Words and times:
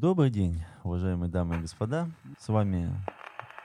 Добрый 0.00 0.30
день, 0.30 0.62
уважаемые 0.84 1.28
дамы 1.28 1.56
и 1.56 1.60
господа. 1.62 2.08
С 2.38 2.46
вами 2.46 2.88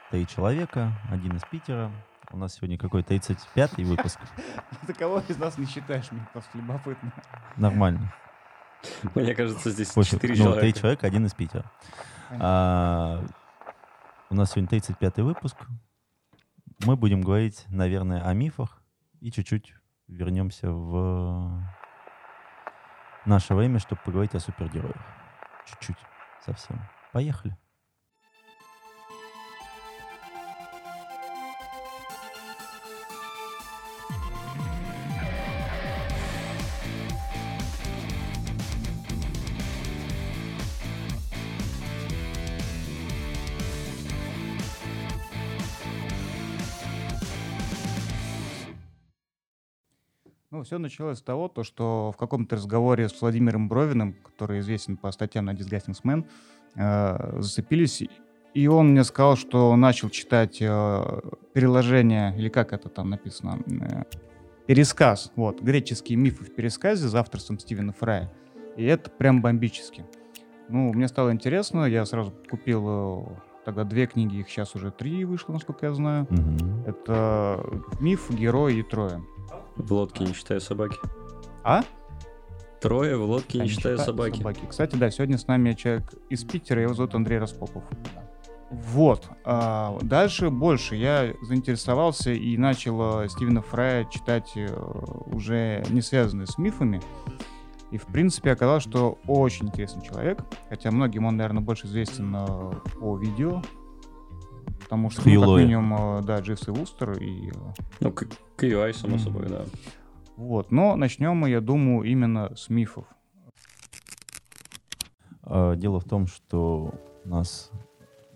три 0.09 0.25
человека, 0.25 0.91
один 1.11 1.36
из 1.36 1.43
Питера. 1.43 1.91
У 2.31 2.38
нас 2.38 2.55
сегодня 2.55 2.75
какой 2.75 3.04
35-й 3.04 3.83
выпуск. 3.83 4.20
Ты 4.88 4.95
кого 4.95 5.20
из 5.30 5.38
нас 5.38 5.59
не 5.59 5.67
считаешь? 5.67 6.11
Мне 6.11 6.27
просто 6.34 6.57
любопытно. 6.57 7.13
Нормально. 7.55 8.11
Мне 9.13 9.35
кажется, 9.35 9.70
здесь 9.70 9.91
Слушай, 9.91 10.16
четыре 10.16 10.34
ну, 10.34 10.38
три 10.38 10.43
человека. 10.43 10.80
человека, 10.80 11.05
один 11.05 11.27
из 11.27 11.35
Питера. 11.35 11.71
А, 12.31 13.23
у 14.31 14.34
нас 14.34 14.54
сегодня 14.54 14.79
35-й 14.79 15.21
выпуск. 15.21 15.55
Мы 16.84 16.95
будем 16.95 17.21
говорить, 17.21 17.63
наверное, 17.70 18.23
о 18.23 18.34
мифах 18.34 18.81
и 19.20 19.31
чуть-чуть 19.31 19.75
вернемся 20.07 20.72
в 20.72 21.63
наше 23.23 23.53
время, 23.53 23.77
чтобы 23.77 24.02
поговорить 24.03 24.34
о 24.34 24.39
супергероях. 24.39 24.97
Чуть-чуть, 25.67 25.97
совсем. 26.45 26.81
Поехали. 27.11 27.55
Все 50.73 50.80
началось 50.80 51.20
с 51.20 51.22
того, 51.22 51.50
то, 51.50 51.63
что 51.63 52.12
в 52.16 52.17
каком-то 52.17 52.56
разговоре 52.56 53.08
с 53.08 53.22
Владимиром 53.22 53.70
Бровиным, 53.70 54.16
который 54.23 54.59
известен 54.59 54.97
по 54.97 55.11
статьям 55.11 55.45
на 55.45 55.52
Disgusting 55.52 55.95
Man, 56.03 56.25
э, 56.75 57.42
зацепились, 57.42 58.02
и 58.56 58.67
он 58.67 58.89
мне 58.89 59.03
сказал, 59.03 59.36
что 59.36 59.75
начал 59.75 60.09
читать 60.09 60.58
э, 60.62 61.22
переложение, 61.53 62.36
или 62.36 62.50
как 62.50 62.73
это 62.73 62.89
там 62.89 63.12
написано, 63.12 63.59
э, 63.67 64.03
пересказ, 64.66 65.31
вот, 65.36 65.62
греческие 65.62 66.17
мифы 66.17 66.44
в 66.44 66.56
пересказе 66.56 67.08
за 67.08 67.19
авторством 67.19 67.59
Стивена 67.59 67.94
Фрая. 67.94 68.34
И 68.75 68.84
это 68.84 69.12
прям 69.12 69.44
бомбически. 69.44 70.03
Ну, 70.69 70.92
мне 70.92 71.08
стало 71.08 71.31
интересно, 71.31 71.86
я 71.86 72.03
сразу 72.08 72.34
купил 72.50 72.86
э, 72.88 73.25
тогда 73.64 73.84
две 73.84 74.08
книги, 74.08 74.38
их 74.38 74.50
сейчас 74.50 74.73
уже 74.73 74.90
три 74.90 75.23
вышло, 75.23 75.53
насколько 75.53 75.86
я 75.86 75.94
знаю. 75.94 76.25
Мгм. 76.31 76.84
Это 76.88 77.64
«Миф, 78.00 78.31
герой 78.31 78.80
и 78.80 78.81
трое». 78.81 79.22
В 79.75 79.91
лодке 79.93 80.23
не 80.25 80.33
считая 80.33 80.59
собаки. 80.59 80.97
А? 81.63 81.83
Трое 82.81 83.17
в 83.17 83.23
лодке 83.23 83.59
не 83.59 83.66
А, 83.66 83.67
считая 83.67 83.95
счита- 83.95 84.05
собаки. 84.05 84.43
Кстати, 84.69 84.95
да, 84.95 85.09
сегодня 85.09 85.38
с 85.38 85.47
нами 85.47 85.73
человек 85.73 86.13
из 86.29 86.43
Питера, 86.43 86.81
его 86.81 86.93
зовут 86.93 87.16
Андрей 87.16 87.39
Распопов. 87.39 87.83
Вот. 88.71 89.27
а, 89.45 89.97
дальше 90.01 90.49
больше 90.49 90.95
я 90.95 91.33
заинтересовался 91.44 92.31
и 92.31 92.57
начал 92.57 93.21
э, 93.21 93.29
Стивена 93.29 93.61
Фрая 93.61 94.05
читать 94.05 94.51
э, 94.55 94.67
уже 95.27 95.83
не 95.89 96.01
связанные 96.01 96.47
с 96.47 96.57
мифами. 96.57 96.99
И, 97.91 97.97
в 97.99 98.07
принципе, 98.07 98.51
оказалось, 98.51 98.81
что 98.83 99.19
очень 99.27 99.67
интересный 99.67 100.01
человек. 100.03 100.39
Хотя 100.69 100.89
многим 100.89 101.25
он, 101.25 101.38
наверное, 101.38 101.61
больше 101.61 101.85
известен 101.85 102.35
э, 102.35 102.71
по 102.99 103.16
видео. 103.16 103.61
Потому 104.84 105.09
что, 105.09 105.22
ну, 105.22 105.26
как 105.26 105.50
минимум, 105.66 106.20
э, 106.20 106.22
да, 106.23 106.39
Дживс 106.39 106.67
и 106.67 106.72
и 107.17 107.50
э, 107.50 107.53
Ну, 108.02 108.12
к- 108.12 108.28
QI, 108.58 108.94
само 108.94 109.16
Мгм. 109.16 109.23
собой, 109.23 109.48
да. 109.50 109.66
вот. 110.38 110.72
Но 110.72 110.95
начнем 110.95 111.36
мы, 111.36 111.50
я 111.50 111.62
думаю, 111.62 112.03
именно 112.09 112.56
с 112.56 112.70
мифов. 112.70 113.06
А, 115.44 115.75
Дело 115.75 116.00
в 116.00 116.06
том, 116.06 116.28
что 116.28 116.94
у 117.25 117.30
нас 117.30 117.72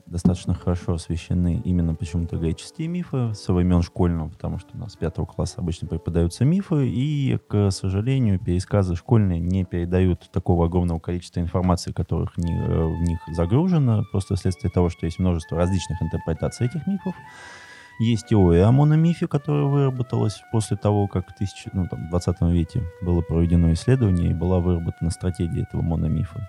достаточно 0.08 0.54
хорошо 0.54 0.94
освещены 0.94 1.62
именно 1.64 1.94
почему-то 1.94 2.38
греческие 2.38 2.88
мифы 2.88 3.34
со 3.34 3.54
времен 3.54 3.82
школьного, 3.82 4.30
потому 4.30 4.58
что 4.60 4.70
у 4.76 4.80
нас 4.80 4.94
с 4.94 4.96
пятого 4.96 5.26
класса 5.26 5.56
обычно 5.60 5.88
преподаются 5.88 6.46
мифы, 6.46 6.88
и, 6.88 7.38
к 7.48 7.70
сожалению, 7.72 8.40
пересказы 8.40 8.96
школьные 8.96 9.40
не 9.40 9.66
передают 9.66 10.30
такого 10.32 10.66
огромного 10.66 11.00
количества 11.00 11.40
информации, 11.42 11.92
которых 11.92 12.38
не- 12.38 12.58
э, 12.58 12.86
в 12.86 13.02
них 13.02 13.20
загружено, 13.34 14.04
просто 14.12 14.36
вследствие 14.36 14.72
того, 14.72 14.90
что 14.90 15.06
есть 15.06 15.20
множество 15.20 15.58
различных 15.58 16.02
интерпретаций 16.02 16.68
этих 16.68 16.88
мифов. 16.88 17.16
Есть 18.00 18.28
теория 18.28 18.64
о 18.66 18.72
мономифе, 18.72 19.28
которая 19.28 19.66
выработалась 19.66 20.40
после 20.52 20.78
того, 20.78 21.08
как 21.08 21.30
в 21.30 21.34
тысячи- 21.34 21.70
ну, 21.74 21.88
там, 21.88 22.10
20 22.10 22.52
веке 22.52 22.84
было 23.02 23.22
проведено 23.22 23.74
исследование 23.74 24.30
и 24.30 24.34
была 24.36 24.60
выработана 24.60 25.10
стратегия 25.10 25.64
этого 25.64 25.82
мономифа. 25.82 26.48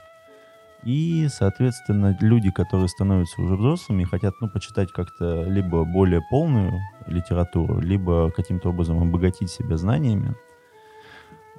И, 0.84 1.26
соответственно, 1.28 2.16
люди, 2.20 2.50
которые 2.50 2.88
становятся 2.88 3.42
уже 3.42 3.56
взрослыми, 3.56 4.04
хотят, 4.04 4.34
ну, 4.40 4.48
почитать 4.48 4.92
как-то 4.92 5.44
либо 5.44 5.84
более 5.84 6.22
полную 6.30 6.80
литературу, 7.06 7.80
либо 7.80 8.30
каким-то 8.30 8.70
образом 8.70 9.02
обогатить 9.02 9.50
себя 9.50 9.76
знаниями, 9.76 10.34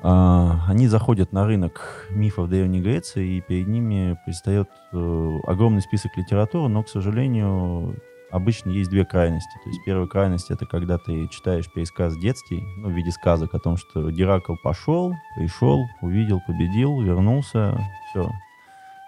а, 0.01 0.65
они 0.67 0.87
заходят 0.87 1.33
на 1.33 1.45
рынок 1.45 2.07
мифов 2.09 2.49
Древней 2.49 2.79
Греции, 2.79 3.37
и 3.37 3.41
перед 3.41 3.67
ними 3.67 4.17
предстает 4.25 4.69
э, 4.93 5.37
огромный 5.45 5.81
список 5.81 6.15
литературы, 6.15 6.69
но, 6.69 6.83
к 6.83 6.89
сожалению, 6.89 7.97
обычно 8.31 8.69
есть 8.69 8.89
две 8.89 9.03
крайности. 9.05 9.59
То 9.61 9.69
есть 9.69 9.81
первая 9.85 10.07
крайность— 10.07 10.49
это 10.51 10.65
когда 10.65 10.97
ты 10.97 11.27
читаешь 11.27 11.69
пересказ 11.69 12.15
детский, 12.17 12.63
ну, 12.77 12.87
в 12.87 12.91
виде 12.93 13.11
сказок 13.11 13.53
о 13.53 13.59
том, 13.59 13.75
что 13.75 14.09
Геракл 14.09 14.55
пошел, 14.63 15.13
пришел, 15.35 15.85
увидел, 16.01 16.39
победил, 16.47 17.01
вернулся, 17.01 17.77
все, 18.09 18.31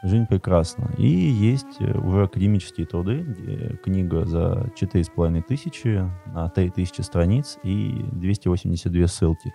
Жизнь 0.04 0.26
прекрасна. 0.26 0.90
И 0.98 1.08
есть 1.08 1.80
э, 1.80 1.98
уже 1.98 2.24
академические 2.24 2.88
труды, 2.88 3.78
книга 3.84 4.26
за 4.26 4.72
4,5 4.76 5.44
тысячи 5.44 6.10
на 6.26 6.50
3000 6.50 7.02
страниц 7.02 7.60
и 7.62 8.04
282 8.12 9.08
ссылки. 9.08 9.54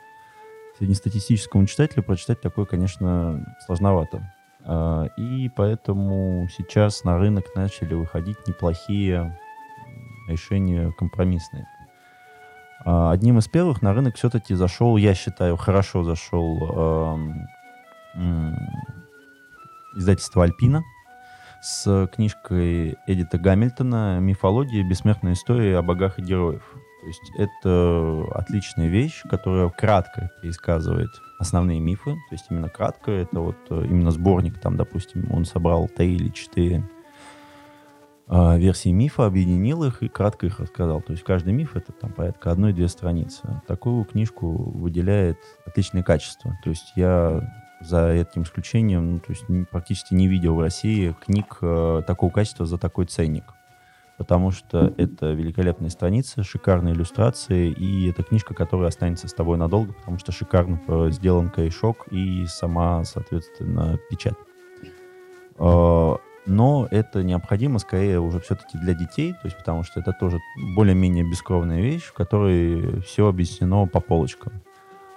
Среднестатистическому 0.79 1.67
читателю 1.67 2.05
прочитать 2.05 2.41
такое, 2.41 2.65
конечно, 2.65 3.45
сложновато. 3.67 4.33
А, 4.65 5.07
И 5.17 5.49
поэтому 5.49 6.49
сейчас 6.57 7.03
на 7.03 7.19
рынок 7.19 7.45
начали 7.57 7.95
выходить 7.95 8.37
неплохие 8.47 9.37
решения 10.29 10.93
компромиссные. 10.99 11.67
А, 12.85 13.11
Одним 13.11 13.39
из 13.39 13.49
первых 13.49 13.83
на 13.83 13.95
рынок 13.95 14.17
все-таки 14.17 14.55
зашел, 14.55 14.97
я 14.97 15.15
считаю, 15.15 15.57
хорошо 15.57 16.05
зашел 16.05 17.19
м, 19.97 20.01
издательство 20.01 20.45
Альпина 20.45 20.85
с 21.63 22.09
книжкой 22.15 22.97
Эдита 23.07 23.39
Гамильтона 23.39 24.19
«Мифология. 24.21 24.89
Бессмертная 24.89 25.33
история 25.33 25.79
о 25.79 25.83
богах 25.83 26.19
и 26.19 26.23
героев». 26.23 26.63
То 27.01 27.07
есть 27.07 27.33
это 27.39 28.25
отличная 28.35 28.89
вещь, 28.89 29.23
которая 29.29 29.69
кратко 29.71 30.31
пересказывает 30.43 31.11
основные 31.39 31.79
мифы. 31.79 32.15
То 32.29 32.33
есть 32.33 32.47
именно 32.51 32.69
кратко. 32.69 33.13
Это 33.13 33.41
вот 33.41 33.57
э, 33.71 33.85
именно 33.85 34.11
сборник, 34.11 34.59
там, 34.59 34.77
допустим, 34.77 35.33
он 35.33 35.45
собрал 35.45 35.89
три 35.89 36.17
или 36.17 36.31
четыре 36.31 36.83
а, 38.29 38.57
версии 38.57 38.89
мифа, 38.89 39.27
объединил 39.27 39.85
их 39.85 40.03
и 40.03 40.09
кратко 40.09 40.47
их 40.47 40.59
рассказал. 40.59 41.01
То 41.01 41.13
есть 41.13 41.23
каждый 41.23 41.53
миф 41.53 41.77
это 41.77 41.93
там 41.93 42.13
порядка 42.13 42.51
одной-две 42.51 42.89
страницы. 42.89 43.63
Такую 43.69 44.05
книжку 44.05 44.51
выделяет 44.51 45.39
отличное 45.65 46.03
качество. 46.03 46.59
То 46.65 46.71
есть 46.71 46.93
я 46.97 47.41
за 47.81 48.09
этим 48.09 48.43
исключением, 48.43 49.13
ну, 49.13 49.19
то 49.19 49.33
есть 49.33 49.45
практически 49.71 50.15
не 50.15 50.29
видел 50.29 50.55
в 50.55 50.61
России 50.61 51.15
книг 51.25 51.59
э, 51.61 52.03
такого 52.07 52.31
качества 52.31 52.67
за 52.67 52.79
такой 52.79 53.07
ценник. 53.07 53.45
Потому 54.19 54.51
что 54.51 54.95
это 54.97 55.33
великолепные 55.33 55.91
страницы, 55.91 56.43
шикарные 56.43 56.95
иллюстрации, 56.95 57.71
и 57.71 58.09
это 58.09 58.23
книжка, 58.23 58.55
которая 58.55 58.89
останется 58.89 59.29
с 59.29 59.35
тобой 59.35 59.59
надолго, 59.59 59.93
потому 59.93 60.19
что 60.19 60.33
шикарно 60.33 60.81
э, 60.89 61.09
сделан 61.11 61.51
корешок 61.51 62.07
и 62.11 62.47
сама, 62.47 63.05
соответственно, 63.05 63.99
печать. 64.11 64.35
Э, 65.59 66.15
Но 66.47 66.87
это 66.93 67.23
необходимо 67.25 67.79
скорее 67.81 68.21
уже 68.21 68.39
все-таки 68.41 68.79
для 68.79 68.95
детей, 68.95 69.33
то 69.33 69.41
есть 69.45 69.59
потому 69.59 69.83
что 69.83 69.99
это 70.01 70.13
тоже 70.13 70.39
более-менее 70.77 71.29
бескровная 71.29 71.81
вещь, 71.83 72.05
в 72.05 72.13
которой 72.13 73.01
все 73.01 73.27
объяснено 73.27 73.87
по 73.87 73.99
полочкам. 74.01 74.53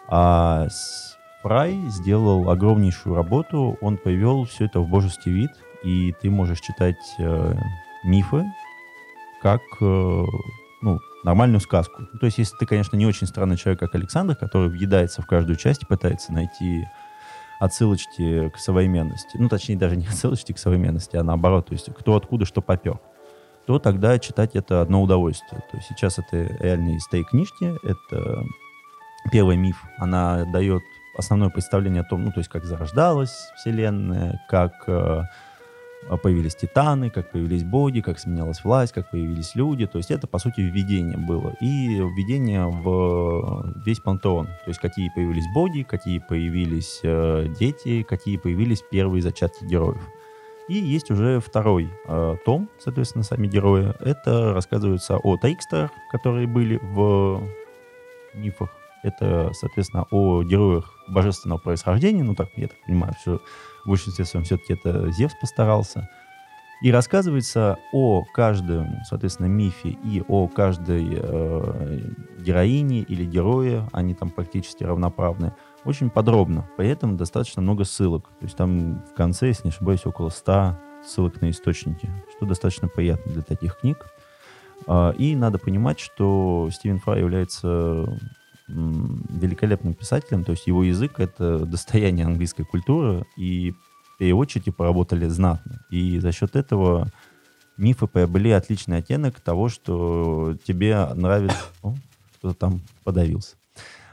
А 0.08 0.68
с- 0.70 1.19
Фрай 1.42 1.76
сделал 1.88 2.50
огромнейшую 2.50 3.16
работу, 3.16 3.78
он 3.82 3.98
привел 3.98 4.46
все 4.46 4.66
это 4.66 4.82
в 4.82 4.90
божеский 4.90 5.32
вид, 5.32 5.52
и 5.84 6.14
ты 6.22 6.30
можешь 6.30 6.60
читать 6.60 6.98
э, 7.18 7.56
мифы 8.04 8.46
как 9.42 9.62
э, 9.80 10.26
ну, 10.82 11.00
нормальную 11.24 11.62
сказку. 11.62 12.04
То 12.20 12.26
есть, 12.26 12.38
если 12.38 12.58
ты, 12.58 12.66
конечно, 12.66 12.98
не 12.98 13.06
очень 13.06 13.28
странный 13.28 13.56
человек, 13.56 13.80
как 13.80 13.96
Александр, 13.96 14.36
который 14.36 14.70
въедается 14.70 15.22
в 15.22 15.28
каждую 15.28 15.56
часть 15.56 15.84
и 15.84 15.86
пытается 15.86 16.34
найти 16.34 16.86
отсылочки 17.60 18.50
к 18.50 18.58
современности, 18.58 19.38
ну, 19.38 19.48
точнее, 19.48 19.78
даже 19.78 19.96
не 19.96 20.08
отсылочки 20.08 20.52
к 20.52 20.60
современности, 20.60 21.16
а 21.16 21.24
наоборот, 21.24 21.68
то 21.68 21.74
есть 21.74 21.90
кто 21.94 22.16
откуда 22.16 22.46
что 22.46 22.62
попер, 22.62 23.00
то 23.66 23.80
тогда 23.80 24.18
читать 24.20 24.56
это 24.56 24.82
одно 24.82 25.02
удовольствие. 25.02 25.62
То 25.72 25.78
есть 25.78 25.90
сейчас 25.90 26.20
это 26.20 26.38
реальные 26.60 27.00
три 27.12 27.24
книжки, 27.24 27.76
это 27.84 28.44
первый 29.32 29.58
миф, 29.58 29.82
она 29.98 30.46
дает 30.46 30.82
основное 31.20 31.50
представление 31.50 32.02
о 32.02 32.06
том, 32.06 32.24
ну, 32.24 32.32
то 32.32 32.40
есть 32.40 32.50
как 32.50 32.66
зарождалась 32.66 33.52
Вселенная, 33.56 34.42
как 34.50 34.74
э, 34.88 35.24
появились 36.24 36.56
титаны, 36.56 37.10
как 37.10 37.32
появились 37.32 37.64
боги, 37.64 38.02
как 38.02 38.20
сменялась 38.20 38.64
власть, 38.64 38.94
как 38.94 39.12
появились 39.12 39.56
люди. 39.56 39.86
То 39.86 39.98
есть 39.98 40.12
это, 40.12 40.28
по 40.28 40.40
сути, 40.40 40.62
введение 40.62 41.18
было. 41.18 41.54
И 41.62 42.00
введение 42.00 42.66
в 42.66 43.74
весь 43.86 44.00
пантеон. 44.00 44.48
То 44.48 44.68
есть 44.68 44.80
какие 44.80 45.10
появились 45.14 45.46
боги, 45.54 45.84
какие 45.84 46.20
появились 46.20 47.02
э, 47.04 47.48
дети, 47.60 48.04
какие 48.04 48.38
появились 48.38 48.82
первые 48.90 49.22
зачатки 49.22 49.66
героев. 49.66 50.02
И 50.68 50.76
есть 50.76 51.10
уже 51.10 51.40
второй 51.40 51.90
э, 52.08 52.36
том, 52.46 52.70
соответственно, 52.80 53.24
сами 53.24 53.48
герои. 53.48 53.94
Это 54.00 54.54
рассказывается 54.54 55.18
о 55.18 55.38
Тейкстерах, 55.38 55.92
которые 56.12 56.48
были 56.48 56.80
в 56.82 57.44
мифах. 58.36 58.70
Это, 59.04 59.52
соответственно, 59.54 60.06
о 60.12 60.44
героях 60.44 60.99
божественного 61.10 61.60
происхождения. 61.60 62.24
Ну, 62.24 62.36
так, 62.36 62.50
я 62.56 62.68
так 62.68 62.78
понимаю, 62.86 63.14
что 63.22 63.42
в 63.86 63.90
большинстве 63.90 64.26
своем 64.26 64.46
все-таки 64.46 64.74
это 64.74 65.12
Зевс 65.12 65.34
постарался. 65.40 66.10
И 66.82 66.92
рассказывается 66.92 67.78
о 67.92 68.24
каждом, 68.34 69.04
соответственно, 69.04 69.48
мифе 69.48 69.90
и 69.90 70.24
о 70.30 70.48
каждой 70.48 71.08
э, 71.12 72.00
героине 72.40 73.02
или 73.02 73.26
герое, 73.26 73.90
они 73.92 74.14
там 74.14 74.30
практически 74.30 74.86
равноправны, 74.86 75.54
очень 75.84 76.10
подробно. 76.10 76.70
Поэтому 76.78 77.18
достаточно 77.18 77.62
много 77.62 77.84
ссылок. 77.84 78.30
То 78.40 78.46
есть 78.46 78.56
там 78.56 79.04
в 79.04 79.14
конце, 79.14 79.48
если 79.48 79.66
не 79.66 79.72
ошибаюсь, 79.72 80.06
около 80.06 80.30
100 80.30 80.78
ссылок 81.06 81.42
на 81.42 81.50
источники, 81.50 82.10
что 82.36 82.46
достаточно 82.46 82.88
приятно 82.88 83.34
для 83.34 83.42
таких 83.42 83.78
книг. 83.80 84.06
Э, 84.88 85.14
и 85.18 85.36
надо 85.36 85.60
понимать, 85.60 86.00
что 86.00 86.70
Стивен 86.72 87.00
Фрай 87.00 87.20
является 87.20 88.08
великолепным 88.70 89.94
писателем, 89.94 90.44
то 90.44 90.52
есть 90.52 90.68
его 90.68 90.84
язык— 90.84 91.14
это 91.20 91.66
достояние 91.66 92.26
английской 92.26 92.64
культуры, 92.64 93.26
и 93.36 93.74
переводчики 94.18 94.70
поработали 94.70 95.26
знатно. 95.28 95.86
И 95.90 96.20
за 96.20 96.32
счет 96.32 96.56
этого 96.56 97.08
мифы 97.78 98.08
приобрели 98.08 98.52
отличный 98.52 98.98
оттенок 98.98 99.40
того, 99.40 99.70
что 99.70 100.56
тебе 100.66 101.06
нравится... 101.16 101.58
О, 101.82 101.96
кто-то 102.38 102.56
там 102.56 102.82
подавился. 103.04 103.56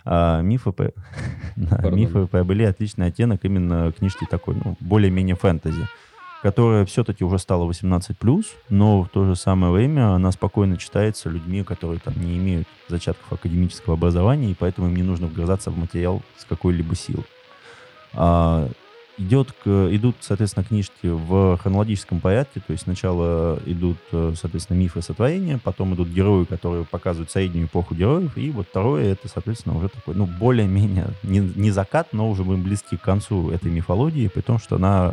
А, 0.04 0.40
мифы, 0.40 0.72
мифы 1.56 2.26
приобрели 2.26 2.64
отличный 2.64 3.06
оттенок 3.06 3.44
именно 3.44 3.92
книжки 3.92 4.26
такой, 4.28 4.56
ну, 4.64 4.76
более-менее 4.80 5.36
фэнтези 5.36 5.86
которая 6.46 6.84
все-таки 6.84 7.24
уже 7.24 7.40
стала 7.40 7.68
18+, 7.68 8.46
но 8.68 9.02
в 9.02 9.08
то 9.08 9.24
же 9.24 9.34
самое 9.34 9.72
время 9.72 10.14
она 10.14 10.30
спокойно 10.30 10.76
читается 10.76 11.28
людьми, 11.28 11.64
которые 11.64 11.98
там 11.98 12.14
не 12.16 12.36
имеют 12.36 12.68
зачатков 12.86 13.32
академического 13.32 13.94
образования, 13.94 14.52
и 14.52 14.54
поэтому 14.54 14.86
им 14.86 14.94
не 14.94 15.02
нужно 15.02 15.26
вгрызаться 15.26 15.72
в 15.72 15.76
материал 15.76 16.22
с 16.36 16.44
какой-либо 16.44 16.94
силой. 16.94 17.24
А, 18.12 18.68
идет 19.18 19.50
к, 19.64 19.88
идут, 19.90 20.18
соответственно, 20.20 20.64
книжки 20.64 21.08
в 21.08 21.56
хронологическом 21.56 22.20
порядке, 22.20 22.60
то 22.64 22.70
есть 22.70 22.84
сначала 22.84 23.58
идут, 23.66 23.98
соответственно, 24.12 24.78
мифы 24.78 25.02
сотворения, 25.02 25.58
потом 25.58 25.96
идут 25.96 26.06
герои, 26.10 26.44
которые 26.44 26.84
показывают 26.84 27.32
среднюю 27.32 27.66
эпоху 27.66 27.96
героев, 27.96 28.38
и 28.38 28.52
вот 28.52 28.68
второе, 28.68 29.10
это, 29.10 29.26
соответственно, 29.26 29.76
уже 29.76 29.88
такой, 29.88 30.14
ну, 30.14 30.26
более-менее, 30.26 31.08
не, 31.24 31.40
не 31.40 31.72
закат, 31.72 32.12
но 32.12 32.30
уже 32.30 32.44
мы 32.44 32.56
близки 32.56 32.96
к 32.96 33.02
концу 33.02 33.50
этой 33.50 33.72
мифологии, 33.72 34.28
при 34.28 34.42
том, 34.42 34.60
что 34.60 34.76
она 34.76 35.12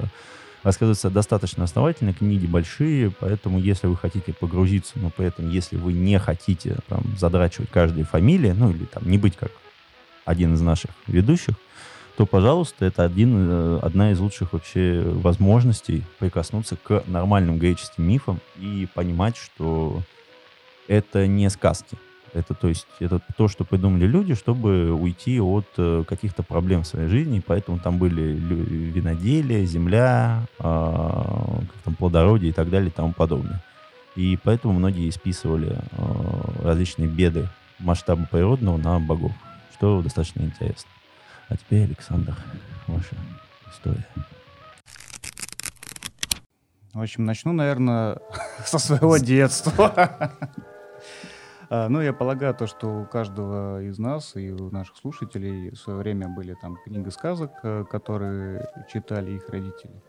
рассказывается 0.64 1.10
достаточно 1.10 1.66
основательно, 1.66 2.14
книги 2.14 2.46
большие, 2.46 3.12
поэтому 3.12 3.60
если 3.60 3.88
вы 3.88 3.98
хотите 3.98 4.34
погрузиться, 4.34 4.94
но 4.96 5.10
при 5.10 5.28
этом, 5.28 5.50
если 5.50 5.76
вы 5.76 5.94
не 5.94 6.18
хотите 6.20 6.78
там, 6.88 7.04
задрачивать 7.18 7.70
каждой 7.70 8.04
фамилии, 8.04 8.52
ну 8.52 8.72
или 8.72 8.86
там 8.86 9.04
не 9.10 9.18
быть 9.18 9.36
как 9.36 9.52
один 10.26 10.54
из 10.54 10.62
наших 10.62 10.92
ведущих, 11.08 11.56
то, 12.16 12.26
пожалуйста, 12.26 12.86
это 12.86 13.04
один, 13.04 13.50
э, 13.50 13.80
одна 13.82 14.12
из 14.12 14.20
лучших 14.20 14.54
вообще 14.54 15.02
возможностей 15.04 16.04
прикоснуться 16.20 16.76
к 16.76 17.04
нормальным 17.08 17.58
греческим 17.58 18.08
мифам 18.08 18.40
и 18.58 18.88
понимать, 18.94 19.36
что 19.36 20.02
это 20.88 21.26
не 21.28 21.50
сказки. 21.50 21.98
Это, 22.34 22.56
то 22.56 22.68
есть, 22.68 22.88
это 23.00 23.22
то, 23.38 23.48
что 23.48 23.64
придумали 23.64 24.08
люди, 24.08 24.34
чтобы 24.34 24.92
уйти 24.92 25.40
от 25.40 25.68
э, 25.78 26.04
каких-то 26.08 26.42
проблем 26.42 26.82
в 26.82 26.88
своей 26.88 27.08
жизни. 27.08 27.44
Поэтому 27.46 27.78
там 27.78 28.00
были 28.00 28.22
виноделие, 28.22 29.66
земля, 29.66 30.46
э, 30.60 30.64
как 30.64 31.82
там, 31.84 31.96
плодородие 31.96 32.50
и 32.50 32.54
так 32.54 32.70
далее 32.70 32.90
и 32.90 32.92
тому 32.92 33.14
подобное. 33.14 33.64
И 34.16 34.38
поэтому 34.44 34.74
многие 34.74 35.10
списывали 35.12 35.78
э, 35.92 36.64
различные 36.64 37.08
беды 37.08 37.48
масштаба 37.80 38.28
природного 38.30 38.78
на 38.78 39.00
богов, 39.00 39.34
что 39.76 40.02
достаточно 40.02 40.42
интересно. 40.42 40.90
А 41.50 41.58
теперь, 41.58 41.84
Александр, 41.84 42.36
ваша 42.88 43.16
история. 43.72 44.08
В 46.94 47.02
общем, 47.02 47.26
начну, 47.26 47.54
наверное, 47.54 48.18
со 48.66 48.80
своего 48.80 49.18
детства. 49.18 50.32
А, 51.70 51.90
ну, 51.90 52.02
я 52.02 52.14
полагаю, 52.14 52.54
то, 52.54 52.68
что 52.68 53.02
у 53.02 53.06
каждого 53.06 53.82
из 53.82 54.00
нас 54.00 54.36
и 54.36 54.52
у 54.52 54.70
наших 54.70 54.98
слушателей 54.98 55.72
в 55.72 55.76
свое 55.76 56.00
время 56.00 56.28
были 56.28 56.56
там 56.56 56.78
книги 56.84 57.10
сказок, 57.10 57.52
э, 57.64 57.86
которые 57.90 58.68
читали 58.92 59.32
их 59.32 59.50
родители, 59.50 60.02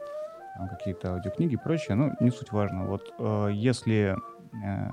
какие-то 0.71 1.15
аудиокниги 1.15 1.55
и 1.55 1.56
прочее. 1.56 1.97
Ну, 1.97 2.12
не 2.21 2.31
суть 2.31 2.53
важно. 2.53 2.87
Вот 2.87 3.12
э, 3.19 3.49
если 3.53 4.17
э, 4.65 4.91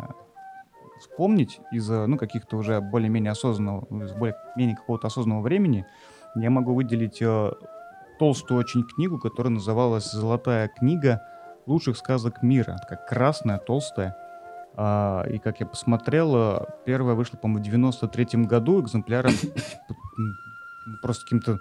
вспомнить 1.00 1.60
из 1.72 1.90
ну, 1.90 2.18
каких-то 2.18 2.58
уже 2.58 2.80
более-менее 2.82 3.32
осознанного, 3.32 3.88
ну, 3.90 4.06
из 4.06 4.14
более-менее 4.14 4.76
какого-то 4.76 5.08
осознанного 5.08 5.42
времени, 5.42 5.86
я 6.36 6.50
могу 6.50 6.74
выделить 6.74 7.22
толстую 8.20 8.60
очень 8.60 8.84
книгу, 8.84 9.20
которая 9.20 9.52
называлась 9.52 10.12
«Золотая 10.12 10.70
книга 10.70 11.22
лучших 11.66 11.98
сказок 11.98 12.42
мира». 12.42 12.78
Такая 12.80 13.06
красная, 13.06 13.58
толстая. 13.58 14.16
А, 14.76 15.26
и 15.30 15.38
как 15.38 15.60
я 15.60 15.66
посмотрел, 15.66 16.68
первая 16.86 17.16
вышла, 17.16 17.38
по-моему, 17.38 17.62
в 17.62 17.66
93 17.66 18.46
году 18.46 18.82
экземпляром 18.82 19.34
просто 21.02 21.24
каким-то 21.24 21.60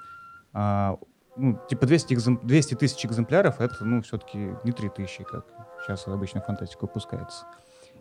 а, 0.53 0.99
ну, 1.37 1.59
типа 1.69 1.87
200, 1.87 2.15
экзем... 2.15 2.41
200 2.43 2.75
тысяч 2.75 3.05
экземпляров, 3.07 3.61
это, 3.61 3.85
ну, 3.85 4.03
все-таки 4.03 4.55
не 4.65 4.73
3000, 4.73 5.25
как 5.25 5.47
сейчас 5.83 6.07
обычно 6.07 6.41
фантастика 6.41 6.83
выпускается. 6.83 7.47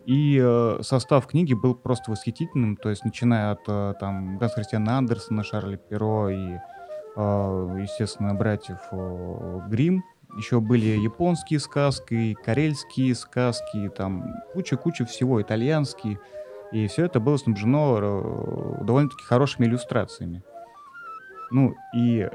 И 0.06 0.40
э, 0.42 0.78
состав 0.82 1.26
книги 1.26 1.54
был 1.54 1.74
просто 1.74 2.10
восхитительным, 2.10 2.76
то 2.76 2.88
есть 2.88 3.04
начиная 3.04 3.52
от 3.52 3.60
э, 3.68 3.94
там 4.00 4.38
Ганс 4.38 4.54
Христиана 4.54 4.98
Андерсона, 4.98 5.44
Шарля 5.44 5.76
Перо 5.76 6.30
и, 6.30 6.54
э, 7.16 7.78
естественно, 7.82 8.34
братьев 8.34 8.78
э, 8.92 9.60
Грим, 9.68 10.02
еще 10.36 10.60
были 10.60 10.98
японские 10.98 11.60
сказки, 11.60 12.36
карельские 12.44 13.14
сказки, 13.14 13.90
там 13.96 14.34
куча-куча 14.52 15.04
всего, 15.04 15.40
итальянские. 15.40 16.18
И 16.72 16.86
все 16.86 17.06
это 17.06 17.20
было 17.20 17.36
снабжено 17.36 17.98
э, 18.00 18.84
довольно-таки 18.84 19.24
хорошими 19.24 19.66
иллюстрациями. 19.66 20.42
Ну, 21.50 21.74
и, 21.94 22.28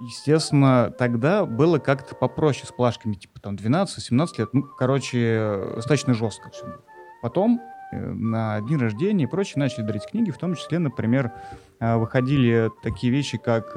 естественно, 0.00 0.90
тогда 0.98 1.44
было 1.44 1.78
как-то 1.78 2.14
попроще 2.14 2.66
с 2.66 2.72
плашками, 2.72 3.14
типа 3.14 3.38
там 3.40 3.56
12-17 3.56 4.28
лет. 4.38 4.48
Ну, 4.54 4.62
короче, 4.62 5.72
достаточно 5.74 6.14
жестко 6.14 6.50
все 6.50 6.64
было. 6.64 6.80
Потом 7.20 7.60
э, 7.92 7.98
на 7.98 8.60
день 8.62 8.78
рождения 8.78 9.24
и 9.24 9.28
прочее 9.28 9.58
начали 9.58 9.84
дарить 9.84 10.06
книги, 10.06 10.30
в 10.30 10.38
том 10.38 10.54
числе, 10.54 10.78
например, 10.78 11.32
э, 11.80 11.96
выходили 11.96 12.70
такие 12.82 13.12
вещи, 13.12 13.36
как 13.36 13.76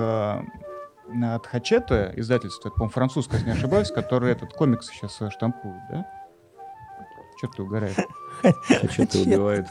от 1.07 1.47
Хачета 1.47 2.13
издательство, 2.15 2.69
это, 2.69 2.75
по-моему, 2.75 2.91
французское, 2.91 3.39
если 3.39 3.51
не 3.51 3.57
ошибаюсь, 3.57 3.91
который 3.91 4.31
этот 4.31 4.53
комикс 4.53 4.87
сейчас 4.87 5.21
э, 5.21 5.29
штампует, 5.29 5.81
да? 5.89 6.07
Что 7.37 7.47
ты 7.47 7.63
угораешь? 7.63 7.95
Хачет 8.41 9.15
убивает. 9.15 9.67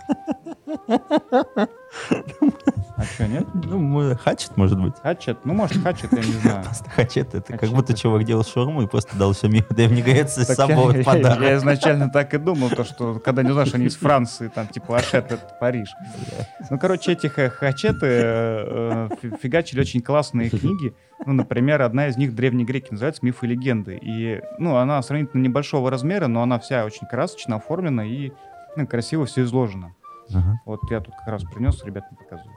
Ну, 3.83 4.17
хачет, 4.17 4.57
может 4.57 4.81
быть. 4.81 4.95
Хачет? 5.03 5.45
Ну, 5.45 5.55
может, 5.55 5.83
хачет, 5.83 6.13
я 6.13 6.19
не 6.19 6.33
знаю. 6.43 6.65
Просто 6.65 6.91
хачет, 6.91 7.35
это 7.35 7.57
как 7.57 7.69
будто 7.71 7.95
чувак 7.95 8.25
делал 8.25 8.45
шаурму 8.45 8.83
и 8.83 8.87
просто 8.87 9.17
дал 9.17 9.33
все 9.33 9.49
Древней 9.49 10.03
Греции 10.03 10.43
с 10.43 10.55
собой 10.55 11.03
подарок. 11.03 11.43
Я 11.43 11.57
изначально 11.57 12.09
так 12.11 12.33
и 12.35 12.39
думал, 12.39 12.71
то, 12.71 12.85
что 12.85 13.19
когда 13.19 13.43
не 13.43 13.53
знаешь, 13.53 13.75
они 13.75 13.87
из 13.87 13.97
Франции, 13.97 14.49
там, 14.49 14.69
типа, 14.69 14.99
Ашет, 14.99 15.33
это 15.33 15.57
Париж. 15.61 15.89
Ну, 16.71 16.79
короче, 16.79 17.13
эти 17.13 17.27
хачеты 17.27 18.07
э, 18.07 19.09
э, 19.23 19.31
фигачили 19.41 19.81
очень 19.81 20.01
классные 20.01 20.49
книги. 20.49 20.95
Ну, 21.25 21.33
например, 21.35 21.83
одна 21.83 22.09
из 22.09 22.17
них 22.17 22.35
«Древние 22.35 22.67
греки» 22.67 22.89
называется 22.91 23.25
«Мифы 23.25 23.47
и 23.47 23.51
легенды». 23.51 23.99
И, 24.01 24.41
ну, 24.59 24.77
она 24.77 25.01
сравнительно 25.03 25.43
небольшого 25.43 25.91
размера, 25.91 26.27
но 26.27 26.43
она 26.43 26.59
вся 26.59 26.85
очень 26.85 27.07
красочно 27.07 27.57
оформлена 27.57 28.05
и 28.05 28.33
ну, 28.77 28.87
красиво 28.87 29.27
все 29.27 29.43
изложено. 29.43 29.95
Ага. 30.31 30.61
Вот 30.65 30.81
я 30.91 31.01
тут 31.01 31.15
как 31.15 31.29
раз 31.29 31.45
принес, 31.45 31.85
ребятам 31.85 32.17
показываю. 32.17 32.52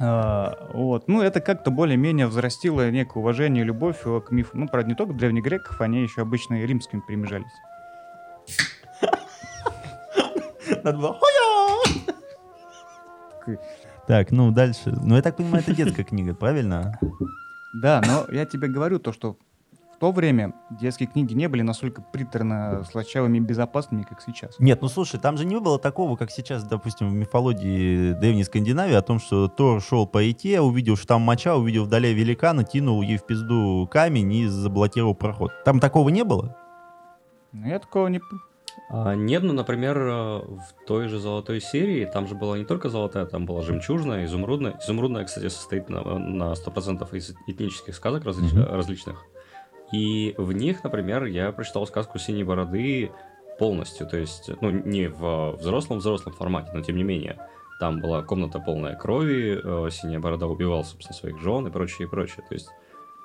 А, 0.00 0.68
вот. 0.72 1.08
Ну, 1.08 1.22
это 1.22 1.40
как-то 1.40 1.70
более-менее 1.70 2.26
взрастило 2.26 2.90
некое 2.90 3.18
уважение 3.18 3.62
и 3.62 3.66
любовь 3.66 4.02
к 4.02 4.30
мифу. 4.30 4.56
Ну, 4.56 4.68
правда, 4.68 4.88
не 4.88 4.94
только 4.94 5.12
древних 5.14 5.42
греков, 5.44 5.80
они 5.80 6.02
еще 6.02 6.22
обычно 6.22 6.62
и 6.62 6.66
римскими 6.66 7.00
примежались. 7.00 7.52
Надо 10.84 10.98
было 10.98 11.18
Так, 14.06 14.30
ну 14.30 14.50
дальше. 14.50 14.94
Ну, 15.02 15.16
я 15.16 15.22
так 15.22 15.36
понимаю, 15.36 15.62
это 15.66 15.74
детская 15.74 16.04
книга, 16.04 16.34
правильно? 16.34 16.98
Да, 17.74 18.00
но 18.06 18.24
я 18.34 18.46
тебе 18.46 18.68
говорю 18.68 18.98
то, 18.98 19.12
что 19.12 19.36
то 19.98 20.12
время 20.12 20.52
детские 20.70 21.08
книги 21.08 21.34
не 21.34 21.48
были 21.48 21.62
настолько 21.62 22.02
приторно 22.02 22.84
слащавыми 22.90 23.38
и 23.38 23.40
безопасными, 23.40 24.02
как 24.02 24.20
сейчас. 24.20 24.58
Нет, 24.58 24.80
ну 24.80 24.88
слушай, 24.88 25.18
там 25.18 25.36
же 25.36 25.44
не 25.44 25.58
было 25.58 25.78
такого, 25.78 26.16
как 26.16 26.30
сейчас, 26.30 26.64
допустим, 26.64 27.08
в 27.10 27.14
мифологии 27.14 28.12
древней 28.12 28.44
Скандинавии, 28.44 28.94
о 28.94 29.02
том, 29.02 29.18
что 29.18 29.48
Тор 29.48 29.82
шел 29.82 30.06
по 30.06 30.22
реке, 30.22 30.60
увидел, 30.60 30.96
что 30.96 31.08
там 31.08 31.22
моча, 31.22 31.56
увидел 31.56 31.84
вдали 31.84 32.14
великана, 32.14 32.64
кинул 32.64 33.02
ей 33.02 33.16
в 33.16 33.26
пизду 33.26 33.88
камень 33.90 34.32
и 34.32 34.46
заблокировал 34.46 35.14
проход. 35.14 35.50
Там 35.64 35.80
такого 35.80 36.08
не 36.10 36.24
было? 36.24 36.56
Ну, 37.52 37.66
я 37.66 37.78
такого 37.78 38.06
не... 38.08 38.20
А, 38.90 39.14
нет, 39.14 39.42
ну, 39.42 39.52
например, 39.52 39.98
э, 39.98 40.10
в 40.38 40.86
той 40.86 41.08
же 41.08 41.18
золотой 41.18 41.60
серии 41.60 42.04
там 42.04 42.26
же 42.26 42.34
была 42.34 42.56
не 42.56 42.64
только 42.64 42.88
золотая, 42.88 43.26
там 43.26 43.44
была 43.44 43.62
жемчужная, 43.62 44.24
изумрудная. 44.24 44.78
Изумрудная, 44.82 45.24
кстати, 45.24 45.48
состоит 45.48 45.88
на, 45.88 46.02
на 46.02 46.52
100% 46.52 47.16
из 47.16 47.34
этнических 47.46 47.94
сказок 47.94 48.24
различ, 48.24 48.52
mm-hmm. 48.52 48.74
различных. 48.74 49.26
И 49.92 50.34
в 50.36 50.52
них, 50.52 50.84
например, 50.84 51.24
я 51.24 51.50
прочитал 51.52 51.86
сказку 51.86 52.18
«Синей 52.18 52.44
бороды» 52.44 53.10
полностью, 53.58 54.06
то 54.06 54.16
есть, 54.16 54.50
ну, 54.60 54.70
не 54.70 55.08
в 55.08 55.56
взрослом-взрослом 55.58 56.34
формате, 56.34 56.70
но 56.74 56.82
тем 56.82 56.96
не 56.96 57.02
менее. 57.02 57.38
Там 57.80 58.00
была 58.00 58.22
комната 58.22 58.58
полная 58.58 58.96
крови, 58.96 59.60
э, 59.62 59.90
Синяя 59.90 60.20
борода 60.20 60.46
убивал, 60.46 60.84
собственно, 60.84 61.16
своих 61.16 61.40
жен 61.40 61.66
и 61.66 61.70
прочее, 61.70 62.06
и 62.06 62.10
прочее. 62.10 62.44
То 62.48 62.54
есть 62.54 62.68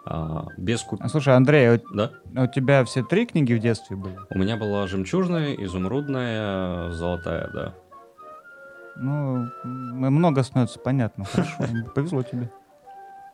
а, 0.05 0.47
без 0.57 0.81
куп... 0.81 0.99
А, 1.01 1.07
слушай, 1.07 1.35
Андрей, 1.35 1.75
а 1.75 1.81
да? 1.93 2.11
у 2.35 2.47
тебя 2.47 2.83
все 2.83 3.03
три 3.03 3.25
книги 3.25 3.53
в 3.53 3.59
детстве 3.59 3.95
были? 3.95 4.17
У 4.29 4.37
меня 4.37 4.57
была 4.57 4.85
жемчужная, 4.87 5.53
изумрудная, 5.55 6.91
золотая, 6.91 7.49
да. 7.53 7.75
Ну, 8.95 9.47
много 9.63 10.43
становится 10.43 10.79
понятно. 10.79 11.25
Хорошо, 11.25 11.63
повезло 11.95 12.21
тебе. 12.23 12.51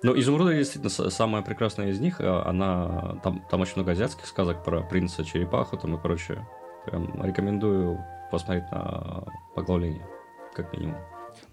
Ну, 0.01 0.17
изумрудная 0.17 0.57
действительно 0.57 1.09
самая 1.09 1.41
прекрасная 1.41 1.89
из 1.89 1.99
них. 1.99 2.17
А, 2.19 2.43
она 2.47 3.19
там, 3.23 3.45
там 3.49 3.61
очень 3.61 3.75
много 3.75 3.91
азиатских 3.91 4.25
сказок 4.25 4.63
про 4.63 4.81
принца, 4.81 5.25
черепаху 5.25 5.77
там 5.77 5.95
и 5.95 6.01
прочее. 6.01 6.47
Прям 6.85 7.23
рекомендую 7.23 7.99
посмотреть 8.31 8.71
на 8.71 9.25
поглавление, 9.55 10.05
как 10.53 10.71
минимум. 10.73 10.97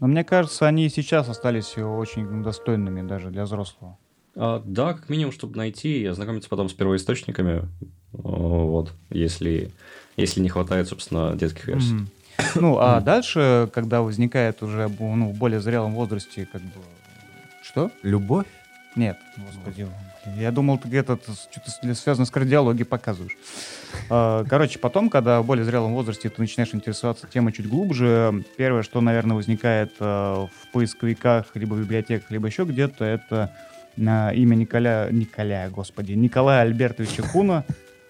Но 0.01 0.07
мне 0.07 0.25
кажется, 0.25 0.67
они 0.67 0.87
и 0.87 0.89
сейчас 0.89 1.29
остались 1.29 1.77
очень 1.77 2.43
достойными 2.43 3.07
даже 3.07 3.31
для 3.31 3.45
взрослого. 3.45 3.99
А, 4.37 4.63
да, 4.65 4.95
как 4.95 5.09
минимум, 5.09 5.33
чтобы 5.33 5.57
найти 5.57 6.03
и 6.03 6.07
ознакомиться 6.07 6.49
потом 6.49 6.69
с 6.69 6.73
первоисточниками, 6.73 7.69
вот, 8.13 8.93
если, 9.11 9.73
если 10.17 10.41
не 10.41 10.49
хватает, 10.49 10.89
собственно, 10.89 11.35
детских 11.35 11.67
версий. 11.67 11.95
Mm-hmm. 11.95 12.07
Ну, 12.57 12.79
а 12.79 13.01
дальше, 13.01 13.71
когда 13.73 14.03
возникает 14.03 14.63
уже 14.63 14.89
ну, 14.99 15.33
в 15.33 15.39
более 15.39 15.61
зрелом 15.61 15.95
возрасте, 15.95 16.47
как 16.51 16.61
бы... 16.61 16.81
Что? 17.67 17.91
Любовь? 18.03 18.47
Нет, 18.95 19.19
господи. 19.37 19.87
Я 20.37 20.51
думал, 20.53 20.79
ты 20.79 20.89
где-то 20.89 21.19
что-то 21.19 21.95
связано 21.95 22.25
с 22.25 22.31
кардиологией 22.31 22.87
показываешь. 22.87 23.37
А, 24.09 24.45
короче, 24.45 24.79
потом, 24.79 25.09
когда 25.09 25.41
в 25.41 25.47
более 25.47 25.65
зрелом 25.65 25.95
возрасте 25.95 26.29
ты 26.29 26.41
начинаешь 26.41 26.75
интересоваться 26.75 27.27
темой 27.27 27.53
чуть 27.53 27.67
глубже, 27.67 28.45
первое, 28.57 28.83
что, 28.83 29.01
наверное, 29.01 29.35
возникает 29.35 29.95
а, 29.99 30.47
в 30.47 30.73
поисковиках, 30.73 31.47
либо 31.55 31.75
в 31.75 31.81
библиотеках, 31.81 32.31
либо 32.31 32.47
еще 32.47 32.65
где-то, 32.65 33.05
это 33.05 33.53
на 33.97 34.33
имя 34.33 34.55
Николя, 34.55 35.09
Николя, 35.11 35.71
господи, 35.71 36.13
Николая 36.13 36.63
Альбертовича 36.63 37.23
Куна, 37.23 37.65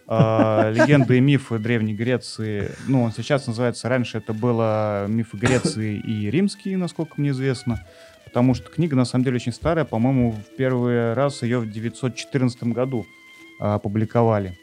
э, 0.09 0.73
легенды 0.75 1.19
и 1.19 1.21
мифы 1.21 1.59
Древней 1.59 1.95
Греции. 1.95 2.73
Ну, 2.89 3.05
он 3.05 3.13
сейчас 3.13 3.47
называется, 3.47 3.89
раньше 3.89 4.19
это 4.19 4.33
было 4.33 5.07
мифы 5.07 5.37
Греции 5.37 5.97
и 5.97 6.31
римские, 6.31 6.77
насколько 6.77 7.15
мне 7.17 7.31
известно. 7.31 7.87
Потому 8.27 8.55
что 8.55 8.69
книга, 8.69 8.97
на 8.97 9.07
самом 9.07 9.25
деле, 9.25 9.37
очень 9.37 9.53
старая. 9.53 9.85
По-моему, 9.85 10.33
в 10.33 10.57
первый 10.57 11.15
раз 11.15 11.43
ее 11.43 11.59
в 11.59 11.71
914 11.71 12.65
году 12.65 13.07
э, 13.59 13.65
опубликовали. 13.65 14.59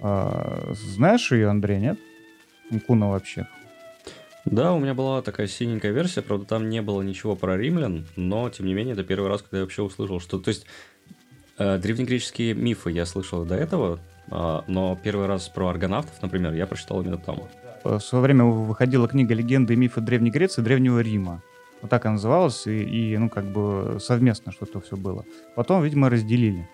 Э, 0.00 0.72
знаешь 0.74 1.32
ее, 1.32 1.48
Андрей, 1.48 1.78
нет? 1.78 1.98
Куна 2.86 3.08
вообще. 3.08 3.46
Да, 4.44 4.72
у 4.72 4.80
меня 4.80 4.94
была 4.94 5.22
такая 5.22 5.46
синенькая 5.46 5.92
версия, 5.92 6.20
правда, 6.20 6.46
там 6.46 6.68
не 6.68 6.82
было 6.82 7.00
ничего 7.02 7.36
про 7.36 7.56
римлян, 7.56 8.06
но, 8.16 8.50
тем 8.50 8.66
не 8.66 8.74
менее, 8.74 8.94
это 8.94 9.04
первый 9.04 9.28
раз, 9.28 9.42
когда 9.42 9.58
я 9.58 9.62
вообще 9.62 9.82
услышал, 9.82 10.20
что... 10.20 10.38
То 10.38 10.48
есть, 10.48 10.66
э, 11.58 11.78
древнегреческие 11.78 12.54
мифы 12.54 12.90
я 12.90 13.06
слышал 13.06 13.44
до 13.44 13.54
этого, 13.54 14.00
э, 14.30 14.60
но 14.66 14.98
первый 15.00 15.26
раз 15.26 15.48
про 15.48 15.68
аргонавтов, 15.68 16.20
например, 16.22 16.54
я 16.54 16.66
прочитал 16.66 17.00
именно 17.02 17.18
там. 17.18 17.38
В 17.84 18.00
свое 18.00 18.22
время 18.22 18.44
выходила 18.44 19.06
книга 19.06 19.34
«Легенды 19.34 19.74
и 19.74 19.76
мифы 19.76 20.00
Древней 20.00 20.30
Греции 20.30 20.60
и 20.60 20.64
Древнего 20.64 20.98
Рима». 21.00 21.42
Вот 21.82 21.90
так 21.90 22.06
она 22.06 22.14
называлась, 22.14 22.66
и, 22.66 22.82
и 22.82 23.18
ну, 23.18 23.28
как 23.28 23.44
бы 23.44 23.98
совместно 24.00 24.52
что-то 24.52 24.80
все 24.80 24.96
было. 24.96 25.24
Потом, 25.56 25.82
видимо, 25.82 26.08
разделили. 26.08 26.68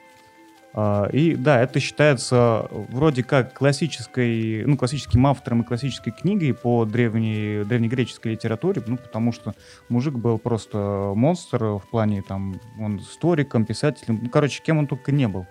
А, 0.74 1.08
и 1.12 1.34
да, 1.34 1.60
это 1.62 1.80
считается 1.80 2.68
вроде 2.70 3.24
как 3.24 3.54
классической, 3.54 4.64
ну, 4.66 4.76
классическим 4.76 5.26
автором 5.26 5.62
и 5.62 5.64
классической 5.64 6.12
книгой 6.12 6.52
по 6.54 6.84
древней, 6.84 7.64
древнегреческой 7.64 8.32
литературе, 8.32 8.82
ну, 8.86 8.96
потому 8.98 9.32
что 9.32 9.54
мужик 9.88 10.14
был 10.14 10.38
просто 10.38 11.12
монстр 11.16 11.64
в 11.64 11.84
плане, 11.90 12.22
там, 12.22 12.60
он 12.78 12.98
историком, 12.98 13.64
писателем, 13.64 14.20
ну, 14.22 14.30
короче, 14.30 14.62
кем 14.62 14.78
он 14.78 14.86
только 14.86 15.10
не 15.10 15.26
был. 15.26 15.46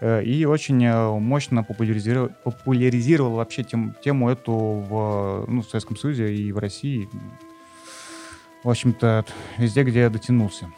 Э, 0.00 0.22
и 0.22 0.44
очень 0.44 0.84
э, 0.84 1.18
мощно 1.18 1.64
популяризировал, 1.64 2.30
популяризировал 2.44 3.32
вообще 3.32 3.64
тем, 3.64 3.94
тему 4.02 4.30
эту 4.30 4.52
в, 4.52 5.44
ну, 5.48 5.62
в 5.62 5.68
Советском 5.68 5.96
Союзе 5.96 6.34
и 6.34 6.52
в 6.52 6.58
России. 6.58 7.08
В 8.62 8.70
общем-то, 8.70 9.24
везде, 9.58 9.82
где 9.82 10.00
я 10.00 10.10
дотянулся. 10.10 10.70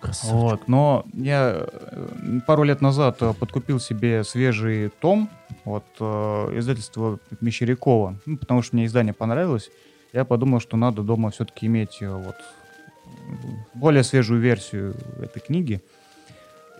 Красавчик. 0.00 0.32
Вот, 0.32 0.68
но 0.68 1.04
я 1.12 1.66
э, 1.66 2.40
пару 2.46 2.62
лет 2.62 2.80
назад 2.80 3.16
э, 3.20 3.34
подкупил 3.34 3.80
себе 3.80 4.22
свежий 4.22 4.90
том 4.90 5.28
от 5.64 5.84
э, 5.98 6.04
издательства 6.58 7.18
Мещерякова, 7.40 8.16
ну, 8.24 8.36
потому 8.36 8.62
что 8.62 8.76
мне 8.76 8.86
издание 8.86 9.12
понравилось. 9.12 9.70
Я 10.12 10.24
подумал, 10.24 10.60
что 10.60 10.76
надо 10.76 11.02
дома 11.02 11.30
все-таки 11.30 11.66
иметь 11.66 11.98
вот 12.00 12.36
более 13.74 14.04
свежую 14.04 14.40
версию 14.40 14.94
этой 15.20 15.40
книги. 15.40 15.82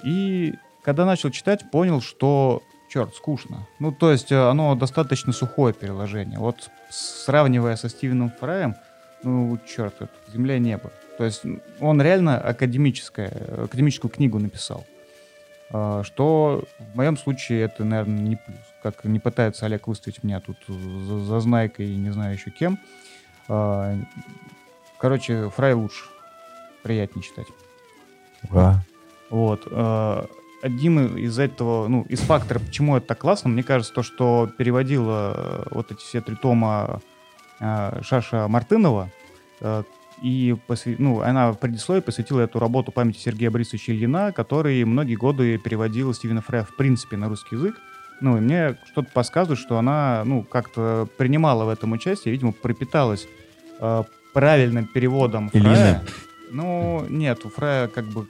И 0.05 0.55
когда 0.83 1.05
начал 1.05 1.31
читать, 1.31 1.71
понял, 1.71 2.01
что, 2.01 2.63
черт, 2.89 3.15
скучно. 3.17 3.67
Ну, 3.81 3.91
то 3.91 4.13
есть 4.13 4.31
оно 4.31 4.77
достаточно 4.77 5.33
сухое 5.33 5.75
переложение. 5.75 6.39
Вот 6.39 6.71
сравнивая 6.89 7.77
со 7.77 7.89
Стивеном 7.89 8.33
Фраем, 8.39 8.77
ну, 9.23 9.59
черт, 9.67 9.95
это 10.01 10.13
земля 10.33 10.57
и 10.57 10.61
небо. 10.61 10.91
То 11.17 11.25
есть 11.25 11.43
он 11.81 12.01
реально 12.01 12.39
академическое, 12.39 13.65
академическую 13.65 14.11
книгу 14.11 14.39
написал. 14.39 14.87
А, 15.71 16.03
что 16.05 16.65
в 16.79 16.97
моем 16.97 17.17
случае 17.17 17.63
это, 17.63 17.85
наверное, 17.85 18.21
не 18.21 18.37
плюс. 18.37 18.59
Как 18.83 19.05
не 19.05 19.19
пытается 19.19 19.67
Олег 19.67 19.89
выставить 19.89 20.23
меня 20.23 20.41
тут 20.41 20.57
за, 20.69 21.19
за 21.19 21.41
знайкой 21.41 21.89
и 21.89 21.97
не 21.97 22.11
знаю 22.11 22.35
еще 22.35 22.51
кем. 22.51 22.79
А, 23.49 23.97
короче, 24.99 25.51
Фрай 25.51 25.75
лучше. 25.75 26.05
Приятнее 26.83 27.25
читать. 27.25 27.47
Ура. 28.49 28.85
Вот. 29.31 29.67
А, 29.71 30.27
один 30.63 31.17
из 31.17 31.39
этого, 31.39 31.89
ну, 31.89 32.03
из 32.09 32.21
факторов, 32.21 32.65
почему 32.65 32.97
это 32.97 33.09
так 33.09 33.19
классно, 33.19 33.51
мне 33.51 33.63
кажется, 33.63 33.93
то, 33.93 34.03
что 34.03 34.51
переводила 34.57 35.67
вот 35.71 35.93
эти 35.93 36.01
все 36.01 36.21
три 36.21 36.37
тома 36.37 37.01
Шаша 37.61 38.47
Мартынова, 38.49 39.11
и 40.23 40.57
посвя... 40.67 40.97
ну, 40.99 41.21
она 41.21 41.53
в 41.53 41.59
предисловии 41.59 42.01
посвятила 42.01 42.41
эту 42.41 42.59
работу 42.59 42.93
памяти 42.93 43.19
Сергея 43.19 43.51
Борисовича 43.51 43.93
Ильина, 43.93 44.33
который 44.33 44.85
многие 44.85 45.15
годы 45.15 45.59
переводил 45.59 46.13
Стивена 46.13 46.41
Фрея 46.41 46.65
в 46.65 46.77
принципе 46.77 47.17
на 47.17 47.29
русский 47.29 47.57
язык. 47.57 47.77
Ну, 48.21 48.37
и 48.37 48.41
мне 48.41 48.77
что-то 48.91 49.11
подсказывает, 49.13 49.61
что 49.61 49.79
она, 49.79 50.23
ну, 50.25 50.43
как-то 50.43 51.09
принимала 51.19 51.65
в 51.65 51.69
этом 51.69 51.93
участие, 51.93 52.33
видимо, 52.33 52.53
пропиталась 52.53 53.29
э, 53.79 54.03
правильным 54.35 54.87
переводом 54.87 55.51
Ильина. 55.53 55.75
Фрая. 55.75 56.03
Ну, 56.51 57.07
нет, 57.09 57.45
у 57.45 57.49
Фрая 57.49 57.87
как 57.87 58.07
бы 58.07 58.27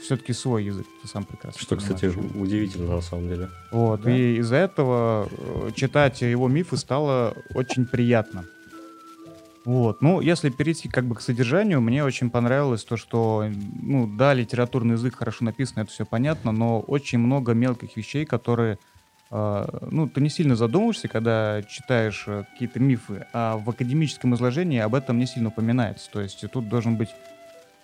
все-таки 0.00 0.32
свой 0.32 0.64
язык, 0.64 0.86
ты 1.02 1.08
сам 1.08 1.24
прекрасно 1.24 1.60
Что, 1.60 1.76
понимаешь. 1.76 1.94
кстати, 1.96 2.38
удивительно 2.38 2.96
на 2.96 3.00
самом 3.00 3.28
деле. 3.28 3.48
Вот, 3.72 4.02
да? 4.02 4.10
и 4.14 4.36
из-за 4.36 4.56
этого 4.56 5.28
э, 5.30 5.70
читать 5.74 6.20
его 6.20 6.46
мифы 6.46 6.76
стало 6.76 7.34
очень 7.54 7.86
приятно. 7.86 8.44
Вот. 9.64 10.02
Ну, 10.02 10.20
если 10.20 10.50
перейти 10.50 10.88
как 10.88 11.04
бы 11.06 11.14
к 11.14 11.22
содержанию, 11.22 11.80
мне 11.80 12.04
очень 12.04 12.28
понравилось 12.28 12.84
то, 12.84 12.96
что, 12.96 13.50
ну, 13.80 14.06
да, 14.06 14.34
литературный 14.34 14.92
язык 14.92 15.16
хорошо 15.16 15.44
написан, 15.44 15.82
это 15.82 15.90
все 15.90 16.04
понятно, 16.04 16.52
но 16.52 16.80
очень 16.80 17.18
много 17.18 17.54
мелких 17.54 17.96
вещей, 17.96 18.26
которые, 18.26 18.78
э, 19.30 19.78
ну, 19.90 20.06
ты 20.06 20.20
не 20.20 20.28
сильно 20.28 20.54
задумываешься, 20.54 21.08
когда 21.08 21.62
читаешь 21.62 22.24
э, 22.26 22.44
какие-то 22.52 22.78
мифы, 22.78 23.26
а 23.32 23.56
в 23.56 23.70
академическом 23.70 24.34
изложении 24.34 24.80
об 24.80 24.94
этом 24.94 25.18
не 25.18 25.26
сильно 25.26 25.48
упоминается. 25.48 26.10
То 26.10 26.20
есть 26.20 26.44
тут 26.50 26.68
должен 26.68 26.96
быть 26.96 27.10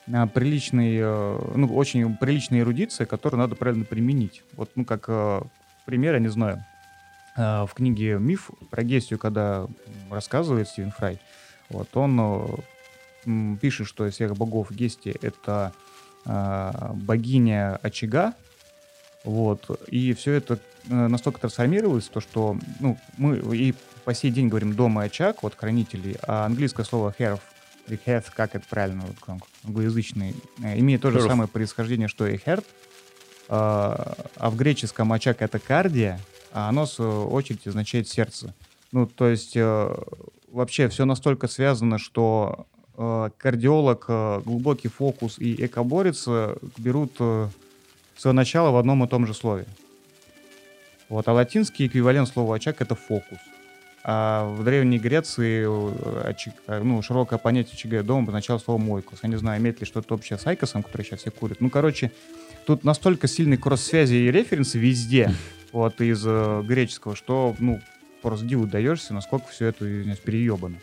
э, 0.07 0.27
приличный, 0.27 0.99
э, 1.01 1.39
ну, 1.55 1.67
очень 1.75 2.15
приличная 2.15 2.61
эрудиция, 2.61 3.07
которую 3.07 3.41
надо 3.41 3.57
правильно 3.57 3.87
применить. 3.87 4.43
Вот, 4.55 4.71
ну, 4.75 4.85
как 4.85 5.07
э, 5.09 5.41
пример, 5.87 6.13
я 6.13 6.21
не 6.21 6.29
знаю, 6.29 6.63
э, 7.39 7.65
в 7.65 7.73
книге 7.73 8.19
«Миф» 8.19 8.51
про 8.69 8.83
Гестию, 8.83 9.19
когда 9.19 9.67
рассказывает 10.11 10.69
Стивен 10.69 10.91
Фрай, 10.91 11.19
вот 11.71 11.89
он 11.97 12.67
э, 13.25 13.57
пишет, 13.61 13.87
что 13.87 14.07
из 14.07 14.15
всех 14.15 14.37
богов 14.37 14.71
Гести 14.71 15.15
это 15.23 15.73
э, 16.27 16.73
богиня 16.95 17.77
очага, 17.83 18.35
Вот. 19.25 19.71
И 19.89 20.13
все 20.15 20.33
это 20.33 20.59
э, 20.89 21.07
настолько 21.09 21.41
трансформировалось, 21.41 22.09
то, 22.09 22.21
что 22.21 22.57
ну, 22.81 22.99
мы 23.19 23.37
и 23.57 23.75
по 24.05 24.15
сей 24.15 24.31
день 24.31 24.49
говорим 24.49 24.75
дом 24.75 25.01
и 25.01 25.05
очаг, 25.05 25.43
вот 25.43 25.55
хранители, 25.55 26.17
а 26.23 26.47
английское 26.47 26.85
слово 26.85 27.15
или 27.19 27.99
have, 28.07 28.25
как 28.35 28.55
это 28.55 28.65
правильно, 28.69 29.03
вот, 29.07 29.17
как 29.21 29.49
англоязычный, 29.65 30.35
э, 30.63 30.79
имеет 30.79 31.03
то 31.03 31.11
же 31.11 31.19
Hearth. 31.19 31.27
самое 31.27 31.49
происхождение, 31.49 32.09
что 32.09 32.27
и 32.27 32.37
heart, 32.37 32.65
а 33.49 34.17
а 34.37 34.51
в 34.51 34.57
греческом 34.57 35.13
очаг 35.13 35.43
это 35.43 35.59
кардия, 35.59 36.19
а 36.53 36.69
оно, 36.69 36.87
в 36.87 36.91
свою 36.91 37.29
очередь, 37.29 37.67
означает 37.67 38.09
сердце. 38.09 38.55
Ну, 38.93 39.07
то 39.07 39.29
есть 39.29 39.53
э, 39.55 39.97
вообще 40.51 40.89
все 40.89 41.05
настолько 41.05 41.49
связано, 41.49 41.99
что 41.99 42.67
э, 42.97 43.31
кардиолог, 43.39 44.05
э, 44.09 44.41
глубокий 44.45 44.89
фокус 44.89 45.39
и 45.39 45.55
экоборец 45.65 46.25
э, 46.27 46.57
берут 46.79 47.13
э, 47.19 47.49
свое 48.17 48.35
начало 48.35 48.71
в 48.71 48.77
одном 48.77 49.05
и 49.05 49.09
том 49.09 49.27
же 49.27 49.35
слове. 49.35 49.67
Вот, 51.09 51.27
а 51.27 51.33
латинский 51.33 51.87
эквивалент 51.87 52.29
слова 52.29 52.57
очаг 52.57 52.81
это 52.81 52.95
фокус. 52.95 53.39
А 54.03 54.49
в 54.55 54.65
Древней 54.65 54.99
Греции 54.99 55.65
э, 55.67 56.31
очаг- 56.31 56.55
э, 56.67 56.83
ну, 56.83 57.03
широкое 57.03 57.39
понятие 57.39 57.75
очага 57.75 58.03
дома 58.03 58.23
обозначало 58.23 58.59
слово 58.59 58.79
мойкус. 58.79 59.21
Я 59.23 59.29
не 59.29 59.37
знаю, 59.37 59.61
имеет 59.61 59.81
ли 59.81 59.87
что-то 59.87 60.15
общее 60.15 60.39
с 60.39 60.47
айкосом, 60.47 60.83
который 60.83 61.03
сейчас 61.03 61.21
все 61.21 61.31
курят. 61.31 61.61
Ну, 61.61 61.69
короче, 61.69 62.13
тут 62.67 62.85
настолько 62.85 63.29
сильный 63.29 63.57
кросс-связи 63.57 64.15
и 64.15 64.31
референсы 64.31 64.79
везде, 64.79 65.35
вот, 65.73 66.01
из 66.01 66.23
э, 66.25 66.63
греческого, 66.65 67.15
что, 67.15 67.55
ну, 67.59 67.81
просто 68.23 68.47
диву 68.47 68.67
даешься, 68.67 69.15
насколько 69.15 69.49
все 69.49 69.67
это 69.67 69.85
извиняюсь, 69.85 70.19
переебано. 70.19 70.79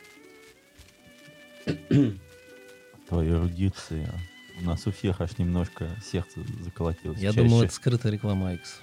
Твоя 3.08 3.32
эрудиция. 3.32 4.10
У 4.60 4.66
нас 4.66 4.86
у 4.88 4.92
всех 4.92 5.22
аж 5.22 5.38
немножко 5.38 5.90
сердце 6.04 6.40
заколотилось. 6.62 7.20
Я 7.20 7.32
чаще. 7.32 7.44
думаю, 7.44 7.66
это 7.66 7.74
скрытая 7.74 8.12
реклама 8.12 8.50
Айкс. 8.50 8.82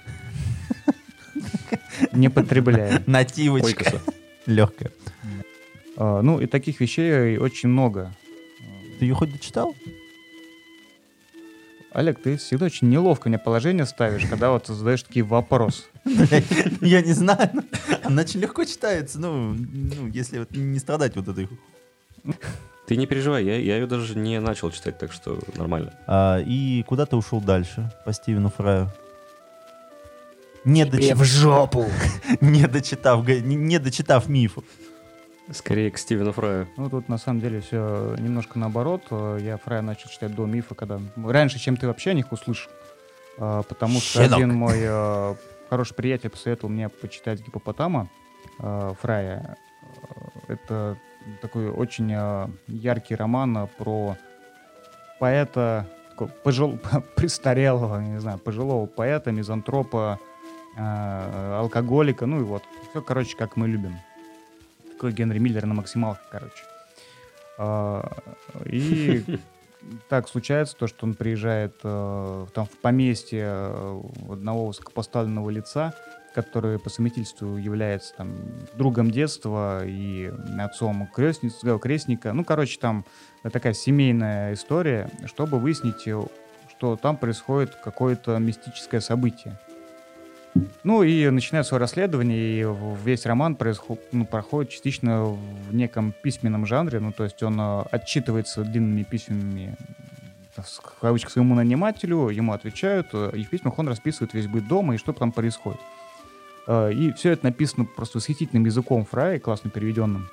Не 2.13 2.29
потребляем. 2.29 3.03
Нативочка. 3.07 4.01
Легкая. 4.45 4.91
А, 5.97 6.21
Ну, 6.21 6.39
и 6.39 6.45
таких 6.45 6.79
вещей 6.79 7.37
очень 7.37 7.69
много. 7.69 8.13
Ты 8.99 9.05
ее 9.05 9.15
хоть 9.15 9.31
дочитал? 9.31 9.75
Олег, 11.95 12.21
ты 12.21 12.35
всегда 12.35 12.65
очень 12.65 12.89
неловко 12.89 13.29
мне 13.29 13.37
положение 13.37 13.85
ставишь, 13.85 14.25
когда 14.25 14.51
вот 14.51 14.67
задаешь 14.67 15.01
такие 15.01 15.23
вопросы. 15.23 15.83
Я 16.81 17.01
не 17.01 17.13
знаю. 17.13 17.49
Она 18.03 18.23
очень 18.23 18.41
легко 18.41 18.65
читается. 18.65 19.17
Ну, 19.17 19.53
ну, 19.53 20.07
если 20.07 20.39
вот 20.39 20.51
не 20.51 20.77
страдать 20.79 21.15
вот 21.15 21.29
этой... 21.29 21.47
Ты 22.85 22.97
не 22.97 23.07
переживай, 23.07 23.45
я, 23.45 23.57
я 23.57 23.77
ее 23.77 23.87
даже 23.87 24.17
не 24.17 24.41
начал 24.41 24.71
читать, 24.71 24.99
так 24.99 25.13
что 25.13 25.39
нормально. 25.55 25.93
А, 26.05 26.39
и 26.45 26.83
куда 26.83 27.05
ты 27.05 27.15
ушел 27.15 27.39
дальше 27.39 27.89
по 28.03 28.11
Стивену 28.11 28.49
Фраю? 28.49 28.91
Не, 30.65 30.83
дочи- 30.83 31.15
жопу! 31.23 31.85
не 32.41 32.67
дочитав, 32.67 33.25
не, 33.25 33.55
не 33.55 33.79
дочитав 33.79 34.27
миф. 34.27 34.57
Скорее 35.51 35.91
к 35.91 35.97
Стивену 35.97 36.31
Фраю. 36.31 36.67
Ну, 36.77 36.89
тут 36.89 37.07
на 37.07 37.17
самом 37.17 37.39
деле 37.39 37.61
все 37.61 38.15
немножко 38.17 38.57
наоборот. 38.57 39.03
Я 39.39 39.57
Фрая 39.63 39.81
начал 39.81 40.09
читать 40.09 40.33
до 40.33 40.45
мифа, 40.45 40.73
когда... 40.73 40.99
Раньше, 41.15 41.59
чем 41.59 41.77
ты 41.77 41.85
вообще 41.87 42.11
о 42.11 42.13
них 42.13 42.31
услышал. 42.31 42.71
А, 43.37 43.61
Потому 43.63 43.99
что 43.99 44.23
Щенок. 44.23 44.37
один 44.37 44.55
мой 44.55 44.77
э, 44.79 45.35
хороший 45.69 45.93
приятель 45.93 46.29
посоветовал 46.31 46.73
мне 46.73 46.89
почитать 46.89 47.41
гипопотама 47.45 48.07
э, 48.59 48.93
Фрая. 49.01 49.57
Э, 50.47 50.53
Это 50.53 50.97
такой 51.41 51.69
очень 51.69 52.09
яркий 52.67 53.13
роман 53.15 53.67
про 53.77 54.17
поэта, 55.19 55.87
такого 56.09 56.29
пожил- 56.43 56.79
престарелого, 57.15 57.99
не 58.01 58.19
знаю, 58.19 58.39
пожилого 58.39 58.85
поэта, 58.87 59.31
мизантропа, 59.31 60.19
алкоголика, 60.77 62.25
ну 62.25 62.39
и 62.41 62.43
вот. 62.43 62.63
Все, 62.89 63.01
короче, 63.01 63.35
как 63.37 63.55
мы 63.57 63.67
любим. 63.67 63.97
Такой 65.05 65.17
Генри 65.17 65.37
Миллер 65.37 65.67
на 65.67 65.75
максималках, 65.75 66.25
короче. 66.31 66.63
А, 67.59 68.11
И 68.65 69.23
так 70.09 70.27
случается 70.27 70.75
то, 70.75 70.87
что 70.87 71.05
он 71.05 71.13
приезжает 71.13 71.75
э, 71.83 72.47
там 72.55 72.65
в 72.65 72.71
поместье 72.81 73.45
э, 73.45 74.01
одного 74.31 74.65
высокопоставленного 74.65 75.51
лица, 75.51 75.93
который 76.33 76.79
по 76.79 76.89
совместительству 76.89 77.55
является 77.55 78.15
там 78.15 78.35
другом 78.73 79.11
детства 79.11 79.85
и 79.85 80.33
отцом 80.57 81.07
крестницы, 81.13 81.67
э, 81.67 81.77
крестника. 81.77 82.33
Ну, 82.33 82.43
короче, 82.43 82.79
там 82.79 83.05
такая 83.43 83.73
семейная 83.73 84.55
история, 84.55 85.11
чтобы 85.27 85.59
выяснить, 85.59 86.01
что 86.01 86.95
там 86.95 87.17
происходит 87.17 87.75
какое-то 87.75 88.39
мистическое 88.39 89.01
событие. 89.01 89.55
Ну 90.83 91.03
и 91.03 91.29
начинает 91.29 91.65
свое 91.67 91.81
расследование, 91.81 92.61
и 92.61 92.67
весь 93.03 93.25
роман 93.25 93.55
происход- 93.55 93.99
ну, 94.11 94.25
проходит 94.25 94.71
частично 94.71 95.25
в 95.25 95.73
неком 95.73 96.13
письменном 96.23 96.65
жанре, 96.65 96.99
ну 96.99 97.11
то 97.11 97.23
есть 97.23 97.41
он 97.43 97.59
э, 97.59 97.81
отчитывается 97.91 98.63
длинными 98.63 99.03
письмами 99.03 99.75
в 100.55 101.01
кавычках 101.01 101.31
своему 101.31 101.55
нанимателю, 101.55 102.29
ему 102.29 102.53
отвечают, 102.53 103.07
э, 103.13 103.31
и 103.33 103.43
в 103.43 103.49
письмах 103.49 103.77
он 103.79 103.89
расписывает 103.89 104.33
весь 104.33 104.47
быт 104.47 104.67
дома 104.67 104.95
и 104.95 104.97
что 104.97 105.11
там 105.11 105.31
происходит. 105.31 105.81
Э, 106.67 106.91
И 106.93 107.11
все 107.13 107.31
это 107.31 107.45
написано 107.45 107.85
просто 107.85 108.19
восхитительным 108.19 108.65
языком 108.65 109.05
Фрая, 109.05 109.39
классно 109.39 109.69
переведенным. 109.69 110.29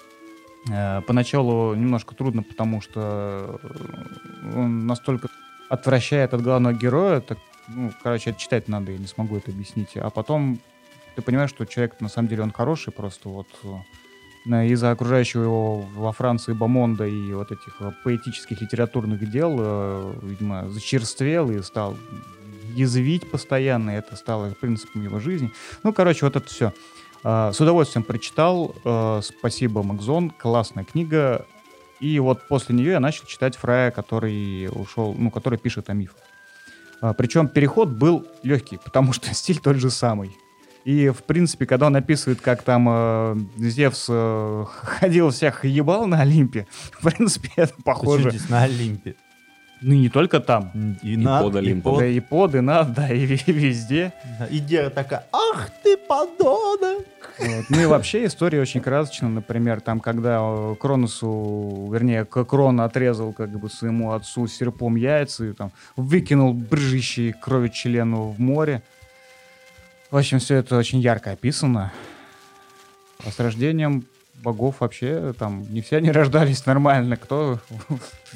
Поначалу 1.08 1.74
немножко 1.74 2.14
трудно, 2.14 2.44
потому 2.44 2.80
что 2.80 3.58
э, 3.64 4.56
он 4.56 4.86
настолько 4.86 5.26
отвращает 5.68 6.34
от 6.34 6.42
главного 6.42 6.72
героя, 6.72 7.20
так, 7.20 7.38
ну, 7.68 7.92
короче, 8.02 8.30
это 8.30 8.40
читать 8.40 8.68
надо, 8.68 8.92
я 8.92 8.98
не 8.98 9.06
смогу 9.06 9.36
это 9.36 9.50
объяснить. 9.50 9.96
А 9.96 10.10
потом 10.10 10.60
ты 11.14 11.22
понимаешь, 11.22 11.50
что 11.50 11.64
человек 11.64 12.00
на 12.00 12.08
самом 12.08 12.28
деле 12.28 12.42
он 12.42 12.52
хороший, 12.52 12.92
просто 12.92 13.28
вот 13.28 13.48
э, 14.46 14.66
из-за 14.68 14.90
окружающего 14.90 15.42
его 15.42 15.80
во 15.94 16.12
Франции 16.12 16.52
бомонда 16.52 17.06
и 17.06 17.32
вот 17.32 17.52
этих 17.52 17.80
э, 17.80 17.92
поэтических 18.04 18.60
литературных 18.60 19.30
дел, 19.30 19.56
э, 19.58 20.14
видимо, 20.22 20.68
зачерствел 20.70 21.50
и 21.50 21.62
стал 21.62 21.96
язвить 22.74 23.30
постоянно, 23.30 23.90
это 23.90 24.16
стало 24.16 24.50
принципом 24.54 25.02
его 25.02 25.20
жизни. 25.20 25.52
Ну, 25.82 25.92
короче, 25.92 26.24
вот 26.24 26.36
это 26.36 26.48
все. 26.48 26.72
С 27.22 27.60
удовольствием 27.60 28.02
прочитал. 28.02 28.74
Спасибо, 29.22 29.82
Макзон. 29.84 30.30
Классная 30.30 30.82
книга. 30.82 31.46
И 32.00 32.18
вот 32.18 32.48
после 32.48 32.74
нее 32.74 32.92
я 32.92 33.00
начал 33.00 33.26
читать 33.26 33.56
Фрая, 33.56 33.90
который 33.92 34.68
ушел, 34.72 35.14
ну, 35.16 35.30
который 35.30 35.58
пишет 35.58 35.88
о 35.88 35.92
мифах. 35.92 36.16
А, 37.02 37.12
Причем 37.14 37.48
переход 37.48 37.88
был 37.88 38.26
легкий, 38.44 38.78
потому 38.78 39.12
что 39.12 39.34
стиль 39.34 39.58
тот 39.58 39.76
же 39.76 39.90
самый. 39.90 40.34
И, 40.84 41.10
в 41.10 41.22
принципе, 41.24 41.66
когда 41.66 41.86
он 41.86 41.96
описывает, 41.96 42.40
как 42.40 42.62
там 42.62 42.86
э, 42.88 43.36
Зевс 43.58 44.06
э, 44.08 44.64
ходил 44.82 45.30
всех 45.30 45.64
ебал 45.64 46.06
на 46.06 46.22
Олимпе, 46.22 46.66
в 46.92 47.02
принципе, 47.04 47.50
это 47.56 47.74
похоже. 47.84 48.30
Здесь 48.30 48.48
на 48.48 48.62
Олимпе? 48.62 49.16
Ну, 49.82 49.94
и 49.94 49.98
не 49.98 50.08
только 50.08 50.40
там. 50.40 50.70
И, 51.02 51.14
И 51.14 51.16
над, 51.16 51.42
под 51.42 51.56
Олимпом. 51.56 51.92
под. 51.94 52.00
Да 52.00 52.06
и 52.06 52.20
под, 52.20 52.54
и 52.54 52.60
над, 52.60 52.92
да, 52.94 53.12
и 53.12 53.26
ве- 53.26 53.52
везде. 53.52 54.12
И 54.50 54.58
Гера 54.58 54.90
такая, 54.90 55.26
ах 55.32 55.70
ты 55.82 55.96
подонок! 55.96 57.04
Вот. 57.38 57.64
Ну 57.70 57.80
и 57.80 57.86
вообще 57.86 58.26
история 58.26 58.60
очень 58.60 58.80
красочная. 58.80 59.28
Например, 59.30 59.80
там, 59.80 60.00
когда 60.00 60.38
э, 60.40 60.76
Кроносу, 60.78 61.88
вернее, 61.92 62.24
Крон 62.24 62.80
отрезал 62.80 63.32
как 63.32 63.50
бы 63.58 63.68
своему 63.70 64.12
отцу 64.12 64.46
серпом 64.46 64.96
яйца 64.96 65.46
и 65.46 65.52
там 65.52 65.72
выкинул 65.96 66.52
брыжущий 66.52 67.32
кровью 67.32 67.70
члену 67.70 68.28
в 68.28 68.38
море. 68.38 68.82
В 70.10 70.16
общем, 70.16 70.38
все 70.38 70.56
это 70.56 70.76
очень 70.76 71.00
ярко 71.00 71.30
описано. 71.32 71.92
А 73.24 73.30
с 73.30 73.38
рождением 73.40 74.04
богов 74.42 74.76
вообще 74.80 75.34
там 75.38 75.66
не 75.72 75.80
все 75.80 75.96
они 75.98 76.10
рождались 76.12 76.66
нормально. 76.66 77.16
Кто 77.16 77.60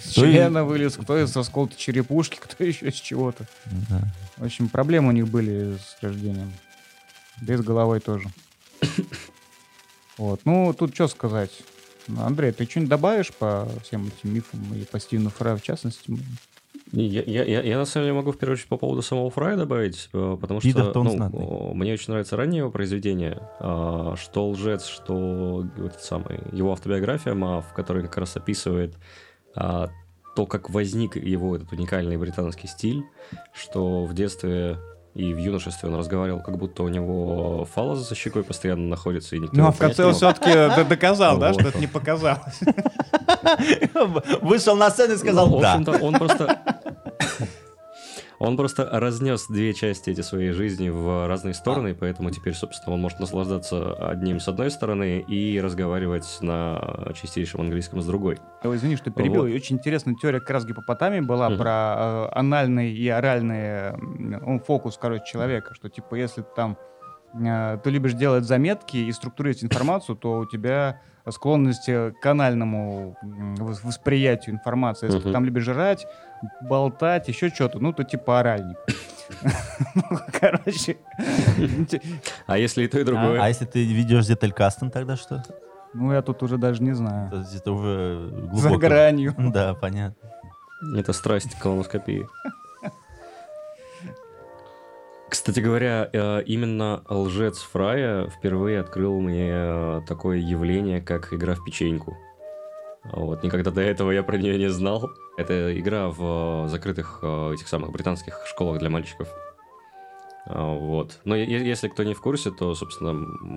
с 0.03 0.12
члена 0.12 0.64
вылез, 0.64 0.95
кто 0.97 1.19
из 1.19 1.37
осколка 1.37 1.75
черепушки, 1.77 2.38
кто 2.40 2.64
еще 2.64 2.88
из 2.88 2.95
чего-то. 2.95 3.47
Да. 3.90 4.03
В 4.37 4.45
общем, 4.45 4.69
проблемы 4.69 5.09
у 5.09 5.12
них 5.12 5.29
были 5.29 5.77
с 5.77 6.03
рождением. 6.03 6.53
Да 7.42 7.55
и 7.55 7.57
с 7.57 7.62
головой 7.62 8.01
тоже. 8.01 8.29
Вот. 10.19 10.40
Ну, 10.47 10.73
тут 10.73 10.95
что 10.95 11.09
сказать. 11.09 11.51
Андрей, 12.19 12.51
ты 12.51 12.64
что-нибудь 12.64 12.88
добавишь 12.88 13.35
по 13.35 13.69
всем 13.85 14.07
этим 14.07 14.33
мифам 14.33 14.75
и 14.75 14.85
по 14.85 14.99
Стивену 14.99 15.29
Фраю 15.29 15.59
в 15.59 15.62
частности? 15.62 16.11
Я, 16.92 17.22
я, 17.22 17.44
я, 17.44 17.62
я, 17.62 17.79
на 17.79 17.85
самом 17.85 18.07
деле 18.07 18.16
могу 18.16 18.33
в 18.33 18.38
первую 18.38 18.55
очередь 18.55 18.68
по 18.68 18.77
поводу 18.77 19.03
самого 19.03 19.29
Фрая 19.31 19.57
добавить, 19.57 20.09
э, 20.12 20.38
потому 20.40 20.61
что 20.61 20.92
ну, 20.94 21.11
знатный. 21.11 21.75
мне 21.75 21.92
очень 21.92 22.11
нравится 22.11 22.37
раннее 22.37 22.61
его 22.61 22.70
произведение, 22.70 23.42
а, 23.59 24.14
что 24.16 24.49
лжец, 24.51 24.87
что 24.87 25.66
этот 25.77 26.01
самый 26.03 26.40
его 26.53 26.72
автобиография 26.72 27.35
Мав, 27.35 27.66
в 27.68 27.72
которой 27.72 28.05
как 28.05 28.16
раз 28.18 28.37
описывает 28.37 28.94
а, 29.57 29.90
то, 30.37 30.46
как 30.46 30.70
возник 30.70 31.16
его 31.16 31.57
этот 31.57 31.72
уникальный 31.72 32.16
британский 32.16 32.68
стиль, 32.68 33.03
что 33.53 34.05
в 34.05 34.14
детстве 34.14 34.79
и 35.16 35.33
в 35.33 35.38
юношестве 35.38 35.88
он 35.88 35.94
разговаривал, 35.94 36.40
как 36.40 36.59
будто 36.59 36.83
у 36.83 36.88
него 36.88 37.66
фалос 37.75 38.07
за 38.07 38.14
щекой 38.14 38.44
постоянно 38.44 38.87
находится, 38.87 39.35
и 39.35 39.38
никто 39.38 39.57
Ну, 39.57 39.66
а 39.66 39.72
в 39.72 39.79
конце 39.79 40.05
он 40.05 40.12
все-таки 40.12 40.85
доказал, 40.85 41.38
да, 41.38 41.55
что 41.55 41.68
это 41.68 41.79
не 41.79 41.87
показалось. 41.87 42.61
Вышел 44.42 44.77
на 44.77 44.90
сцену 44.90 45.14
и 45.14 45.16
сказал 45.16 45.49
Ну, 45.49 45.57
в 45.57 45.61
да. 45.62 45.72
общем-то, 45.72 46.05
он 46.05 46.14
просто... 46.14 46.61
Он 48.38 48.57
просто 48.57 48.88
разнес 48.90 49.46
две 49.49 49.72
части 49.72 50.11
эти 50.11 50.20
своей 50.20 50.53
жизни 50.53 50.88
в 50.88 51.27
разные 51.27 51.55
стороны, 51.55 51.90
а. 51.90 51.96
поэтому 51.99 52.31
теперь, 52.31 52.55
собственно, 52.55 52.94
он 52.94 53.01
может 53.01 53.20
наслаждаться 53.20 53.94
одним 53.94 54.40
с 54.40 54.49
одной 54.49 54.70
стороны 54.70 55.20
и 55.20 55.61
разговаривать 55.61 56.27
на 56.40 57.12
чистейшем 57.14 57.62
английском 57.62 58.01
с 58.01 58.07
другой. 58.07 58.38
Ой, 58.62 58.77
извини, 58.77 58.96
что 58.96 59.11
перебил. 59.11 59.42
Вот. 59.42 59.53
Очень 59.53 59.77
интересная 59.77 60.14
теория 60.14 60.40
как 60.40 60.51
раз 60.51 60.64
гипопотамии 60.64 61.20
была 61.20 61.49
угу. 61.49 61.57
про 61.57 62.29
э, 62.33 62.38
анальный 62.38 62.92
и 62.92 63.09
оральный 63.09 63.94
э, 63.94 64.59
фокус, 64.66 64.99
короче, 64.99 65.25
человека, 65.27 65.75
что 65.75 65.88
типа 65.88 66.14
если 66.14 66.44
там 66.55 66.77
э, 67.38 67.79
ты 67.83 67.90
любишь 67.90 68.14
делать 68.14 68.44
заметки 68.44 68.96
и 68.96 69.12
структурировать 69.12 69.64
информацию, 69.64 70.16
то 70.16 70.38
у 70.40 70.46
тебя 70.46 71.01
склонность 71.29 71.87
к 71.87 72.14
канальному 72.20 73.16
восприятию 73.59 74.55
информации. 74.55 75.07
Если 75.07 75.20
uh-huh. 75.20 75.25
ты 75.25 75.33
там 75.33 75.44
любишь 75.44 75.64
жрать, 75.64 76.07
болтать, 76.62 77.29
еще 77.29 77.49
что-то, 77.49 77.81
ну, 77.81 77.92
то 77.92 78.05
типа 78.05 78.40
оральник. 78.40 78.77
Короче. 80.40 80.96
А 82.46 82.59
если 82.59 82.85
и 82.85 82.88
то, 82.88 82.99
и 82.99 83.05
другое? 83.05 83.42
А 83.42 83.49
если 83.49 83.64
ты 83.64 83.85
ведешь 83.85 84.27
деталькастом, 84.27 84.90
тогда 84.90 85.16
что? 85.16 85.42
Ну, 85.94 86.12
я 86.12 86.22
тут 86.22 86.42
уже 86.42 86.59
даже 86.59 86.83
не 86.83 86.92
знаю. 86.92 87.44
Это 87.55 87.72
уже 87.72 88.29
глубоко. 88.31 88.59
За 88.59 88.77
гранью. 88.77 89.35
Да, 89.53 89.75
понятно. 89.75 90.31
Это 90.96 91.12
страсть 91.12 91.55
к 91.55 91.62
колоноскопии. 91.62 92.27
Кстати 95.29 95.59
говоря, 95.59 96.09
э, 96.12 96.43
именно 96.47 97.03
лжец 97.09 97.59
Фрая 97.59 98.29
впервые 98.29 98.81
открыл 98.81 99.21
мне 99.21 99.51
э, 99.51 100.01
такое 100.07 100.39
явление, 100.39 101.01
как 101.01 101.33
игра 101.33 101.55
в 101.55 101.65
печеньку. 101.65 102.17
Вот, 103.05 103.43
никогда 103.43 103.71
до 103.71 103.81
этого 103.81 104.12
я 104.12 104.23
про 104.23 104.37
нее 104.37 104.57
не 104.57 104.69
знал. 104.69 105.11
Это 105.37 105.77
игра 105.79 106.09
в 106.11 106.67
э, 106.67 106.69
закрытых 106.69 107.19
этих 107.23 107.67
самых 107.67 107.91
британских 107.91 108.41
школах 108.47 108.79
для 108.79 108.89
мальчиков. 108.89 109.29
Вот. 110.49 111.19
Но 111.25 111.35
если 111.35 111.89
кто 111.89 112.05
не 112.05 112.15
в 112.15 112.21
курсе, 112.21 112.53
то, 112.53 112.73
собственно, 112.77 113.12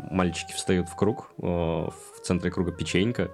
мальчики 0.09 0.53
встают 0.53 0.89
в 0.89 0.95
круг, 0.95 1.29
в 1.37 1.93
центре 2.23 2.49
круга 2.49 2.71
печенька, 2.71 3.29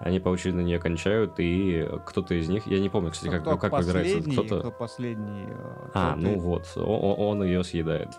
они 0.00 0.20
по 0.20 0.28
очереди 0.28 0.56
на 0.56 0.60
нее 0.60 0.78
кончают, 0.78 1.34
и 1.38 1.88
кто-то 2.06 2.34
из 2.34 2.48
них, 2.48 2.66
я 2.66 2.78
не 2.78 2.88
помню, 2.88 3.10
кстати, 3.10 3.30
как, 3.30 3.42
кто 3.42 3.58
как 3.58 3.72
выбирается 3.72 4.30
кто-то. 4.30 4.60
Кто 4.60 4.70
последний. 4.70 5.46
Э, 5.48 5.90
а, 5.94 6.16
ну 6.16 6.38
вот, 6.38 6.70
он, 6.76 7.14
он 7.18 7.42
ее 7.42 7.64
съедает. 7.64 8.10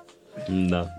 Да. 0.48 0.94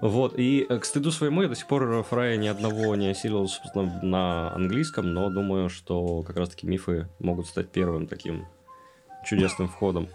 Вот, 0.00 0.34
и 0.36 0.64
к 0.64 0.84
стыду 0.84 1.10
своему 1.10 1.42
я 1.42 1.48
до 1.48 1.54
сих 1.54 1.66
пор 1.66 2.04
Фрая 2.04 2.36
ни 2.36 2.46
одного 2.46 2.94
не 2.96 3.08
осилил, 3.08 3.48
собственно, 3.48 3.98
на 4.02 4.54
английском, 4.54 5.12
но 5.12 5.30
думаю, 5.30 5.70
что 5.70 6.22
как 6.22 6.36
раз-таки 6.36 6.66
мифы 6.66 7.08
могут 7.18 7.46
стать 7.46 7.70
первым 7.70 8.06
таким 8.06 8.46
чудесным 9.24 9.68
входом. 9.68 10.08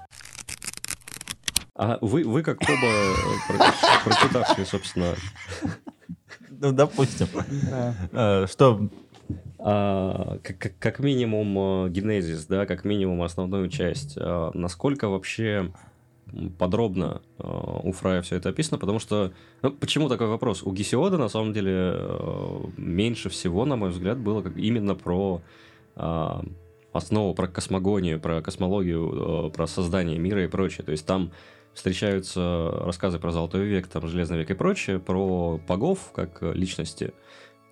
А 1.75 1.97
вы, 2.01 2.23
вы 2.23 2.43
как 2.43 2.62
оба 2.62 2.71
э, 2.71 4.04
прочитавшие, 4.06 4.65
собственно... 4.65 5.15
Ну, 6.49 6.71
допустим. 6.71 7.27
Э, 8.12 8.45
что 8.45 8.88
а, 9.60 10.39
как, 10.44 10.74
как 10.80 11.00
минимум 11.00 11.86
э, 11.86 11.89
генезис, 11.89 12.46
да, 12.46 12.65
как 12.65 12.86
минимум 12.86 13.22
основную 13.22 13.70
часть. 13.70 14.17
А, 14.17 14.52
насколько 14.54 15.08
вообще 15.08 15.72
подробно 16.58 17.22
э, 17.39 17.44
у 17.84 17.91
Фрая 17.91 18.22
все 18.22 18.38
это 18.38 18.50
описано, 18.50 18.78
потому 18.78 19.00
что... 19.00 19.34
Ну, 19.62 19.72
почему 19.72 20.10
такой 20.10 20.28
вопрос? 20.28 20.63
У 20.63 20.72
Гесиода, 20.72 21.17
на 21.17 21.30
самом 21.30 21.54
деле, 21.54 21.74
э, 21.74 22.60
меньше 22.78 23.30
всего, 23.30 23.65
на 23.65 23.76
мой 23.76 23.89
взгляд, 23.89 24.17
было 24.17 24.41
как 24.41 24.58
именно 24.58 24.96
про 24.96 25.41
а, 25.96 26.44
основу, 26.94 27.34
про 27.34 27.48
космогонию, 27.48 28.20
про 28.20 28.41
космологию, 28.41 29.52
про 29.52 29.67
создание 29.67 30.17
мира 30.17 30.44
и 30.44 30.48
прочее. 30.48 30.86
То 30.86 30.91
есть 30.91 31.06
там 31.06 31.32
встречаются 31.74 32.72
рассказы 32.84 33.20
про 33.20 33.32
Золотой 33.32 33.65
век, 33.65 33.88
там, 33.88 34.08
Железный 34.08 34.39
век 34.39 34.52
и 34.52 34.54
прочее, 34.54 35.00
про 35.00 35.60
богов 35.67 36.12
как 36.13 36.41
личности– 36.41 37.13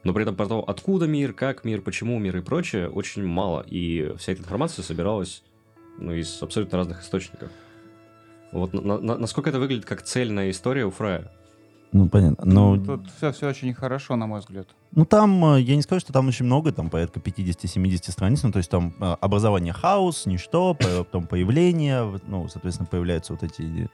но 0.03 0.13
при 0.13 0.23
этом 0.23 0.35
про 0.35 0.47
то, 0.47 0.63
откуда 0.65 1.07
мир, 1.07 1.33
как 1.33 1.63
мир, 1.63 1.81
почему 1.81 2.19
мир 2.19 2.37
и 2.37 2.41
прочее, 2.41 2.89
очень 2.89 3.25
мало. 3.25 3.65
И 3.67 4.13
вся 4.17 4.31
эта 4.31 4.41
информация 4.41 4.83
собиралась 4.83 5.43
ну, 5.97 6.13
из 6.13 6.41
абсолютно 6.41 6.77
разных 6.77 7.01
источников. 7.01 7.49
Вот 8.51 8.73
на, 8.73 8.99
на, 8.99 9.17
насколько 9.17 9.49
это 9.49 9.59
выглядит 9.59 9.85
как 9.85 10.01
цельная 10.01 10.49
история 10.49 10.85
у 10.85 10.91
Фрая? 10.91 11.31
Ну, 11.91 12.07
понятно. 12.07 12.45
Но... 12.45 12.75
Ну, 12.75 12.85
тут 12.85 13.09
все, 13.17 13.31
все 13.31 13.49
очень 13.49 13.73
хорошо, 13.73 14.15
на 14.15 14.27
мой 14.27 14.39
взгляд. 14.39 14.67
Ну, 14.91 15.05
там, 15.05 15.55
э, 15.55 15.61
я 15.61 15.75
не 15.75 15.81
скажу, 15.81 16.01
что 16.01 16.13
там 16.13 16.27
очень 16.27 16.45
много, 16.45 16.71
там 16.71 16.89
порядка 16.89 17.19
50-70 17.19 18.11
страниц, 18.11 18.43
ну, 18.43 18.51
то 18.51 18.57
есть 18.57 18.69
там 18.69 18.93
э, 18.99 19.15
образование 19.19 19.73
хаос, 19.73 20.27
ничто, 20.27 20.75
потом 20.75 21.25
появление, 21.25 22.19
ну, 22.27 22.47
соответственно, 22.47 22.87
появляются 22.87 23.33
вот 23.33 23.43
эти 23.43 23.89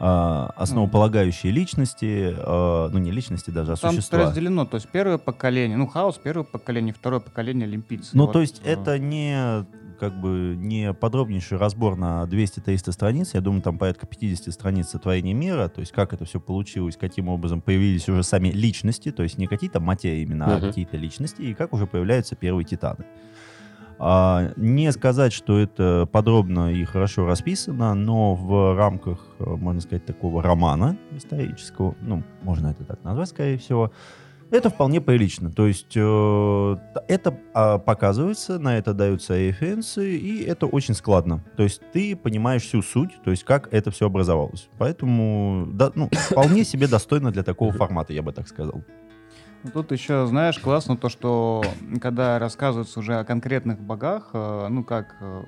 а, 0.00 0.52
основополагающие 0.56 1.50
личности, 1.50 2.32
а, 2.36 2.88
ну 2.90 2.98
не 2.98 3.10
личности 3.10 3.50
даже, 3.50 3.72
а 3.72 3.76
Там 3.76 3.94
существа. 3.94 4.20
разделено, 4.20 4.64
то 4.64 4.76
есть 4.76 4.88
первое 4.88 5.18
поколение, 5.18 5.76
ну 5.76 5.88
хаос 5.88 6.20
первое 6.22 6.44
поколение, 6.44 6.94
второе 6.94 7.20
поколение 7.20 7.66
олимпийцев. 7.66 8.14
Ну 8.14 8.26
вот. 8.26 8.32
то 8.32 8.40
есть 8.40 8.60
это 8.64 8.98
не 8.98 9.66
как 9.98 10.20
бы 10.20 10.54
не 10.56 10.92
подробнейший 10.92 11.58
разбор 11.58 11.96
на 11.96 12.22
200-300 12.22 12.92
страниц, 12.92 13.34
я 13.34 13.40
думаю, 13.40 13.62
там 13.62 13.76
порядка 13.76 14.06
50 14.06 14.54
страниц 14.54 14.90
сотворения 14.90 15.34
мира, 15.34 15.68
то 15.68 15.80
есть 15.80 15.90
как 15.90 16.12
это 16.12 16.24
все 16.24 16.38
получилось, 16.38 16.96
каким 16.96 17.28
образом 17.28 17.60
появились 17.60 18.08
уже 18.08 18.22
сами 18.22 18.50
личности, 18.50 19.10
то 19.10 19.24
есть 19.24 19.36
не 19.36 19.48
какие-то 19.48 19.80
материи 19.80 20.22
именно, 20.22 20.44
uh-huh. 20.44 20.58
а 20.58 20.60
какие-то 20.60 20.96
личности, 20.96 21.42
и 21.42 21.54
как 21.54 21.72
уже 21.72 21.88
появляются 21.88 22.36
первые 22.36 22.64
титаны. 22.64 23.04
А, 24.00 24.52
не 24.56 24.92
сказать, 24.92 25.32
что 25.32 25.58
это 25.58 26.08
подробно 26.10 26.72
и 26.72 26.84
хорошо 26.84 27.26
расписано, 27.26 27.94
но 27.94 28.34
в 28.34 28.76
рамках, 28.76 29.18
э, 29.40 29.44
можно 29.44 29.80
сказать, 29.80 30.06
такого 30.06 30.42
романа 30.42 30.96
исторического, 31.16 31.96
ну, 32.00 32.22
можно 32.42 32.68
это 32.68 32.84
так 32.84 33.02
назвать, 33.02 33.28
скорее 33.28 33.58
всего, 33.58 33.90
это 34.50 34.70
вполне 34.70 35.00
прилично. 35.00 35.50
То 35.50 35.66
есть 35.66 35.96
э, 35.96 36.76
это 37.08 37.38
э, 37.54 37.78
показывается, 37.80 38.58
на 38.58 38.78
это 38.78 38.94
даются 38.94 39.36
референсы, 39.36 40.16
и 40.16 40.44
это 40.44 40.66
очень 40.66 40.94
складно. 40.94 41.44
То 41.56 41.64
есть 41.64 41.82
ты 41.92 42.16
понимаешь 42.16 42.62
всю 42.62 42.82
суть, 42.82 43.10
то 43.24 43.30
есть 43.30 43.44
как 43.44 43.68
это 43.72 43.90
все 43.90 44.06
образовалось. 44.06 44.68
Поэтому 44.78 45.66
да, 45.72 45.90
ну, 45.94 46.08
вполне 46.30 46.64
себе 46.64 46.86
достойно 46.86 47.32
для 47.32 47.42
такого 47.42 47.72
формата, 47.72 48.12
я 48.12 48.22
бы 48.22 48.32
так 48.32 48.46
сказал. 48.48 48.82
Ну, 49.64 49.70
тут 49.72 49.90
еще, 49.90 50.26
знаешь, 50.26 50.58
классно 50.58 50.96
то, 50.96 51.08
что 51.08 51.64
когда 52.00 52.38
рассказывается 52.38 53.00
уже 53.00 53.18
о 53.18 53.24
конкретных 53.24 53.80
богах, 53.80 54.30
э, 54.32 54.68
ну, 54.70 54.84
как 54.84 55.16
э, 55.20 55.44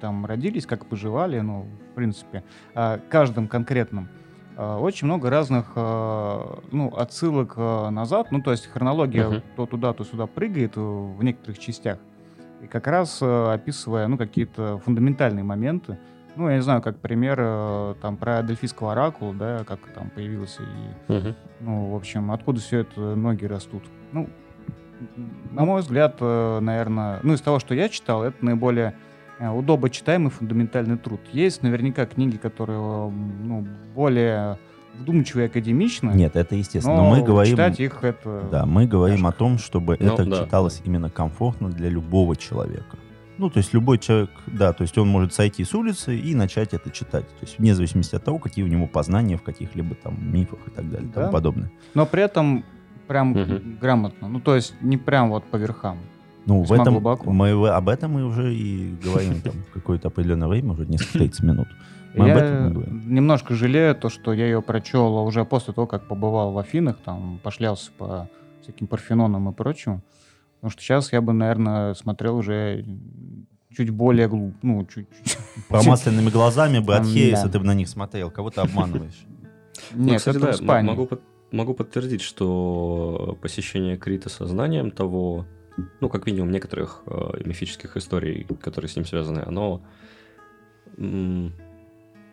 там 0.00 0.26
родились, 0.26 0.66
как 0.66 0.86
поживали, 0.86 1.38
ну, 1.38 1.68
в 1.92 1.94
принципе, 1.94 2.42
о 2.74 2.98
каждом 2.98 3.46
конкретном, 3.46 4.08
э, 4.56 4.76
очень 4.76 5.06
много 5.06 5.30
разных, 5.30 5.76
ну, 5.76 6.92
отсылок 6.96 7.56
назад, 7.56 8.32
ну, 8.32 8.42
то 8.42 8.50
есть 8.50 8.66
хронология 8.66 9.28
uh-huh. 9.28 9.42
то 9.54 9.66
туда, 9.66 9.92
то 9.92 10.02
сюда 10.02 10.26
прыгает 10.26 10.76
в 10.76 11.22
некоторых 11.22 11.60
частях, 11.60 11.98
и 12.62 12.66
как 12.66 12.88
раз 12.88 13.22
описывая, 13.22 14.08
ну, 14.08 14.18
какие-то 14.18 14.78
фундаментальные 14.84 15.44
моменты, 15.44 15.98
ну, 16.36 16.48
я 16.48 16.56
не 16.56 16.62
знаю, 16.62 16.82
как 16.82 16.98
пример 16.98 17.38
э, 17.40 17.94
там 18.00 18.16
про 18.16 18.42
Дельфийского 18.42 18.92
оракула, 18.92 19.34
да, 19.34 19.64
как 19.64 19.80
там 19.94 20.10
появился 20.10 20.62
и, 20.62 21.12
угу. 21.12 21.34
ну, 21.60 21.90
в 21.92 21.96
общем, 21.96 22.30
откуда 22.30 22.60
все 22.60 22.80
это 22.80 23.14
ноги 23.14 23.44
растут. 23.46 23.82
Ну, 24.12 24.28
на 25.50 25.64
мой 25.64 25.80
взгляд, 25.80 26.16
э, 26.20 26.60
наверное, 26.60 27.20
ну, 27.22 27.34
из 27.34 27.40
того, 27.40 27.58
что 27.58 27.74
я 27.74 27.88
читал, 27.88 28.22
это 28.22 28.44
наиболее 28.44 28.94
э, 29.38 29.48
удобно 29.48 29.88
читаемый 29.88 30.30
фундаментальный 30.30 30.98
труд. 30.98 31.20
Есть 31.32 31.62
наверняка 31.62 32.06
книги, 32.06 32.36
которые, 32.36 32.78
ну, 32.78 33.66
более 33.94 34.58
вдумчиво 34.98 35.40
и 35.40 35.44
академично. 35.46 36.10
Нет, 36.10 36.36
это 36.36 36.54
естественно. 36.54 36.96
Но, 36.96 37.04
но 37.04 37.16
мы 37.16 37.22
говорим... 37.22 37.52
Читать 37.52 37.80
их 37.80 38.02
это... 38.02 38.48
Да, 38.50 38.66
мы 38.66 38.86
говорим 38.86 39.18
тяжко. 39.18 39.28
о 39.28 39.32
том, 39.32 39.58
чтобы 39.58 39.96
ну, 40.00 40.14
это 40.14 40.24
да. 40.24 40.44
читалось 40.44 40.82
именно 40.84 41.10
комфортно 41.10 41.68
для 41.68 41.88
любого 41.88 42.36
человека. 42.36 42.96
Ну, 43.38 43.50
то 43.50 43.58
есть 43.58 43.74
любой 43.74 43.98
человек, 43.98 44.30
да, 44.46 44.72
то 44.72 44.82
есть 44.82 44.96
он 44.96 45.08
может 45.08 45.34
сойти 45.34 45.64
с 45.64 45.74
улицы 45.74 46.16
и 46.16 46.34
начать 46.34 46.72
это 46.72 46.90
читать. 46.90 47.28
То 47.28 47.42
есть 47.42 47.58
вне 47.58 47.74
зависимости 47.74 48.14
от 48.14 48.24
того, 48.24 48.38
какие 48.38 48.64
у 48.64 48.68
него 48.68 48.86
познания 48.86 49.36
в 49.36 49.42
каких-либо 49.42 49.94
там 49.94 50.16
мифах 50.32 50.60
и 50.66 50.70
так 50.70 50.90
далее 50.90 51.08
и 51.08 51.12
да. 51.12 51.20
тому 51.22 51.32
подобное. 51.32 51.70
Но 51.94 52.06
при 52.06 52.22
этом 52.22 52.64
прям 53.06 53.32
угу. 53.32 53.60
грамотно. 53.80 54.28
Ну, 54.28 54.40
то 54.40 54.54
есть 54.54 54.74
не 54.80 54.96
прям 54.96 55.30
вот 55.30 55.44
по 55.44 55.56
верхам. 55.56 55.98
Ну, 56.46 56.62
в 56.62 56.72
этом, 56.72 57.02
мы 57.26 57.68
об 57.68 57.88
этом 57.88 58.12
мы 58.12 58.24
уже 58.24 58.54
и 58.54 58.94
говорим 59.02 59.40
там 59.40 59.54
какое-то 59.74 60.08
определенное 60.08 60.46
время, 60.46 60.72
уже 60.72 60.86
несколько 60.86 61.18
30 61.18 61.42
минут. 61.42 61.68
Мы 62.14 62.28
я 62.28 62.72
немножко 63.04 63.54
жалею 63.54 63.94
то, 63.94 64.08
что 64.08 64.32
я 64.32 64.46
ее 64.46 64.62
прочел 64.62 65.16
уже 65.18 65.44
после 65.44 65.74
того, 65.74 65.86
как 65.86 66.06
побывал 66.08 66.52
в 66.52 66.58
Афинах, 66.58 66.96
там 67.04 67.40
пошлялся 67.42 67.90
по 67.98 68.30
всяким 68.62 68.86
парфенонам 68.86 69.50
и 69.50 69.52
прочему. 69.52 70.02
Потому 70.66 70.72
что 70.72 70.82
сейчас 70.82 71.12
я 71.12 71.20
бы, 71.20 71.32
наверное, 71.32 71.94
смотрел 71.94 72.38
уже 72.38 72.84
чуть 73.70 73.90
более 73.90 74.26
глуп, 74.26 74.54
ну, 74.62 74.84
чуть... 74.92 75.06
Промасленными 75.68 76.28
глазами 76.28 76.80
бы 76.80 76.96
от 76.96 77.06
Хейса 77.06 77.48
ты 77.48 77.60
бы 77.60 77.64
на 77.64 77.74
них 77.74 77.88
смотрел. 77.88 78.32
Кого 78.32 78.50
ты 78.50 78.62
обманываешь? 78.62 79.26
Нет, 79.94 80.18
кстати, 80.18 80.38
это 80.38 80.60
да, 80.64 80.82
могу, 80.82 81.08
могу 81.52 81.72
подтвердить, 81.72 82.20
что 82.20 83.38
посещение 83.40 83.96
Крита 83.96 84.28
сознанием 84.28 84.90
того, 84.90 85.46
ну, 86.00 86.08
как 86.08 86.26
минимум, 86.26 86.50
некоторых 86.50 87.04
э, 87.06 87.42
мифических 87.44 87.96
историй, 87.96 88.44
которые 88.60 88.88
с 88.88 88.96
ним 88.96 89.04
связаны, 89.04 89.44
оно 89.46 89.82
м- 90.96 91.52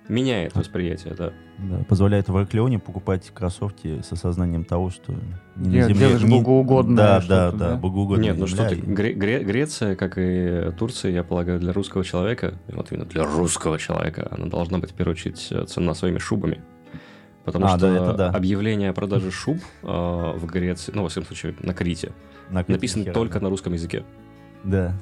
Меняет 0.09 0.55
восприятие, 0.55 1.13
да. 1.13 1.33
Да, 1.59 1.83
позволяет 1.85 2.27
в 2.27 2.37
Ираклионе 2.37 2.79
покупать 2.79 3.31
кроссовки 3.33 4.01
с 4.01 4.11
осознанием 4.11 4.65
того, 4.65 4.89
что 4.89 5.13
не 5.55 5.71
Дел, 5.71 5.81
на 5.81 5.87
земле... 5.87 6.07
Делаешь 6.07 6.23
не... 6.23 6.39
богоугодное 6.39 6.95
Да, 6.95 7.21
да, 7.21 7.51
да, 7.51 7.57
да, 7.69 7.75
богоугодное 7.77 8.25
Нет, 8.25 8.37
ну 8.37 8.47
что 8.47 8.67
ты, 8.67 8.75
Гре- 8.75 9.13
Гре- 9.13 9.43
Греция, 9.43 9.95
как 9.95 10.17
и 10.17 10.71
Турция, 10.77 11.11
я 11.11 11.23
полагаю, 11.23 11.59
для 11.59 11.71
русского 11.71 12.03
человека, 12.03 12.55
вот 12.67 12.91
именно 12.91 13.05
для 13.05 13.23
русского 13.23 13.79
человека, 13.79 14.27
она 14.31 14.47
должна 14.47 14.79
быть, 14.79 14.91
в 14.91 14.93
первую 14.93 15.13
очередь, 15.13 15.53
цена 15.69 15.93
своими 15.93 16.17
шубами. 16.17 16.61
Потому 17.45 17.65
а, 17.65 17.69
что 17.69 17.79
да, 17.79 17.95
это 17.95 18.13
да. 18.13 18.29
объявление 18.29 18.89
о 18.89 18.93
продаже 18.93 19.29
шуб 19.31 19.57
э, 19.83 19.87
в 19.87 20.45
Греции, 20.45 20.91
ну, 20.95 21.03
во 21.03 21.09
всяком 21.09 21.27
случае, 21.27 21.55
на 21.59 21.73
Крите, 21.73 22.13
на 22.49 22.63
Крите 22.63 22.71
написано 22.73 23.03
хера, 23.03 23.13
только 23.13 23.39
да. 23.39 23.43
на 23.43 23.49
русском 23.49 23.73
языке. 23.73 24.03
Да. 24.63 24.93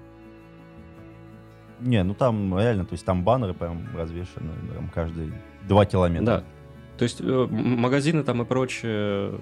Не, 1.82 2.04
ну 2.04 2.14
там 2.14 2.58
реально, 2.58 2.86
то 2.86 2.94
есть 2.94 3.06
там 3.06 3.24
баннеры 3.24 3.54
прям 3.54 3.88
развешаны 3.96 4.52
прям 4.72 4.90
каждый 4.90 5.34
два 5.68 5.86
километра. 5.86 6.26
Да. 6.26 6.44
То 6.98 7.04
есть 7.04 7.22
э, 7.22 7.48
магазины 7.50 8.24
там 8.24 8.42
и 8.44 8.46
прочее, 8.46 9.40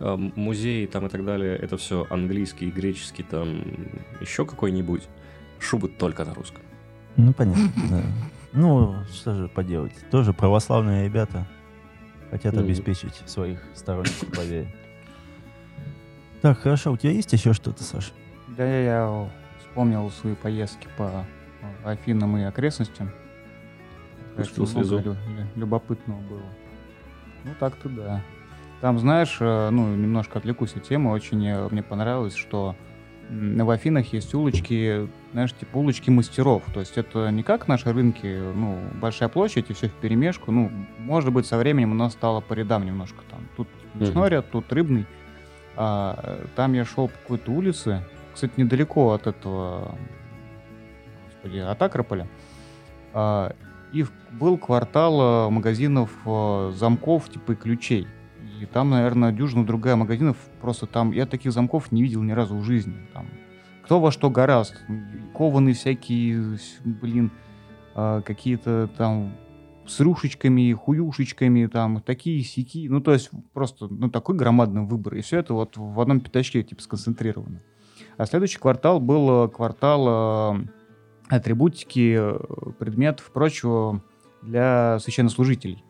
э, 0.00 0.16
музеи 0.16 0.86
там 0.86 1.06
и 1.06 1.08
так 1.08 1.24
далее, 1.24 1.56
это 1.56 1.76
все 1.76 2.06
английский, 2.10 2.70
греческий, 2.70 3.22
там 3.22 3.62
еще 4.20 4.44
какой-нибудь. 4.44 5.08
Шубы 5.60 5.88
только 5.88 6.24
на 6.24 6.34
русском. 6.34 6.62
Ну, 7.16 7.32
понятно, 7.32 7.70
да. 7.90 8.02
Ну, 8.52 8.96
что 9.12 9.34
же 9.36 9.48
поделать. 9.48 9.94
Тоже 10.10 10.32
православные 10.32 11.04
ребята 11.04 11.46
хотят 12.30 12.56
обеспечить 12.56 13.22
своих 13.26 13.60
сторонников 13.74 14.26
поверь. 14.34 14.66
Так, 16.40 16.58
хорошо, 16.58 16.92
у 16.92 16.96
тебя 16.96 17.12
есть 17.12 17.32
еще 17.32 17.52
что-то, 17.52 17.84
Саша? 17.84 18.10
Да, 18.56 18.66
я 18.66 19.30
вспомнил 19.72 20.10
свои 20.10 20.34
поездки 20.34 20.86
по 20.98 21.24
Афинам 21.82 22.36
и 22.36 22.42
окрестностям. 22.42 23.10
Пустил 24.36 24.66
слезу. 24.66 25.00
Лю- 25.00 25.16
любопытного 25.56 26.20
было. 26.20 26.42
Ну, 27.44 27.52
так-то 27.58 27.88
да. 27.88 28.22
Там, 28.82 28.98
знаешь, 28.98 29.38
э, 29.40 29.70
ну, 29.70 29.94
немножко 29.94 30.38
отвлекусь 30.38 30.76
от 30.76 30.82
темы, 30.82 31.10
очень 31.10 31.46
э, 31.46 31.68
мне 31.70 31.82
понравилось, 31.82 32.34
что 32.34 32.76
в 33.30 33.70
Афинах 33.70 34.12
есть 34.12 34.34
улочки, 34.34 35.08
знаешь, 35.32 35.54
типа 35.54 35.78
улочки 35.78 36.10
мастеров. 36.10 36.64
То 36.74 36.80
есть 36.80 36.98
это 36.98 37.30
не 37.30 37.42
как 37.42 37.66
наши 37.66 37.90
рынки, 37.90 38.42
ну, 38.54 38.78
большая 39.00 39.30
площадь 39.30 39.70
и 39.70 39.72
все 39.72 39.88
в 39.88 39.92
перемешку. 39.92 40.52
Ну, 40.52 40.70
может 40.98 41.32
быть, 41.32 41.46
со 41.46 41.56
временем 41.56 41.92
у 41.92 41.94
нас 41.94 42.12
стало 42.12 42.40
по 42.40 42.52
рядам 42.52 42.84
немножко 42.84 43.22
там. 43.30 43.40
Тут 43.56 43.68
мясной 43.94 44.28
ряд, 44.28 44.50
тут 44.50 44.70
рыбный. 44.70 45.06
А, 45.76 46.44
там 46.56 46.74
я 46.74 46.84
шел 46.84 47.08
по 47.08 47.14
какой-то 47.22 47.52
улице, 47.52 48.04
кстати, 48.32 48.52
недалеко 48.56 49.12
от 49.12 49.26
этого, 49.26 49.96
господи, 51.26 51.58
от 51.58 51.80
Акрополя. 51.82 52.28
А, 53.12 53.54
и 53.92 54.06
был 54.30 54.56
квартал 54.56 55.48
э, 55.48 55.50
магазинов 55.50 56.10
э, 56.24 56.72
замков 56.74 57.28
типа 57.28 57.52
и 57.52 57.54
ключей. 57.56 58.08
И 58.60 58.66
там, 58.66 58.90
наверное, 58.90 59.32
дюжина 59.32 59.66
другая 59.66 59.96
магазинов. 59.96 60.36
Просто 60.60 60.86
там 60.86 61.12
я 61.12 61.26
таких 61.26 61.52
замков 61.52 61.92
не 61.92 62.02
видел 62.02 62.22
ни 62.22 62.32
разу 62.32 62.56
в 62.56 62.64
жизни. 62.64 63.06
Там 63.12 63.26
кто 63.84 64.00
во 64.00 64.10
что 64.10 64.30
гораст. 64.30 64.80
Кованые 65.34 65.74
всякие, 65.74 66.58
блин, 66.84 67.30
э, 67.94 68.22
какие-то 68.24 68.88
там 68.96 69.34
с 69.86 70.00
рюшечками, 70.00 70.72
хуюшечками, 70.72 71.66
там, 71.66 72.00
такие 72.00 72.42
сики. 72.42 72.88
Ну, 72.88 73.00
то 73.00 73.12
есть 73.12 73.30
просто, 73.52 73.88
ну, 73.88 74.08
такой 74.08 74.36
громадный 74.36 74.82
выбор. 74.82 75.16
И 75.16 75.20
все 75.20 75.38
это 75.38 75.54
вот 75.54 75.76
в 75.76 76.00
одном 76.00 76.20
пятачке, 76.20 76.62
типа, 76.62 76.80
сконцентрировано. 76.80 77.60
А 78.16 78.26
следующий 78.26 78.58
квартал 78.58 79.00
был 79.00 79.48
квартал 79.48 80.66
атрибутики 81.36 82.16
э, 82.18 82.72
предметов, 82.78 83.30
прочего 83.32 84.02
для 84.42 84.98
священнослужителей. 84.98 85.84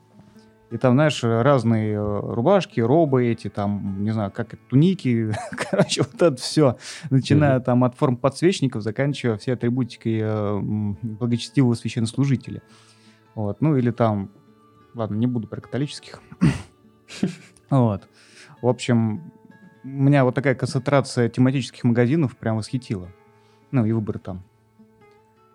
И 0.70 0.78
там, 0.78 0.94
знаешь, 0.94 1.22
разные 1.22 1.94
э, 1.94 2.20
рубашки, 2.20 2.80
робы 2.80 3.26
эти, 3.26 3.48
там, 3.48 4.04
не 4.04 4.10
знаю, 4.12 4.30
как 4.30 4.54
это, 4.54 4.62
туники, 4.70 5.32
короче, 5.70 6.02
вот 6.02 6.22
это 6.22 6.36
все, 6.36 6.76
начиная 7.10 7.60
там 7.60 7.84
от 7.84 7.94
форм 7.96 8.16
подсвечников, 8.16 8.82
заканчивая 8.82 9.36
все 9.36 9.54
атрибутикой 9.54 10.20
э, 10.22 10.60
благочестивого 11.02 11.74
священнослужителя. 11.74 12.62
Вот, 13.34 13.60
ну 13.60 13.76
или 13.76 13.90
там, 13.90 14.30
ладно, 14.94 15.16
не 15.16 15.26
буду 15.26 15.48
про 15.48 15.60
католических. 15.60 16.20
Вот. 17.68 18.06
В 18.60 18.68
общем, 18.68 19.31
меня 19.82 20.24
вот 20.24 20.34
такая 20.34 20.54
концентрация 20.54 21.28
тематических 21.28 21.84
магазинов 21.84 22.36
прям 22.36 22.56
восхитила. 22.56 23.08
Ну 23.70 23.84
и 23.84 23.92
выбор 23.92 24.18
там. 24.18 24.42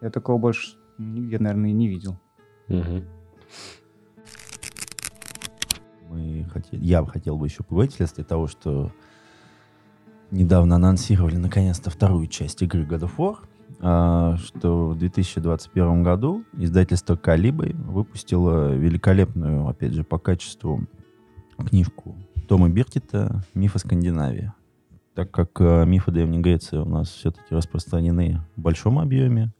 Я 0.01 0.09
такого 0.09 0.37
больше 0.37 0.77
нигде, 0.97 1.39
наверное, 1.39 1.69
и 1.69 1.73
не 1.73 1.87
видел. 1.87 2.17
Угу. 2.67 3.03
Мы 6.09 6.47
хотели, 6.51 6.83
я 6.83 7.01
бы 7.01 7.09
хотел 7.09 7.37
бы 7.37 7.47
еще 7.47 7.63
поговорить 7.63 7.93
вследствие 7.93 8.25
того, 8.25 8.47
что 8.47 8.91
недавно 10.31 10.75
анонсировали 10.75 11.37
наконец-то 11.37 11.89
вторую 11.89 12.27
часть 12.27 12.61
игры 12.61 12.83
God 12.83 13.01
of 13.01 13.11
War, 13.17 13.37
а, 13.79 14.37
что 14.37 14.89
в 14.89 14.97
2021 14.97 16.03
году 16.03 16.43
издательство 16.53 17.15
Калибы 17.15 17.73
выпустило 17.75 18.73
великолепную, 18.73 19.67
опять 19.67 19.93
же, 19.93 20.03
по 20.03 20.17
качеству 20.17 20.85
книжку 21.57 22.15
Тома 22.47 22.69
Биркета 22.69 23.43
«Мифы 23.53 23.79
Скандинавии». 23.79 24.53
Так 25.13 25.31
как 25.31 25.49
э, 25.59 25.85
мифы 25.85 26.11
Древней 26.11 26.39
Греции 26.39 26.77
у 26.77 26.85
нас 26.85 27.09
все-таки 27.09 27.53
распространены 27.53 28.41
в 28.55 28.61
большом 28.61 28.99
объеме, 28.99 29.51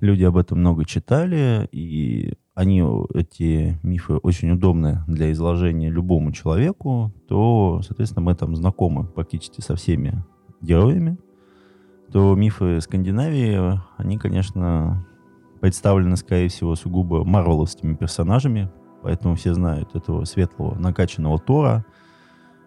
Люди 0.00 0.24
об 0.24 0.36
этом 0.36 0.58
много 0.60 0.84
читали, 0.84 1.68
и 1.72 2.34
они, 2.54 2.84
эти 3.14 3.78
мифы, 3.82 4.14
очень 4.16 4.50
удобны 4.50 5.02
для 5.06 5.32
изложения 5.32 5.88
любому 5.88 6.32
человеку, 6.32 7.12
то, 7.28 7.80
соответственно, 7.82 8.22
мы 8.22 8.34
там 8.34 8.54
знакомы 8.56 9.06
практически 9.06 9.62
со 9.62 9.74
всеми 9.74 10.22
героями, 10.60 11.18
то 12.12 12.34
мифы 12.34 12.82
Скандинавии, 12.82 13.80
они, 13.96 14.18
конечно, 14.18 15.06
представлены, 15.60 16.16
скорее 16.16 16.48
всего, 16.48 16.74
сугубо 16.74 17.24
марвеловскими 17.24 17.94
персонажами, 17.94 18.70
поэтому 19.02 19.34
все 19.34 19.54
знают 19.54 19.94
этого 19.94 20.24
светлого, 20.24 20.74
накачанного 20.74 21.38
Тора, 21.38 21.86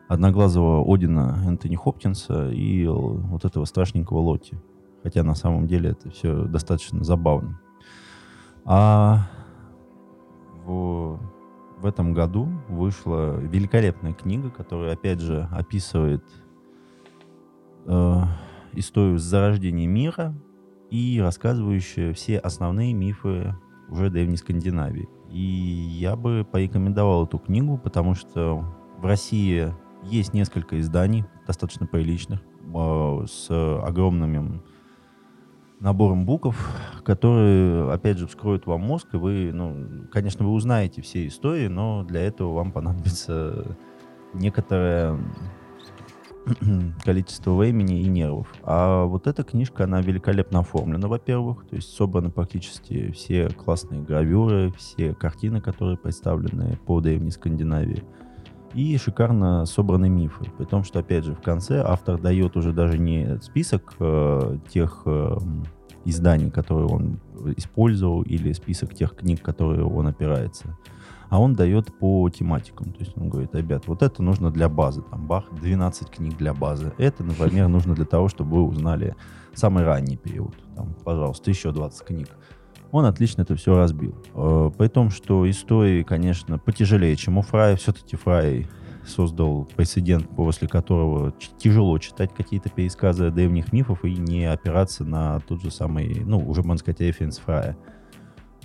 одноглазого 0.09 0.83
Одина 0.91 1.39
Энтони 1.45 1.75
Хопкинса 1.75 2.49
и 2.49 2.85
вот 2.87 3.45
этого 3.45 3.63
страшненького 3.65 4.17
Лоти. 4.17 4.59
Хотя 5.03 5.23
на 5.23 5.35
самом 5.35 5.67
деле 5.67 5.91
это 5.91 6.09
все 6.09 6.43
достаточно 6.45 7.03
забавно. 7.03 7.61
А 8.65 9.29
в, 10.65 11.19
в 11.77 11.85
этом 11.85 12.13
году 12.13 12.49
вышла 12.67 13.37
великолепная 13.37 14.13
книга, 14.13 14.49
которая, 14.49 14.93
опять 14.93 15.19
же, 15.19 15.47
описывает 15.51 16.23
э, 17.85 18.21
историю 18.73 19.19
зарождения 19.19 19.87
мира 19.87 20.33
и 20.89 21.19
рассказывающая 21.21 22.13
все 22.13 22.39
основные 22.39 22.93
мифы 22.93 23.55
уже 23.89 24.09
древней 24.09 24.37
Скандинавии. 24.37 25.07
И 25.29 25.39
я 25.39 26.15
бы 26.15 26.45
порекомендовал 26.51 27.25
эту 27.25 27.37
книгу, 27.37 27.77
потому 27.77 28.15
что 28.15 28.65
в 28.97 29.05
России 29.05 29.71
есть 30.03 30.33
несколько 30.33 30.79
изданий, 30.79 31.25
достаточно 31.47 31.85
приличных, 31.85 32.41
э, 32.73 33.25
с 33.27 33.47
огромными 33.83 34.61
набором 35.79 36.25
букв, 36.25 36.55
которые, 37.03 37.91
опять 37.91 38.17
же, 38.17 38.27
вскроют 38.27 38.65
вам 38.65 38.81
мозг, 38.81 39.07
и 39.13 39.17
вы, 39.17 39.51
ну, 39.53 40.07
конечно, 40.11 40.45
вы 40.45 40.51
узнаете 40.51 41.01
все 41.01 41.27
истории, 41.27 41.67
но 41.67 42.03
для 42.03 42.21
этого 42.21 42.53
вам 42.53 42.71
понадобится 42.71 43.77
некоторое 44.33 45.17
количество 47.03 47.55
времени 47.55 48.01
и 48.01 48.07
нервов. 48.07 48.53
А 48.63 49.05
вот 49.05 49.27
эта 49.27 49.43
книжка, 49.43 49.85
она 49.85 50.01
великолепно 50.01 50.59
оформлена, 50.59 51.07
во-первых, 51.07 51.65
то 51.67 51.75
есть 51.75 51.89
собраны 51.89 52.29
практически 52.29 53.11
все 53.11 53.49
классные 53.49 54.01
гравюры, 54.01 54.71
все 54.77 55.13
картины, 55.13 55.61
которые 55.61 55.97
представлены 55.97 56.77
по 56.85 56.99
древней 57.01 57.31
Скандинавии 57.31 58.03
и 58.73 58.97
шикарно 58.97 59.65
собраны 59.65 60.09
мифы. 60.09 60.45
При 60.57 60.65
том, 60.65 60.83
что, 60.83 60.99
опять 60.99 61.25
же, 61.25 61.33
в 61.33 61.41
конце 61.41 61.81
автор 61.81 62.19
дает 62.19 62.55
уже 62.55 62.73
даже 62.73 62.97
не 62.97 63.39
список 63.41 63.93
э, 63.99 64.57
тех 64.69 65.03
э, 65.05 65.37
изданий, 66.05 66.49
которые 66.49 66.87
он 66.87 67.19
использовал, 67.57 68.21
или 68.21 68.53
список 68.53 68.93
тех 68.93 69.15
книг, 69.15 69.41
которые 69.41 69.85
он 69.85 70.07
опирается, 70.07 70.77
а 71.29 71.39
он 71.39 71.55
дает 71.55 71.93
по 71.97 72.29
тематикам. 72.29 72.91
То 72.91 72.99
есть 72.99 73.17
он 73.17 73.29
говорит, 73.29 73.53
ребят, 73.53 73.87
вот 73.87 74.01
это 74.01 74.23
нужно 74.23 74.51
для 74.51 74.69
базы, 74.69 75.01
там, 75.01 75.27
бах, 75.27 75.45
12 75.61 76.09
книг 76.09 76.37
для 76.37 76.53
базы. 76.53 76.93
Это, 76.97 77.23
например, 77.23 77.67
нужно 77.69 77.95
для 77.95 78.05
того, 78.05 78.29
чтобы 78.29 78.57
вы 78.57 78.63
узнали 78.63 79.15
самый 79.53 79.83
ранний 79.83 80.17
период. 80.17 80.55
Там, 80.75 80.95
пожалуйста, 81.03 81.49
еще 81.49 81.71
20 81.71 82.05
книг 82.05 82.29
он 82.91 83.05
отлично 83.05 83.43
это 83.43 83.55
все 83.55 83.75
разбил. 83.75 84.15
Э, 84.33 84.71
при 84.77 84.87
том, 84.87 85.09
что 85.09 85.49
истории, 85.49 86.03
конечно, 86.03 86.57
потяжелее, 86.57 87.15
чем 87.15 87.37
у 87.37 87.41
Фрая. 87.41 87.75
Все-таки 87.75 88.15
Фрай 88.15 88.67
создал 89.05 89.67
прецедент, 89.75 90.29
после 90.29 90.67
которого 90.67 91.33
тяжело 91.57 91.97
читать 91.97 92.33
какие-то 92.33 92.69
пересказы 92.69 93.31
древних 93.31 93.73
мифов 93.73 94.05
и 94.05 94.15
не 94.15 94.45
опираться 94.45 95.03
на 95.03 95.39
тот 95.41 95.61
же 95.61 95.71
самый, 95.71 96.23
ну, 96.25 96.37
уже, 96.37 96.61
можно 96.61 96.79
сказать, 96.79 97.01
референс 97.01 97.39
Фрая. 97.39 97.77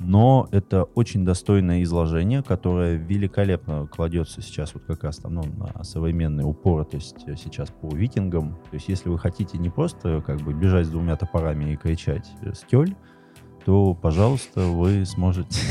но 0.00 0.48
это 0.50 0.84
очень 0.84 1.24
достойное 1.24 1.82
изложение, 1.84 2.42
которое 2.42 2.96
великолепно 2.96 3.86
кладется 3.86 4.42
сейчас 4.42 4.74
вот 4.74 4.84
как 4.84 5.04
раз 5.04 5.18
там, 5.18 5.34
ну, 5.34 5.44
на 5.44 5.84
современный 5.84 6.44
упор, 6.44 6.84
то 6.84 6.96
есть 6.96 7.16
э, 7.26 7.36
сейчас 7.36 7.70
по 7.70 7.88
викингам. 7.94 8.56
То 8.70 8.74
есть 8.74 8.88
если 8.88 9.08
вы 9.08 9.18
хотите 9.18 9.56
не 9.56 9.70
просто 9.70 10.20
как 10.26 10.40
бы 10.40 10.52
бежать 10.52 10.86
с 10.86 10.90
двумя 10.90 11.16
топорами 11.16 11.72
и 11.72 11.76
кричать 11.76 12.28
э, 12.42 12.52
«Стёль», 12.54 12.94
то, 13.64 13.94
пожалуйста, 13.94 14.62
вы 14.62 15.04
сможете... 15.04 15.60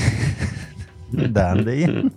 Да, 1.11 1.51
Андрей. 1.51 2.09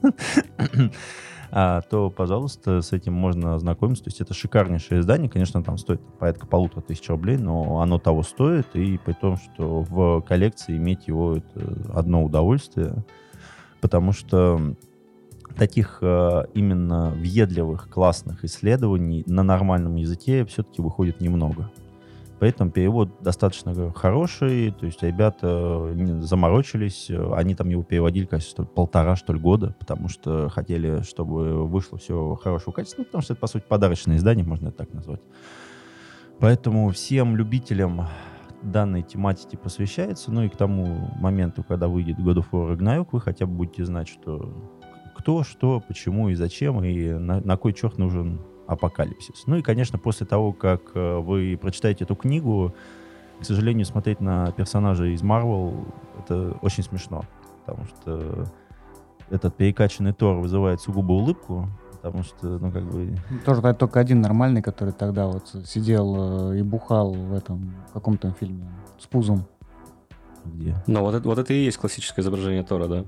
а, 1.51 1.83
то, 1.83 2.09
пожалуйста, 2.09 2.81
с 2.81 2.93
этим 2.93 3.12
можно 3.12 3.55
ознакомиться. 3.55 4.05
То 4.05 4.09
есть 4.09 4.23
это 4.23 4.33
шикарнейшее 4.33 5.01
издание. 5.01 5.29
Конечно, 5.29 5.62
там 5.62 5.77
стоит 5.77 6.01
порядка 6.19 6.47
полутора 6.47 6.81
тысяч 6.81 7.07
рублей, 7.11 7.37
но 7.37 7.81
оно 7.83 7.99
того 7.99 8.23
стоит. 8.23 8.69
И 8.75 8.97
при 8.97 9.12
том, 9.12 9.37
что 9.37 9.83
в 9.83 10.23
коллекции 10.23 10.79
иметь 10.79 11.09
его 11.09 11.37
это 11.37 11.77
одно 11.93 12.25
удовольствие. 12.25 13.05
Потому 13.83 14.12
что 14.12 14.75
таких 15.57 15.99
э, 16.01 16.45
именно 16.55 17.11
въедливых, 17.11 17.91
классных 17.91 18.45
исследований 18.45 19.25
на 19.27 19.43
нормальном 19.43 19.97
языке 19.97 20.47
все-таки 20.47 20.81
выходит 20.81 21.21
немного. 21.21 21.71
Поэтому 22.38 22.70
перевод 22.70 23.22
достаточно 23.22 23.92
хороший, 23.92 24.70
то 24.70 24.85
есть 24.85 25.03
ребята 25.03 25.94
заморочились, 26.20 27.11
они 27.33 27.55
там 27.55 27.70
его 27.70 27.83
переводили, 27.83 28.27
кажется, 28.27 28.64
полтора, 28.64 29.16
что 29.16 29.33
ли, 29.33 29.40
года, 29.40 29.75
потому 29.79 30.09
что 30.09 30.51
хотели, 30.51 31.01
чтобы 31.01 31.66
вышло 31.66 31.96
все 31.96 32.35
хорошего 32.35 32.72
качества, 32.72 33.01
ну, 33.01 33.05
потому 33.07 33.22
что 33.22 33.33
это, 33.33 33.40
по 33.40 33.46
сути, 33.46 33.64
подарочное 33.66 34.16
издание, 34.16 34.44
можно 34.44 34.68
это 34.68 34.77
так 34.79 34.92
назвать. 34.92 35.22
Поэтому 36.38 36.90
всем 36.90 37.37
любителям 37.37 38.07
данной 38.62 39.03
тематики 39.03 39.57
посвящается, 39.57 40.31
ну 40.31 40.42
и 40.42 40.51
к 40.51 40.57
тому 40.57 41.11
моменту, 41.18 41.64
когда 41.64 41.88
выйдет 41.88 42.18
God 42.18 42.37
of 42.37 42.46
War 42.53 42.77
Ragnarok, 42.77 43.09
вы 43.12 43.20
хотя 43.20 43.46
бы 43.46 43.55
будете 43.55 43.87
знать, 43.87 44.09
что 44.09 44.55
кто, 45.16 45.42
что, 45.42 45.81
почему 45.81 46.29
и 46.29 46.35
зачем, 46.35 46.85
и 46.85 47.12
на, 47.12 47.40
на 47.40 47.57
кой 47.57 47.72
черт 47.72 47.96
нужен 47.96 48.42
апокалипсис. 48.67 49.45
Ну 49.47 49.57
и, 49.57 49.63
конечно, 49.63 49.99
после 49.99 50.27
того, 50.27 50.53
как 50.53 50.83
э, 50.95 51.19
вы 51.19 51.59
прочитаете 51.61 52.05
эту 52.05 52.15
книгу, 52.15 52.75
к 53.41 53.45
сожалению, 53.45 53.87
смотреть 53.87 54.21
на 54.21 54.51
персонажей 54.53 55.15
из 55.15 55.23
Марвел 55.23 55.87
это 56.19 56.57
очень 56.63 56.83
смешно, 56.83 57.25
потому 57.65 57.85
что 57.87 58.47
этот 59.31 59.57
перекачанный 59.57 60.13
Тор 60.13 60.37
вызывает 60.37 60.81
сугубо 60.81 61.13
улыбку, 61.13 61.69
потому 61.93 62.23
что, 62.23 62.47
ну, 62.59 62.71
как 62.71 62.85
бы... 62.85 63.17
Тоже 63.45 63.61
только 63.75 64.01
один 64.01 64.21
нормальный, 64.21 64.63
который 64.63 64.93
тогда 64.93 65.27
вот 65.27 65.49
сидел 65.65 66.53
э, 66.53 66.59
и 66.59 66.63
бухал 66.63 67.13
в 67.13 67.35
этом 67.35 67.75
каком-то 67.93 68.33
фильме 68.33 68.71
с 68.99 69.07
пузом. 69.07 69.45
Где? 70.45 70.77
Ну, 70.87 71.01
вот 71.01 71.15
это, 71.15 71.29
вот 71.29 71.39
это 71.39 71.53
и 71.53 71.65
есть 71.65 71.79
классическое 71.79 72.23
изображение 72.23 72.63
Тора, 72.63 72.87
да? 72.87 73.05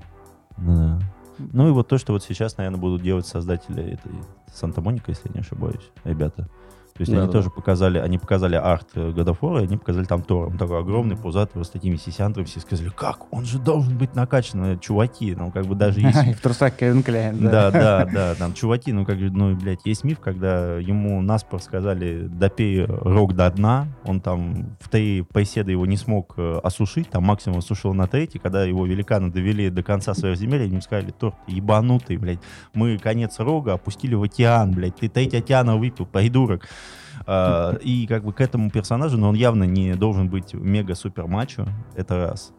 Да. 0.57 0.99
Ну 1.39 1.69
и 1.69 1.71
вот 1.71 1.87
то, 1.87 1.97
что 1.97 2.13
вот 2.13 2.23
сейчас, 2.23 2.57
наверное, 2.57 2.79
будут 2.79 3.01
делать 3.01 3.25
создатели 3.25 3.93
этой 3.93 4.11
Санта-Моника, 4.53 5.11
если 5.11 5.29
я 5.29 5.33
не 5.35 5.39
ошибаюсь, 5.39 5.89
ребята. 6.03 6.49
То 6.99 7.03
есть 7.03 7.13
да, 7.13 7.19
они 7.19 7.27
да. 7.27 7.31
тоже 7.31 7.49
показали, 7.49 7.97
они 7.97 8.17
показали 8.17 8.55
арт 8.55 8.93
War, 8.95 9.61
и 9.61 9.63
они 9.63 9.77
показали 9.77 10.03
там 10.03 10.21
Тора. 10.21 10.47
Он 10.47 10.57
такой 10.57 10.79
огромный, 10.79 11.15
пузатый, 11.15 11.53
вот 11.55 11.65
с 11.65 11.69
такими 11.69 11.95
сисянтрами. 11.95 12.45
Все 12.45 12.59
сказали, 12.59 12.89
как? 12.89 13.33
Он 13.33 13.45
же 13.45 13.57
должен 13.57 13.97
быть 13.97 14.15
накачан. 14.15 14.77
Чуваки, 14.79 15.33
ну 15.33 15.49
как 15.49 15.65
бы 15.65 15.75
даже 15.75 16.01
есть... 16.01 16.21
И 16.27 16.33
в 16.33 16.41
трусах 16.41 16.75
Кевин 16.75 17.01
Кляйн, 17.01 17.39
да. 17.39 17.71
Да, 17.71 17.71
да, 17.71 18.05
да. 18.13 18.35
Там 18.35 18.53
чуваки, 18.53 18.91
ну 18.91 19.05
как 19.05 19.17
же, 19.17 19.31
ну, 19.31 19.55
блядь, 19.55 19.85
есть 19.85 20.03
миф, 20.03 20.19
когда 20.19 20.75
ему 20.75 21.21
наспор 21.21 21.61
сказали, 21.61 22.27
допей 22.27 22.83
рог 22.83 23.33
до 23.33 23.49
дна, 23.49 23.87
он 24.03 24.19
там 24.19 24.75
в 24.81 24.89
три 24.89 25.21
поседа 25.21 25.71
его 25.71 25.85
не 25.85 25.95
смог 25.95 26.33
э, 26.35 26.59
осушить, 26.61 27.09
там 27.09 27.23
максимум 27.23 27.59
осушил 27.59 27.93
на 27.93 28.07
третий, 28.07 28.39
когда 28.39 28.65
его 28.65 28.85
великаны 28.85 29.31
довели 29.31 29.69
до 29.69 29.83
конца 29.83 30.13
своего 30.13 30.35
земель, 30.35 30.63
они 30.63 30.71
ему 30.71 30.81
сказали, 30.81 31.11
торт, 31.11 31.35
ебанутый, 31.47 32.17
блядь, 32.17 32.39
мы 32.73 32.97
конец 32.97 33.39
рога 33.39 33.75
опустили 33.75 34.15
в 34.15 34.23
океан, 34.23 34.73
блядь, 34.73 34.97
ты 34.97 35.07
треть 35.07 35.33
океана 35.33 35.77
выпил, 35.77 36.05
придурок. 36.05 36.67
А, 37.31 37.75
и 37.83 38.07
как 38.07 38.23
бы 38.23 38.33
к 38.33 38.41
этому 38.41 38.71
персонажу, 38.71 39.15
но 39.15 39.29
он 39.29 39.35
явно 39.35 39.65
не 39.65 39.93
должен 39.93 40.29
быть 40.29 40.55
мега-супер 40.55 41.27
мачо, 41.27 41.67
это 41.95 42.17
раз. 42.17 42.53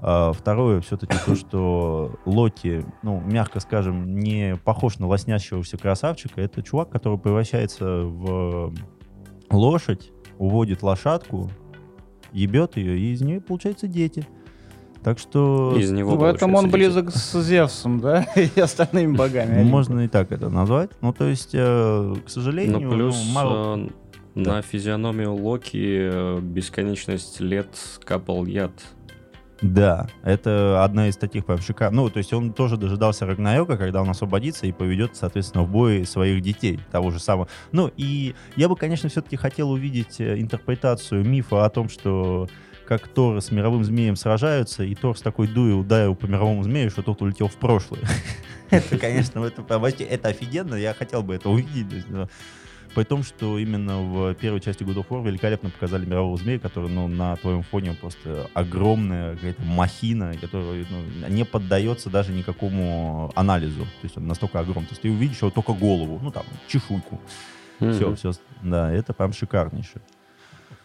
А, 0.00 0.32
второе, 0.32 0.80
все-таки 0.80 1.16
то, 1.26 1.34
что 1.34 2.14
Локи, 2.24 2.84
ну, 3.02 3.20
мягко 3.20 3.58
скажем, 3.58 4.20
не 4.20 4.56
похож 4.64 5.00
на 5.00 5.08
лоснящегося 5.08 5.76
красавчика. 5.76 6.40
Это 6.40 6.62
чувак, 6.62 6.90
который 6.90 7.18
превращается 7.18 8.04
в 8.04 8.72
лошадь, 9.50 10.12
уводит 10.38 10.84
лошадку, 10.84 11.50
ебет 12.30 12.76
ее, 12.76 12.96
и 12.96 13.12
из 13.14 13.22
нее 13.22 13.40
получаются 13.40 13.88
дети. 13.88 14.24
Так 15.02 15.18
что... 15.18 15.74
Из 15.76 15.90
него 15.90 16.14
в 16.14 16.22
этом 16.22 16.54
он 16.54 16.70
близок 16.70 17.10
с 17.10 17.42
Зевсом, 17.42 17.98
да? 17.98 18.22
И 18.36 18.60
остальными 18.60 19.16
богами. 19.16 19.64
Можно 19.64 20.02
и 20.02 20.08
так 20.08 20.30
это 20.30 20.48
назвать. 20.48 20.90
Ну, 21.00 21.12
то 21.12 21.24
есть, 21.24 21.50
э, 21.54 22.14
к 22.24 22.30
сожалению... 22.30 22.82
Ну, 22.82 22.90
плюс 22.92 23.20
ну, 23.26 23.32
мало... 23.32 23.88
Да. 24.34 24.56
На 24.56 24.62
физиономию 24.62 25.34
Локи 25.34 26.10
э, 26.10 26.40
бесконечность 26.40 27.40
лет 27.40 27.68
капал 28.04 28.46
яд. 28.46 28.72
Да, 29.62 30.08
это 30.24 30.82
одна 30.82 31.08
из 31.08 31.16
таких 31.16 31.46
прям 31.46 31.58
шикарных. 31.58 32.02
Ну, 32.02 32.10
то 32.10 32.18
есть 32.18 32.32
он 32.32 32.52
тоже 32.52 32.76
дожидался 32.76 33.26
Рагнарёка, 33.26 33.76
когда 33.76 34.02
он 34.02 34.10
освободится 34.10 34.66
и 34.66 34.72
поведет, 34.72 35.14
соответственно, 35.14 35.62
в 35.62 35.70
бой 35.70 36.04
своих 36.04 36.42
детей, 36.42 36.80
того 36.90 37.12
же 37.12 37.20
самого. 37.20 37.48
Ну, 37.70 37.90
и 37.96 38.34
я 38.56 38.68
бы, 38.68 38.74
конечно, 38.74 39.08
все-таки 39.08 39.36
хотел 39.36 39.70
увидеть 39.70 40.20
э, 40.20 40.40
интерпретацию 40.40 41.24
мифа 41.24 41.64
о 41.64 41.70
том, 41.70 41.88
что 41.88 42.48
как 42.86 43.06
Тор 43.06 43.40
с 43.40 43.52
мировым 43.52 43.84
змеем 43.84 44.16
сражаются, 44.16 44.82
и 44.82 44.94
Тор 44.96 45.16
с 45.16 45.22
такой 45.22 45.46
дуей 45.46 45.78
ударил 45.78 46.16
по 46.16 46.26
мировому 46.26 46.64
змею, 46.64 46.90
что 46.90 47.02
тот 47.02 47.22
улетел 47.22 47.46
в 47.46 47.56
прошлое. 47.56 48.02
Это, 48.70 48.98
конечно, 48.98 49.44
это, 49.44 49.62
это 49.62 50.28
офигенно, 50.28 50.74
я 50.76 50.94
хотел 50.94 51.22
бы 51.22 51.34
это 51.34 51.50
увидеть. 51.50 52.06
При 52.94 53.04
том, 53.04 53.22
что 53.22 53.58
именно 53.58 54.00
в 54.00 54.34
первой 54.34 54.60
части 54.60 54.82
God 54.82 54.96
of 54.96 55.08
War 55.08 55.24
великолепно 55.24 55.70
показали 55.70 56.04
мирового 56.04 56.36
змея, 56.36 56.58
который 56.58 56.90
ну, 56.90 57.08
на 57.08 57.36
твоем 57.36 57.62
фоне 57.62 57.94
просто 57.98 58.50
огромная 58.52 59.34
какая-то 59.34 59.62
махина, 59.62 60.34
которая 60.38 60.84
ну, 60.90 61.28
не 61.28 61.44
поддается 61.44 62.10
даже 62.10 62.32
никакому 62.32 63.32
анализу. 63.34 63.84
То 63.84 64.04
есть 64.04 64.16
он 64.16 64.26
настолько 64.26 64.60
огромный. 64.60 64.88
То 64.88 64.92
есть 64.92 65.02
ты 65.02 65.10
увидишь 65.10 65.38
его 65.38 65.50
только 65.50 65.72
голову, 65.72 66.20
ну 66.22 66.30
там, 66.30 66.44
чешуйку. 66.68 67.20
Mm-hmm. 67.80 67.92
Все, 67.94 68.14
все. 68.14 68.40
Да, 68.62 68.92
это 68.92 69.14
прям 69.14 69.32
шикарнейшее. 69.32 70.02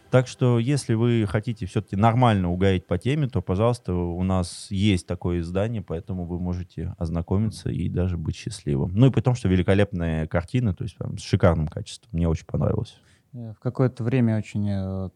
Так 0.09 0.27
что, 0.27 0.57
если 0.59 0.93
вы 0.93 1.25
хотите 1.27 1.65
все-таки 1.65 1.95
нормально 1.95 2.49
угореть 2.49 2.87
по 2.87 2.97
теме, 2.97 3.27
то, 3.27 3.41
пожалуйста, 3.41 3.93
у 3.93 4.23
нас 4.23 4.67
есть 4.69 5.05
такое 5.05 5.39
издание, 5.39 5.81
поэтому 5.81 6.25
вы 6.25 6.39
можете 6.39 6.95
ознакомиться 6.97 7.69
и 7.69 7.89
даже 7.89 8.17
быть 8.17 8.35
счастливым. 8.35 8.91
Ну 8.93 9.07
и 9.07 9.11
при 9.11 9.21
том, 9.21 9.35
что 9.35 9.49
великолепная 9.49 10.27
картина, 10.27 10.73
то 10.73 10.83
есть 10.83 10.97
прям 10.97 11.17
с 11.17 11.21
шикарным 11.21 11.67
качеством. 11.67 12.09
Мне 12.13 12.27
очень 12.27 12.45
понравилось. 12.45 12.99
В 13.33 13.57
какое-то 13.59 14.03
время 14.03 14.37
очень 14.37 14.67
э, 14.69 15.09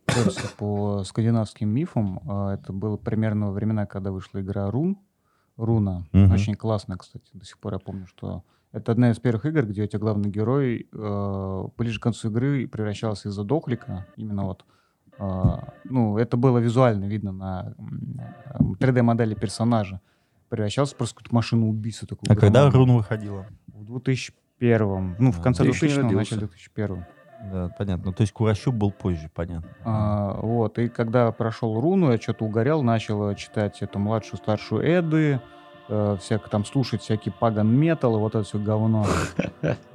по 0.58 1.04
скандинавским 1.04 1.70
мифам. 1.70 2.20
Э, 2.30 2.56
это 2.56 2.74
было 2.74 2.98
примерно 2.98 3.48
во 3.48 3.54
времена, 3.54 3.86
когда 3.86 4.12
вышла 4.12 4.42
игра 4.42 4.70
Рун. 4.70 4.98
Руна. 5.58 6.06
Угу. 6.14 6.34
Очень 6.34 6.56
классная, 6.56 6.98
кстати. 6.98 7.30
До 7.34 7.46
сих 7.46 7.58
пор 7.58 7.74
я 7.74 7.80
помню, 7.80 8.08
что 8.08 8.44
это 8.72 8.92
одна 8.92 9.12
из 9.12 9.20
первых 9.20 9.46
игр, 9.46 9.66
где 9.66 9.84
у 9.84 9.88
тебя 9.88 10.00
главный 10.00 10.30
герой 10.30 10.88
э, 10.92 11.64
ближе 11.78 12.00
к 12.00 12.04
концу 12.04 12.30
игры 12.30 12.68
превращался 12.68 13.30
из-за 13.30 13.44
дохлика, 13.44 14.06
именно 14.16 14.44
вот 14.44 14.66
ну, 15.84 16.18
это 16.18 16.38
было 16.38 16.58
визуально 16.58 17.06
видно 17.06 17.32
на 17.32 17.76
3D-модели 18.80 19.36
персонажа. 19.36 20.02
Превращался 20.50 20.96
просто 20.96 21.14
в 21.14 21.18
какую-то 21.18 21.36
машину 21.36 21.70
убийцу. 21.70 22.08
Такую 22.08 22.32
а 22.32 22.36
когда 22.36 22.70
Рун 22.70 22.92
выходила? 22.98 23.46
В 23.68 23.86
2001. 23.86 25.16
Ну, 25.20 25.32
в 25.32 25.40
а, 25.40 25.44
конце 25.44 25.64
2000-го, 25.64 26.12
начале 26.12 26.42
2001 26.42 27.06
да, 27.52 27.70
понятно. 27.70 28.06
Ну, 28.08 28.14
то 28.14 28.22
есть 28.22 28.34
Курощук 28.34 28.76
был 28.76 28.92
позже, 28.92 29.30
понятно. 29.34 29.70
А, 29.84 30.40
вот, 30.42 30.78
и 30.78 30.90
когда 30.90 31.32
прошел 31.32 31.80
руну, 31.80 32.12
я 32.12 32.20
что-то 32.20 32.46
угорел, 32.46 32.84
начал 32.84 33.34
читать 33.36 33.82
эту 33.82 33.98
младшую, 34.00 34.38
старшую 34.38 34.84
Эды, 34.84 35.42
э, 35.92 36.18
всяко 36.20 36.50
там 36.50 36.66
слушать 36.66 37.02
всякий 37.02 37.30
паган 37.30 37.68
метал 37.68 38.16
и 38.16 38.20
вот 38.20 38.36
это 38.36 38.44
все 38.44 38.58
говно. 38.58 39.06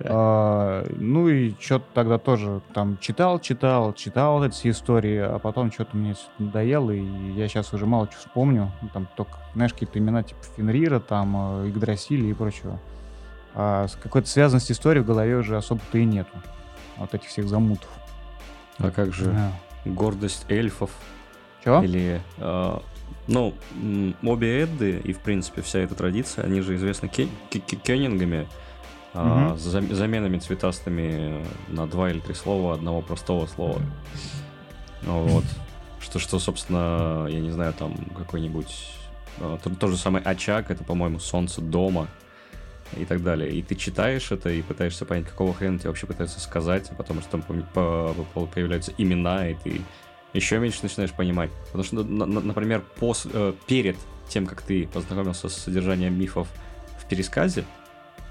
А, 0.08 0.86
ну 0.96 1.28
и 1.28 1.52
что-то 1.58 1.86
тогда 1.92 2.18
тоже 2.18 2.60
там 2.72 2.98
читал, 2.98 3.40
читал, 3.40 3.92
читал 3.94 4.38
вот 4.38 4.46
эти 4.46 4.54
все 4.54 4.70
истории, 4.70 5.18
а 5.18 5.40
потом 5.40 5.72
что-то 5.72 5.96
мне 5.96 6.14
надоело, 6.38 6.92
и 6.92 7.32
я 7.32 7.48
сейчас 7.48 7.72
уже 7.72 7.86
мало 7.86 8.06
чего 8.06 8.18
вспомню. 8.20 8.70
Там 8.92 9.08
только, 9.16 9.32
знаешь, 9.54 9.72
какие-то 9.72 9.98
имена 9.98 10.22
типа 10.22 10.40
Фенрира, 10.56 11.00
там, 11.00 11.64
э, 11.64 11.68
Игдрасиля 11.68 12.30
и 12.30 12.34
прочего. 12.34 12.78
А 13.54 13.86
какой-то 14.02 14.28
связанности 14.28 14.72
истории 14.72 15.00
в 15.00 15.06
голове 15.06 15.36
уже 15.36 15.56
особо-то 15.56 15.98
и 15.98 16.04
нету. 16.04 16.36
Вот 16.98 17.12
этих 17.14 17.28
всех 17.28 17.48
замутов. 17.48 17.88
А 18.78 18.90
как 18.90 19.12
же 19.12 19.34
гордость 19.84 20.46
эльфов? 20.48 20.90
Чего? 21.64 21.82
Или 21.82 22.20
э, 22.38 22.78
ну, 23.26 23.54
обе 24.22 24.62
Эдды 24.62 25.00
и, 25.02 25.12
в 25.12 25.18
принципе, 25.18 25.62
вся 25.62 25.80
эта 25.80 25.94
традиция, 25.94 26.44
они 26.44 26.60
же 26.60 26.76
известны 26.76 27.08
кеннингами, 27.08 28.46
угу. 29.14 29.22
а, 29.24 29.56
заменами 29.56 30.38
цветастыми 30.38 31.44
на 31.68 31.86
два 31.86 32.10
или 32.10 32.20
три 32.20 32.34
слова 32.34 32.74
одного 32.74 33.02
простого 33.02 33.46
слова. 33.46 33.80
Вот. 35.02 35.44
Что, 36.00 36.18
что, 36.18 36.38
собственно, 36.38 37.26
я 37.28 37.40
не 37.40 37.50
знаю, 37.50 37.72
там 37.72 37.96
какой-нибудь 38.16 38.92
э, 39.38 39.58
тот, 39.62 39.78
тот 39.78 39.90
же 39.90 39.96
самый 39.96 40.22
очаг, 40.22 40.70
это, 40.70 40.84
по-моему, 40.84 41.18
солнце 41.18 41.60
дома 41.60 42.06
и 42.96 43.04
так 43.04 43.22
далее. 43.22 43.50
И 43.50 43.62
ты 43.62 43.74
читаешь 43.74 44.30
это 44.30 44.50
и 44.50 44.62
пытаешься 44.62 45.04
понять, 45.04 45.26
какого 45.26 45.52
хрена 45.52 45.78
тебе 45.78 45.88
вообще 45.88 46.06
пытаются 46.06 46.38
сказать, 46.38 46.90
а 46.90 46.94
потом 46.94 47.20
что 47.22 47.38
там 47.38 47.42
по, 47.74 48.14
по, 48.34 48.46
появляются 48.46 48.92
имена, 48.98 49.48
и 49.48 49.54
ты 49.54 49.80
еще 50.36 50.58
меньше 50.58 50.80
начинаешь 50.82 51.12
понимать. 51.12 51.50
Потому 51.66 51.84
что, 51.84 52.02
например, 52.02 52.82
пос, 52.98 53.26
э, 53.32 53.52
перед 53.66 53.96
тем, 54.28 54.46
как 54.46 54.62
ты 54.62 54.86
познакомился 54.88 55.48
с 55.48 55.54
содержанием 55.54 56.18
мифов 56.18 56.48
в 56.98 57.08
пересказе, 57.08 57.64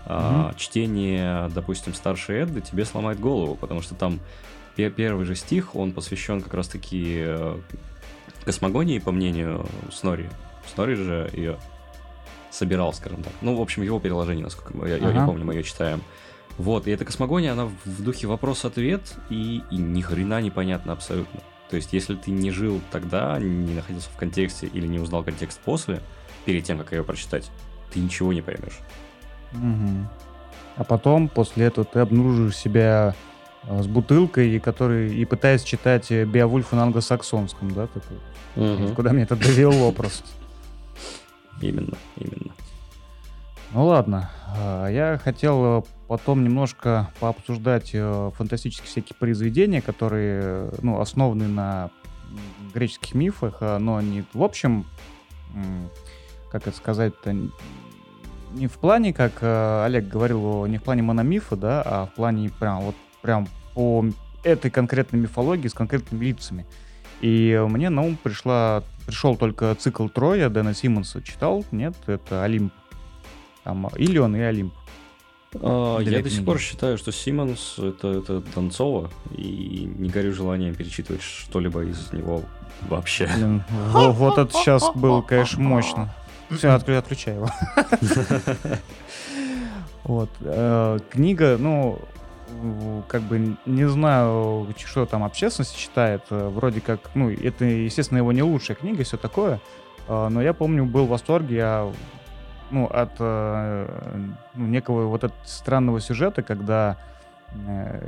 mm-hmm. 0.05 0.51
э, 0.51 0.57
чтение, 0.57 1.49
допустим, 1.53 1.93
старшей 1.93 2.41
Эдды 2.41 2.61
тебе 2.61 2.85
сломает 2.85 3.19
голову, 3.19 3.55
потому 3.55 3.81
что 3.81 3.95
там 3.95 4.19
первый 4.75 5.25
же 5.25 5.35
стих, 5.35 5.75
он 5.75 5.93
посвящен 5.93 6.41
как 6.41 6.53
раз-таки 6.53 7.21
э, 7.25 7.57
космогонии, 8.43 8.99
по 8.99 9.11
мнению 9.11 9.65
Снори. 9.91 10.29
Снори 10.73 10.95
же 10.95 11.29
ее 11.33 11.57
собирал, 12.51 12.93
скажем 12.93 13.23
так. 13.23 13.33
Ну, 13.41 13.55
в 13.55 13.61
общем, 13.61 13.83
его 13.83 13.99
переложение, 13.99 14.43
насколько 14.43 14.87
я, 14.87 14.95
ага. 14.95 15.09
я, 15.09 15.21
я 15.21 15.25
помню, 15.25 15.45
мы 15.45 15.53
ее 15.53 15.63
читаем. 15.63 16.01
Вот, 16.57 16.87
и 16.87 16.91
эта 16.91 17.03
космогония, 17.03 17.51
она 17.51 17.65
в 17.65 18.03
духе 18.03 18.27
вопрос-ответ, 18.27 19.15
и, 19.29 19.61
и 19.71 19.77
ни 19.77 20.01
хрена 20.01 20.41
непонятно 20.41 20.93
абсолютно. 20.93 21.41
То 21.69 21.75
есть, 21.75 21.93
если 21.93 22.15
ты 22.15 22.31
не 22.31 22.51
жил 22.51 22.81
тогда, 22.91 23.39
не 23.39 23.73
находился 23.73 24.09
в 24.09 24.17
контексте 24.17 24.67
или 24.67 24.85
не 24.87 24.99
узнал 24.99 25.23
контекст 25.23 25.59
после, 25.59 26.01
перед 26.45 26.63
тем, 26.63 26.77
как 26.77 26.91
ее 26.91 27.03
прочитать, 27.03 27.49
ты 27.91 27.99
ничего 27.99 28.33
не 28.33 28.41
поймешь. 28.41 28.79
Угу. 29.53 30.07
А 30.77 30.83
потом, 30.83 31.27
после 31.27 31.65
этого, 31.65 31.85
ты 31.85 31.99
обнаружишь 31.99 32.55
себя 32.55 33.15
э, 33.63 33.81
с 33.81 33.87
бутылкой, 33.87 34.51
и, 34.51 34.59
который, 34.59 35.15
и 35.15 35.25
пытаясь 35.25 35.63
читать 35.63 36.11
э, 36.11 36.25
Беовульфа 36.25 36.75
на 36.75 36.83
англосаксонском, 36.83 37.71
да? 37.71 37.87
Такой. 37.87 38.17
Угу. 38.55 38.95
Куда 38.95 39.11
мне 39.13 39.23
это 39.23 39.35
довело 39.35 39.91
просто. 39.91 40.27
Именно, 41.61 41.97
именно. 42.17 42.53
Ну 43.71 43.85
ладно, 43.85 44.29
а, 44.57 44.87
я 44.87 45.17
хотел 45.17 45.79
э, 45.79 45.83
потом 46.07 46.43
немножко 46.43 47.11
пообсуждать 47.19 47.91
э, 47.93 48.31
фантастические 48.35 48.87
всякие 48.87 49.15
произведения, 49.17 49.81
которые 49.81 50.71
ну, 50.81 50.99
основаны 50.99 51.47
на 51.47 51.89
греческих 52.73 53.13
мифах, 53.13 53.57
а, 53.61 53.79
но 53.79 54.01
не 54.01 54.25
в 54.33 54.43
общем, 54.43 54.85
как 56.51 56.67
это 56.67 56.75
сказать-то, 56.75 57.35
не 58.53 58.67
в 58.67 58.73
плане, 58.73 59.13
как 59.13 59.33
э, 59.41 59.83
Олег 59.85 60.07
говорил, 60.07 60.65
не 60.65 60.77
в 60.77 60.83
плане 60.83 61.01
мономифа, 61.01 61.55
да, 61.55 61.81
а 61.85 62.05
в 62.05 62.13
плане 62.13 62.49
прям 62.49 62.81
вот 62.81 62.95
прям 63.21 63.47
по 63.73 64.05
этой 64.43 64.71
конкретной 64.71 65.19
мифологии 65.19 65.67
с 65.67 65.73
конкретными 65.73 66.23
лицами. 66.23 66.65
И 67.21 67.61
мне 67.67 67.89
на 67.89 68.03
ум 68.03 68.17
пришла, 68.21 68.83
пришел 69.05 69.35
только 69.35 69.73
цикл 69.75 70.07
Троя 70.07 70.49
Дэна 70.49 70.73
Симмонса. 70.73 71.21
Читал? 71.21 71.65
Нет? 71.71 71.95
Это 72.07 72.43
Олимп. 72.43 72.73
Там 73.63 73.87
Илион 73.97 74.35
и 74.35 74.41
Олимп. 74.41 74.73
А, 75.61 75.99
я 75.99 76.21
до 76.21 76.29
сих 76.29 76.45
пор 76.45 76.59
считаю, 76.59 76.97
что 76.97 77.11
Симмонс 77.11 77.75
это, 77.77 78.09
это 78.09 78.41
Донцова, 78.53 79.09
и 79.35 79.89
не 79.97 80.09
горю 80.09 80.33
желанием 80.33 80.75
перечитывать 80.75 81.21
что-либо 81.21 81.83
из 81.83 82.11
него 82.13 82.43
вообще. 82.81 83.29
Блин, 83.35 83.63
вот 83.91 84.37
это 84.37 84.51
сейчас 84.53 84.83
был, 84.95 85.21
конечно, 85.21 85.61
мощно. 85.61 86.13
Все, 86.49 86.69
отключай 86.69 87.35
его. 87.35 87.49
Вот. 90.03 90.29
Э, 90.41 90.99
книга, 91.09 91.57
ну, 91.57 91.99
как 93.07 93.23
бы 93.23 93.57
не 93.65 93.89
знаю, 93.89 94.67
что 94.77 95.05
там 95.07 95.23
общественность 95.23 95.75
считает. 95.75 96.21
Э, 96.29 96.49
вроде 96.49 96.79
как, 96.79 96.99
ну, 97.15 97.31
это, 97.31 97.65
естественно, 97.65 98.19
его 98.19 98.31
не 98.31 98.43
лучшая 98.43 98.77
книга, 98.77 99.03
все 99.03 99.17
такое. 99.17 99.59
Э, 100.07 100.27
но 100.29 100.43
я 100.43 100.53
помню, 100.53 100.85
был 100.85 101.05
в 101.05 101.09
восторге 101.09 101.55
я, 101.55 101.91
ну, 102.71 102.85
от 102.85 103.11
э, 103.19 103.87
ну, 104.53 104.65
некого 104.67 105.05
вот 105.05 105.23
этого 105.23 105.39
странного 105.45 105.99
сюжета, 105.99 106.41
когда 106.41 106.97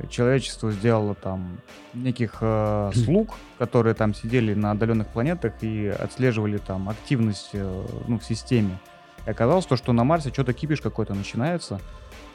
человечество 0.10 0.72
сделало 0.72 1.16
там 1.16 1.60
неких 1.93 2.38
э, 2.41 2.91
слуг, 2.93 3.36
которые 3.58 3.93
там 3.93 4.14
сидели 4.14 4.53
на 4.53 4.72
отдаленных 4.72 5.08
планетах 5.08 5.53
и 5.62 5.88
отслеживали 5.88 6.58
там 6.58 6.89
активность 6.89 7.51
э, 7.53 7.86
ну, 8.08 8.20
в 8.20 8.24
системе. 8.24 8.78
И 9.26 9.30
оказалось 9.30 9.66
то, 9.66 9.76
что 9.76 9.93
на 9.93 10.03
Марсе 10.03 10.30
что-то 10.30 10.53
кипиш 10.53 10.82
какой-то 10.82 11.14
начинается. 11.14 11.80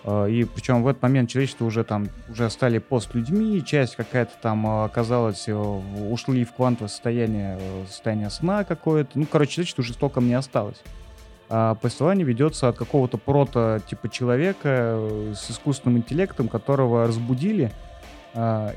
А, 0.05 0.27
и 0.27 0.45
причем 0.45 0.83
в 0.83 0.89
этот 0.89 1.03
момент 1.03 1.31
человечество 1.31 1.65
уже 1.65 1.85
там 1.85 2.09
уже 2.29 2.49
стали 2.51 2.79
пост-людьми, 2.79 3.65
часть 3.65 3.97
какая-то 3.97 4.33
там 4.41 4.67
оказалась, 4.67 5.49
э, 5.49 5.55
ушли 5.55 6.45
в 6.45 6.53
квантовое 6.53 6.89
состояние, 6.89 7.59
э, 7.61 7.85
состояние 7.89 8.31
сна 8.31 8.65
какое-то. 8.65 9.11
Ну, 9.19 9.27
короче, 9.27 9.53
человечество 9.53 9.83
уже 9.83 9.93
столько 9.93 10.21
не 10.21 10.35
осталось. 10.35 10.83
А 11.55 11.75
повествование 11.75 12.25
ведется 12.25 12.69
от 12.71 12.79
какого-то 12.79 13.19
прото 13.19 13.79
типа 13.87 14.09
человека 14.09 14.69
э, 14.97 15.35
с 15.37 15.51
искусственным 15.51 15.99
интеллектом, 15.99 16.49
которого 16.49 17.07
разбудили 17.07 17.71
а, 18.33 18.73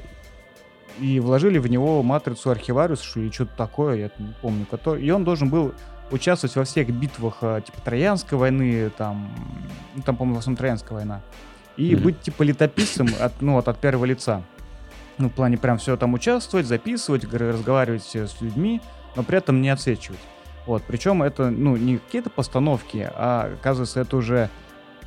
и 1.00 1.22
вложили 1.22 1.58
в 1.58 1.68
него 1.68 2.04
матрицу 2.04 2.50
архивариуса 2.50 3.18
или 3.18 3.32
что-то 3.32 3.56
такое, 3.56 3.96
я 3.96 4.12
не 4.20 4.34
помню. 4.42 4.66
Который... 4.70 5.02
И 5.02 5.10
он 5.10 5.24
должен 5.24 5.50
был 5.50 5.74
участвовать 6.12 6.54
во 6.58 6.66
всех 6.66 6.90
битвах, 6.90 7.38
а, 7.44 7.62
типа 7.62 7.80
Троянской 7.80 8.38
войны, 8.38 8.92
там, 8.98 9.34
ну, 9.96 10.02
там, 10.02 10.18
по-моему, 10.18 10.36
в 10.36 10.40
основном 10.40 10.58
Троянская 10.58 10.98
война, 10.98 11.22
и 11.78 11.94
mm-hmm. 11.94 12.02
быть, 12.02 12.20
типа, 12.24 12.44
летописцем 12.44 13.08
от, 13.22 13.42
ну, 13.42 13.54
вот, 13.54 13.70
от 13.70 13.78
первого 13.80 14.04
лица. 14.04 14.44
Ну, 15.18 15.30
в 15.30 15.32
плане 15.32 15.58
прям 15.58 15.78
все 15.78 15.96
там 15.96 16.14
участвовать, 16.14 16.66
записывать, 16.66 17.24
разговаривать 17.24 18.18
э, 18.18 18.28
с 18.28 18.42
людьми, 18.42 18.82
но 19.16 19.24
при 19.24 19.38
этом 19.38 19.62
не 19.62 19.70
отсвечивать. 19.70 20.20
Вот, 20.66 20.84
причем 20.88 21.22
это, 21.22 21.50
ну, 21.50 21.78
не 21.78 21.98
какие-то 21.98 22.30
постановки, 22.30 23.10
а, 23.14 23.52
оказывается, 23.60 24.00
это 24.00 24.18
уже 24.18 24.50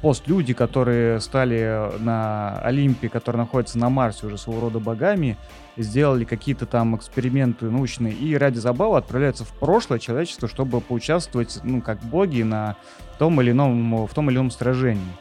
пост-люди, 0.01 0.55
которые 0.55 1.21
стали 1.21 1.91
на 1.99 2.61
Олимпе, 2.61 3.09
которые 3.09 3.41
находятся 3.41 3.79
на 3.79 3.89
Марсе 3.89 4.27
уже 4.27 4.39
своего 4.39 4.63
рода 4.63 4.79
богами, 4.79 5.37
сделали 5.77 6.25
какие-то 6.25 6.67
там 6.67 6.97
эксперименты 6.97 7.67
научные 7.67 8.13
и 8.13 8.37
ради 8.37 8.59
забавы 8.59 8.97
отправляются 8.97 9.45
в 9.45 9.53
прошлое 9.53 9.99
человечество, 9.99 10.49
чтобы 10.49 10.81
поучаствовать, 10.81 11.59
ну, 11.65 11.83
как 11.83 12.01
боги 12.01 12.43
на 12.43 12.77
том 13.19 13.41
или 13.41 13.51
ином, 13.51 14.07
в 14.07 14.15
том 14.15 14.31
или 14.31 14.37
ином 14.37 14.51
сражении. 14.51 15.13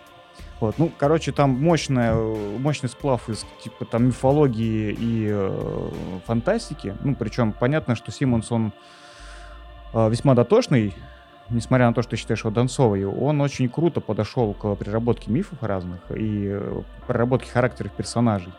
Вот, 0.59 0.79
ну, 0.79 0.91
короче, 0.97 1.31
там 1.31 1.51
мощная, 1.51 2.15
мощный 2.15 2.89
сплав 2.89 3.29
из, 3.29 3.45
типа, 3.63 3.85
там, 3.85 4.07
мифологии 4.07 4.95
и 4.99 5.27
э, 5.29 5.89
фантастики. 6.25 6.95
Ну, 7.03 7.15
причем 7.15 7.51
понятно, 7.51 7.95
что 7.95 8.11
Симмонс, 8.11 8.51
он 8.51 8.67
э, 8.67 8.71
весьма 9.93 10.35
дотошный 10.35 10.93
несмотря 11.49 11.87
на 11.87 11.93
то, 11.93 12.01
что 12.01 12.11
ты 12.11 12.17
считаешь 12.17 12.41
его 12.41 12.51
Донцовой, 12.51 13.05
он 13.05 13.41
очень 13.41 13.69
круто 13.69 14.01
подошел 14.01 14.53
к 14.53 14.75
переработке 14.75 15.31
мифов 15.31 15.61
разных 15.61 15.99
и 16.11 16.47
э, 16.49 16.81
проработке 17.05 17.49
характеров 17.49 17.91
персонажей. 17.93 18.51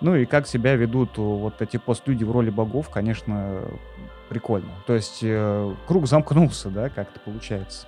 Ну 0.00 0.16
и 0.16 0.24
как 0.24 0.48
себя 0.48 0.74
ведут 0.74 1.16
вот 1.16 1.62
эти 1.62 1.76
пост-люди 1.76 2.24
в 2.24 2.32
роли 2.32 2.50
богов, 2.50 2.90
конечно, 2.90 3.60
прикольно. 4.28 4.70
То 4.86 4.94
есть 4.94 5.20
э, 5.22 5.74
круг 5.86 6.06
замкнулся, 6.06 6.70
да, 6.70 6.88
как-то 6.88 7.20
получается. 7.20 7.86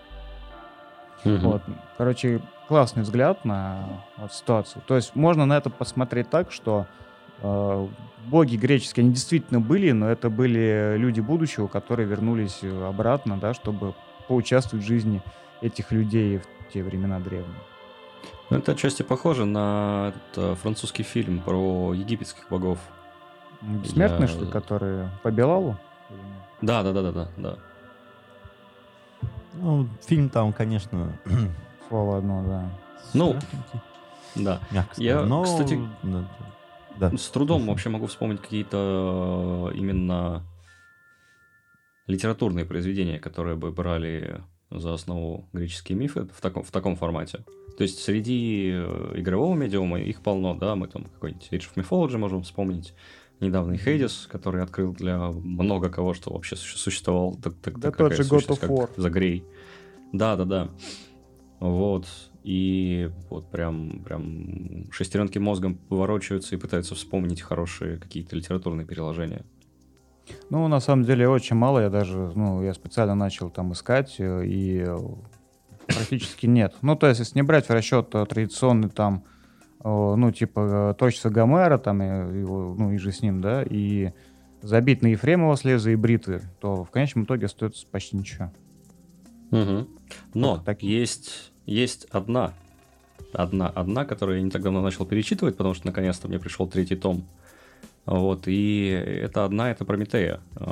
Угу. 1.24 1.36
Вот. 1.38 1.62
Короче, 1.98 2.40
классный 2.68 3.02
взгляд 3.02 3.44
на 3.44 4.02
вот, 4.16 4.32
ситуацию. 4.32 4.82
То 4.86 4.96
есть 4.96 5.16
можно 5.16 5.46
на 5.46 5.56
это 5.56 5.70
посмотреть 5.70 6.30
так, 6.30 6.52
что 6.52 6.86
э, 6.86 7.04
боги 8.26 8.56
греческие, 8.56 9.04
они 9.04 9.12
действительно 9.12 9.60
были, 9.60 9.92
но 9.92 10.08
это 10.08 10.30
были 10.30 10.96
люди 10.96 11.20
будущего, 11.20 11.66
которые 11.66 12.06
вернулись 12.06 12.60
обратно, 12.62 13.36
да, 13.38 13.54
чтобы 13.54 13.94
поучаствовать 14.28 14.84
в 14.84 14.88
жизни 14.88 15.22
этих 15.60 15.92
людей 15.92 16.38
в 16.38 16.72
те 16.72 16.82
времена 16.82 17.20
древние. 17.20 17.60
Ну, 18.50 18.58
это 18.58 18.72
отчасти 18.72 19.02
похоже 19.02 19.44
на 19.44 20.08
этот, 20.08 20.38
э, 20.52 20.54
французский 20.56 21.02
фильм 21.02 21.40
про 21.40 21.94
египетских 21.94 22.48
богов. 22.50 22.78
Бессмертные, 23.62 24.22
Я... 24.22 24.28
что 24.28 24.44
ли, 24.44 24.50
которые 24.50 25.10
по 25.22 25.30
Белалу? 25.30 25.76
Да, 26.60 26.82
да, 26.82 26.92
да, 26.92 27.02
да, 27.02 27.12
да, 27.12 27.28
да. 27.36 27.56
Ну, 29.54 29.88
фильм 30.06 30.28
там, 30.28 30.52
конечно... 30.52 31.16
Слово 31.88 32.18
одно, 32.18 32.44
да. 32.46 32.70
Ну, 33.14 33.36
да. 34.34 34.60
Мягко 34.70 35.00
Я, 35.00 35.22
но... 35.22 35.44
кстати, 35.44 35.78
да. 36.02 36.24
С 37.00 37.28
трудом 37.28 37.66
вообще 37.66 37.90
могу 37.90 38.06
вспомнить 38.06 38.40
какие-то 38.40 39.70
э, 39.72 39.76
именно 39.76 40.44
литературные 42.06 42.64
произведения, 42.64 43.18
которые 43.18 43.56
бы 43.56 43.72
брали 43.72 44.42
за 44.70 44.94
основу 44.94 45.48
греческие 45.52 45.96
мифы 45.96 46.26
в 46.32 46.40
таком, 46.40 46.62
в 46.62 46.70
таком 46.70 46.96
формате. 46.96 47.44
То 47.76 47.82
есть 47.82 48.00
среди 48.00 48.70
э, 48.72 49.12
игрового 49.16 49.54
медиума 49.54 50.00
их 50.00 50.22
полно, 50.22 50.54
да, 50.54 50.76
мы 50.76 50.88
там 50.88 51.04
какой-нибудь 51.04 51.48
Age 51.50 51.70
of 51.74 51.82
Mythology 51.82 52.18
можем 52.18 52.42
вспомнить, 52.42 52.94
недавний 53.40 53.78
Хейдис, 53.78 54.28
который 54.30 54.62
открыл 54.62 54.92
для 54.92 55.18
много 55.18 55.90
кого, 55.90 56.14
что 56.14 56.32
вообще 56.32 56.56
существовал 56.56 57.34
так, 57.34 57.54
так, 57.56 57.78
да 57.78 57.90
тот 57.90 58.14
же 58.14 58.22
God 58.22 58.46
of 58.48 58.60
War. 58.68 58.90
за 58.96 59.10
Грей. 59.10 59.44
Да, 60.12 60.36
да, 60.36 60.44
да. 60.44 60.68
Вот. 61.60 62.06
И 62.44 63.10
вот 63.30 63.50
прям, 63.50 64.02
прям 64.04 64.86
шестеренки 64.92 65.38
мозгом 65.38 65.76
поворачиваются 65.76 66.54
и 66.54 66.58
пытаются 66.58 66.94
вспомнить 66.94 67.40
хорошие 67.40 67.96
какие-то 67.96 68.36
литературные 68.36 68.86
переложения. 68.86 69.44
Ну, 70.50 70.68
на 70.68 70.80
самом 70.80 71.04
деле, 71.04 71.28
очень 71.28 71.56
мало. 71.56 71.80
Я 71.80 71.90
даже, 71.90 72.32
ну, 72.34 72.62
я 72.62 72.74
специально 72.74 73.14
начал 73.14 73.50
там 73.50 73.72
искать, 73.72 74.16
э, 74.18 74.44
и 74.44 74.86
практически 75.86 76.46
нет. 76.46 76.74
Ну, 76.82 76.96
то 76.96 77.06
есть, 77.08 77.20
если 77.20 77.38
не 77.38 77.42
брать 77.42 77.66
в 77.66 77.70
расчет 77.70 78.10
традиционный 78.10 78.90
там, 78.90 79.24
ну, 79.82 80.30
типа, 80.30 80.94
творчество 80.98 81.28
Гомера, 81.30 81.78
там, 81.78 82.00
его, 82.00 82.74
ну, 82.78 82.92
и 82.92 82.96
же 82.98 83.12
с 83.12 83.20
ним, 83.20 83.42
да, 83.42 83.62
и 83.62 84.12
забить 84.62 85.02
на 85.02 85.08
Ефремова 85.08 85.56
с 85.56 85.64
леза 85.64 85.90
и 85.90 85.96
бритвы, 85.96 86.40
то 86.60 86.84
в 86.84 86.90
конечном 86.90 87.24
итоге 87.24 87.46
остается 87.46 87.86
почти 87.86 88.16
ничего. 88.16 88.50
Угу. 89.50 89.88
Но 90.32 90.56
так 90.56 90.82
есть, 90.82 91.52
есть 91.66 92.06
одна, 92.10 92.52
одна, 93.32 93.68
одна, 93.68 94.04
которую 94.04 94.38
я 94.38 94.44
не 94.44 94.50
так 94.50 94.62
давно 94.62 94.80
начал 94.80 95.06
перечитывать, 95.06 95.56
потому 95.56 95.74
что 95.74 95.86
наконец-то 95.86 96.28
мне 96.28 96.38
пришел 96.38 96.66
третий 96.66 96.96
том. 96.96 97.24
Вот, 98.06 98.42
и 98.46 98.88
это 98.88 99.44
одна, 99.44 99.70
это 99.70 99.84
Прометея 99.84 100.40
угу. 100.56 100.66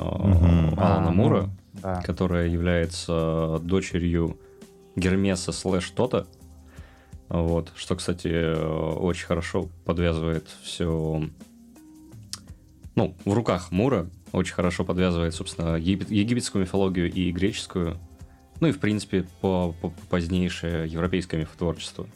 Алана 0.77 1.09
а, 1.09 1.11
Мура, 1.11 1.41
ну, 1.41 1.79
да. 1.81 2.01
которая 2.01 2.47
является 2.47 3.59
дочерью 3.63 4.37
Гермеса 4.95 5.51
слэш 5.51 5.89
Тота. 5.89 6.27
Вот, 7.29 7.71
что, 7.75 7.95
кстати, 7.95 8.55
очень 8.99 9.25
хорошо 9.25 9.69
подвязывает 9.85 10.45
все 10.61 11.23
ну, 12.95 13.15
в 13.25 13.33
руках 13.33 13.71
Мура 13.71 14.07
очень 14.31 14.53
хорошо 14.53 14.83
подвязывает, 14.85 15.33
собственно, 15.33 15.75
египет, 15.75 16.11
египетскую 16.11 16.63
мифологию 16.63 17.11
и 17.11 17.31
греческую, 17.31 17.97
ну 18.63 18.69
и, 18.69 18.71
в 18.71 18.79
принципе, 18.79 19.25
по, 19.41 19.75
по 19.81 19.89
позднейшее 20.09 20.87
европейское 20.87 21.37
мифотворчество. 21.41 22.07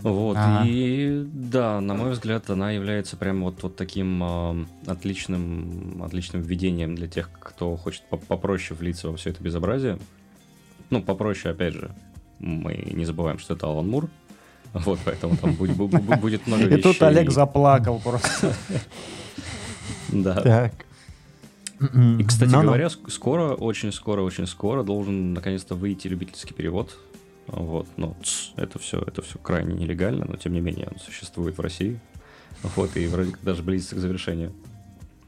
Вот, 0.00 0.38
ага. 0.38 0.64
и 0.66 1.22
да, 1.26 1.82
на 1.82 1.92
мой 1.92 2.12
взгляд, 2.12 2.48
она 2.48 2.70
является 2.70 3.18
прям 3.18 3.42
вот, 3.42 3.62
вот 3.62 3.76
таким 3.76 4.22
э, 4.24 4.64
отличным, 4.86 6.02
отличным 6.02 6.40
введением 6.40 6.94
для 6.94 7.08
тех, 7.08 7.28
кто 7.38 7.76
хочет 7.76 8.04
попроще 8.04 8.74
влиться 8.74 9.10
во 9.10 9.18
все 9.18 9.30
это 9.30 9.44
безобразие. 9.44 9.98
Ну, 10.88 11.02
попроще, 11.02 11.52
опять 11.52 11.74
же, 11.74 11.90
мы 12.38 12.74
не 12.90 13.04
забываем, 13.04 13.38
что 13.38 13.52
это 13.52 13.66
Алан 13.66 13.86
Мур, 13.86 14.08
вот, 14.72 14.98
поэтому 15.04 15.36
там 15.36 15.52
будет, 15.52 15.76
будет 15.76 16.46
много 16.46 16.64
вещей. 16.64 16.78
И 16.78 16.82
тут 16.82 17.02
Олег 17.02 17.30
заплакал 17.30 18.00
просто. 18.00 18.54
Да. 20.08 20.40
Так. 20.40 20.72
И, 21.92 22.24
кстати 22.24 22.50
no, 22.50 22.62
говоря, 22.62 22.88
скоро, 22.88 23.54
очень 23.54 23.92
скоро, 23.92 24.22
очень 24.22 24.46
скоро 24.46 24.82
должен 24.82 25.34
наконец-то 25.34 25.74
выйти 25.74 26.08
любительский 26.08 26.54
перевод. 26.54 26.96
Вот, 27.46 27.86
ну, 27.96 28.16
это 28.56 28.78
все, 28.78 29.00
это 29.00 29.20
все 29.22 29.38
крайне 29.38 29.74
нелегально, 29.74 30.24
но 30.26 30.36
тем 30.36 30.54
не 30.54 30.60
менее 30.60 30.88
он 30.90 30.98
существует 30.98 31.58
в 31.58 31.60
России. 31.60 32.00
Вот, 32.76 32.96
и 32.96 33.06
вроде 33.06 33.32
как 33.32 33.42
даже 33.42 33.62
близится 33.62 33.96
к 33.96 33.98
завершению. 33.98 34.52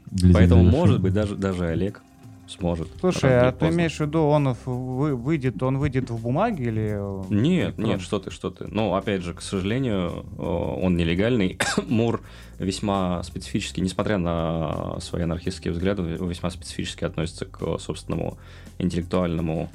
Близится 0.07 0.33
Поэтому, 0.33 0.63
может 0.63 1.01
быть, 1.01 1.13
даже, 1.13 1.35
даже 1.35 1.65
Олег 1.67 2.01
сможет. 2.47 2.87
Слушай, 2.99 3.39
а 3.39 3.51
ты 3.51 3.69
имеешь 3.69 3.97
в 3.97 4.01
виду, 4.01 4.23
он 4.23 4.53
выйдет, 4.65 5.61
он 5.61 5.77
выйдет 5.77 6.09
в 6.09 6.21
бумаге 6.21 6.65
или... 6.65 7.33
Нет, 7.33 7.77
нет, 7.77 8.01
что 8.01 8.19
ты, 8.19 8.31
что 8.31 8.49
ты. 8.49 8.67
Ну, 8.67 8.95
опять 8.95 9.21
же, 9.21 9.33
к 9.33 9.41
сожалению, 9.41 10.25
он 10.37 10.95
нелегальный. 10.95 11.57
Мур 11.87 12.21
весьма 12.59 13.21
специфически, 13.23 13.79
несмотря 13.79 14.17
на 14.17 14.99
свои 14.99 15.23
анархистские 15.23 15.73
взгляды, 15.73 16.01
весьма 16.01 16.49
специфически 16.49 17.03
относится 17.03 17.45
к 17.45 17.77
собственному 17.79 18.37
интеллектуальному 18.79 19.69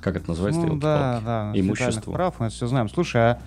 как 0.00 0.16
это 0.16 0.28
называется? 0.28 0.60
Ну, 0.62 0.76
да, 0.76 1.20
да, 1.24 1.52
имуществу. 1.54 2.12
прав, 2.12 2.38
мы 2.38 2.50
все 2.50 2.66
знаем. 2.66 2.88
Слушай, 2.88 3.32
а, 3.32 3.38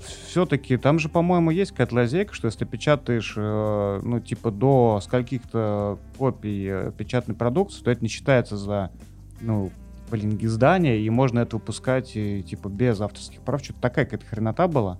все-таки 0.00 0.76
там 0.76 0.98
же, 0.98 1.08
по-моему, 1.08 1.50
есть 1.50 1.70
какая-то 1.70 1.94
лазейка, 1.94 2.34
что 2.34 2.46
если 2.46 2.60
ты 2.60 2.64
печатаешь, 2.66 3.34
э, 3.36 4.00
ну, 4.02 4.20
типа, 4.20 4.50
до 4.50 5.00
скольких-то 5.02 5.98
копий 6.18 6.66
э, 6.68 6.92
печатной 6.96 7.34
продукции, 7.34 7.82
то 7.82 7.90
это 7.90 8.02
не 8.02 8.08
считается 8.08 8.58
за, 8.58 8.90
ну, 9.40 9.70
блин, 10.10 10.38
издание, 10.40 11.00
и 11.00 11.08
можно 11.08 11.40
это 11.40 11.56
выпускать, 11.56 12.14
и, 12.14 12.42
типа, 12.42 12.68
без 12.68 13.00
авторских 13.00 13.40
прав. 13.40 13.64
Что-то 13.64 13.80
такая 13.80 14.04
какая-то 14.04 14.26
хренота 14.26 14.68
была. 14.68 14.98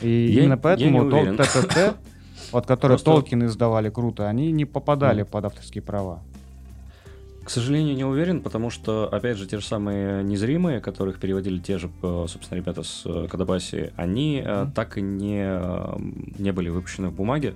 И 0.00 0.08
я, 0.08 0.42
именно 0.42 0.58
поэтому 0.58 1.10
ТТТ, 1.10 1.96
вот 2.52 2.66
которые 2.66 2.98
Толкин 2.98 3.46
издавали 3.46 3.88
круто, 3.88 4.28
они 4.28 4.52
не 4.52 4.64
попадали 4.66 5.22
под 5.22 5.46
авторские 5.46 5.82
права. 5.82 6.22
К 7.44 7.50
сожалению, 7.50 7.96
не 7.96 8.04
уверен, 8.04 8.40
потому 8.40 8.70
что, 8.70 9.08
опять 9.12 9.36
же, 9.36 9.46
те 9.46 9.58
же 9.58 9.66
самые 9.66 10.22
незримые, 10.22 10.80
которых 10.80 11.18
переводили 11.18 11.58
те 11.58 11.78
же, 11.78 11.90
э, 12.02 12.26
собственно, 12.28 12.58
ребята 12.58 12.84
с 12.84 13.02
э, 13.04 13.26
Кадабаси, 13.28 13.92
они 13.96 14.38
mm-hmm. 14.38 14.72
так 14.72 14.96
и 14.96 15.02
не, 15.02 16.40
не 16.40 16.52
были 16.52 16.68
выпущены 16.68 17.08
в 17.08 17.14
бумаге. 17.14 17.54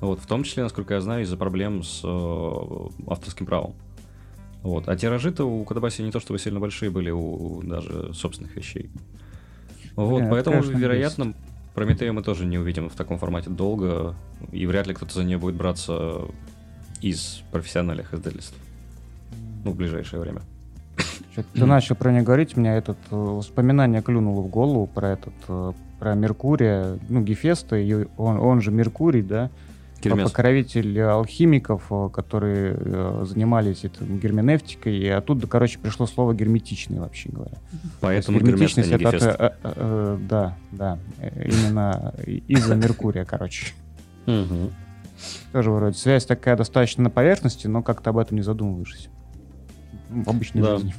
Вот, 0.00 0.20
в 0.20 0.26
том 0.26 0.44
числе, 0.44 0.62
насколько 0.62 0.94
я 0.94 1.00
знаю, 1.00 1.22
из-за 1.22 1.36
проблем 1.36 1.82
с 1.82 2.04
авторским 3.06 3.46
правом. 3.46 3.74
Вот. 4.62 4.88
А 4.88 4.96
тиражи-то 4.96 5.44
у 5.44 5.64
Кадабаси 5.64 6.02
не 6.02 6.12
то 6.12 6.20
чтобы 6.20 6.38
сильно 6.38 6.60
большие 6.60 6.90
были 6.90 7.10
у 7.10 7.60
даже 7.62 8.14
собственных 8.14 8.54
вещей. 8.54 8.90
Вот, 9.96 10.22
Нет, 10.22 10.30
поэтому, 10.30 10.62
вероятно, 10.62 11.24
есть. 11.24 11.36
Прометею 11.74 12.14
мы 12.14 12.22
тоже 12.22 12.46
не 12.46 12.56
увидим 12.56 12.88
в 12.88 12.94
таком 12.94 13.18
формате 13.18 13.50
долго, 13.50 14.14
и 14.52 14.64
вряд 14.66 14.86
ли 14.86 14.94
кто-то 14.94 15.12
за 15.12 15.24
нее 15.24 15.38
будет 15.38 15.56
браться 15.56 16.22
из 17.00 17.42
профессиональных 17.50 18.14
издательств 18.14 18.56
ну, 19.64 19.72
в 19.72 19.76
ближайшее 19.76 20.20
время. 20.20 20.42
Ты 21.54 21.66
начал 21.66 21.96
про 21.96 22.12
нее 22.12 22.22
говорить, 22.22 22.56
у 22.56 22.60
меня 22.60 22.76
этот 22.76 22.98
э, 23.10 23.16
воспоминание 23.16 24.02
клюнуло 24.02 24.40
в 24.42 24.48
голову 24.48 24.86
про 24.86 25.10
этот, 25.10 25.34
э, 25.48 25.72
про 25.98 26.14
Меркурия, 26.14 26.98
ну, 27.08 27.22
Гефеста, 27.22 27.76
он, 28.16 28.38
он 28.38 28.60
же 28.60 28.70
Меркурий, 28.70 29.22
да, 29.22 29.50
Гермес. 30.00 30.30
покровитель 30.30 31.00
алхимиков, 31.00 31.86
э, 31.90 32.08
которые 32.12 33.24
занимались 33.24 33.84
этим 33.84 34.18
герменевтикой, 34.18 34.96
и 34.96 35.08
оттуда, 35.08 35.48
короче, 35.48 35.80
пришло 35.80 36.06
слово 36.06 36.34
герметичный, 36.34 37.00
вообще 37.00 37.30
говоря. 37.30 37.56
Поэтому 38.00 38.38
герметичность 38.38 38.92
это, 38.92 39.08
это, 39.08 39.16
это, 39.16 39.56
э, 39.62 40.18
да, 40.28 40.56
да, 40.70 40.98
именно 41.20 42.14
из-за 42.46 42.76
Меркурия, 42.76 43.24
короче. 43.24 43.72
Тоже 45.52 45.70
вроде 45.70 45.96
связь 45.96 46.26
такая 46.26 46.56
достаточно 46.56 47.04
на 47.04 47.10
поверхности, 47.10 47.66
но 47.66 47.82
как-то 47.82 48.10
об 48.10 48.18
этом 48.18 48.36
не 48.36 48.42
задумываешься 48.42 49.08
в 50.08 50.28
обычной 50.28 50.62
да. 50.62 50.76
жизни. 50.76 50.94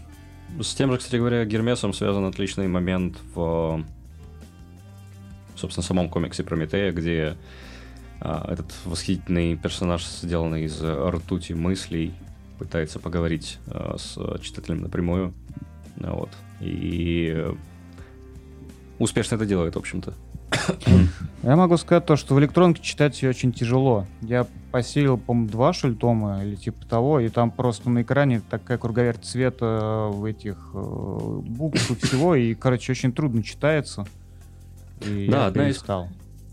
С 0.61 0.73
тем 0.73 0.91
же, 0.91 0.97
кстати 0.97 1.17
говоря, 1.17 1.43
Гермесом 1.45 1.93
связан 1.93 2.25
отличный 2.25 2.67
момент 2.67 3.17
в, 3.33 3.83
собственно, 5.55 5.83
самом 5.83 6.09
комиксе 6.09 6.43
Прометея, 6.43 6.91
где 6.91 7.35
а, 8.21 8.51
этот 8.51 8.73
восхитительный 8.85 9.57
персонаж, 9.57 10.05
сделанный 10.05 10.63
из 10.63 10.81
ртути 10.81 11.53
мыслей, 11.53 12.13
пытается 12.57 12.99
поговорить 12.99 13.59
а, 13.67 13.97
с 13.97 14.17
читателем 14.41 14.81
напрямую. 14.81 15.33
Вот. 15.97 16.29
И 16.61 17.45
успешно 18.99 19.35
это 19.35 19.45
делает, 19.45 19.75
в 19.75 19.79
общем-то. 19.79 20.13
Я 21.43 21.55
могу 21.55 21.77
сказать 21.77 22.05
то, 22.05 22.15
что 22.15 22.33
в 22.33 22.39
электронке 22.39 22.81
читать 22.81 23.21
ее 23.21 23.29
очень 23.29 23.53
тяжело. 23.53 24.07
Я 24.21 24.47
посеял, 24.71 25.17
по-моему, 25.17 25.49
два 25.49 25.73
шультома 25.73 26.43
или 26.43 26.55
типа 26.55 26.85
того, 26.87 27.19
и 27.19 27.29
там 27.29 27.51
просто 27.51 27.89
на 27.89 28.01
экране 28.01 28.41
такая 28.49 28.77
круговерть 28.77 29.23
цвета 29.23 30.09
в 30.11 30.25
этих 30.25 30.57
э, 30.73 31.39
букв 31.43 31.91
и 31.91 31.95
всего, 31.95 32.35
и, 32.35 32.55
короче, 32.55 32.91
очень 32.91 33.13
трудно 33.13 33.43
читается. 33.43 34.07
И 35.01 35.27
да, 35.29 35.41
я 35.41 35.45
одна 35.45 35.69
из, 35.69 35.83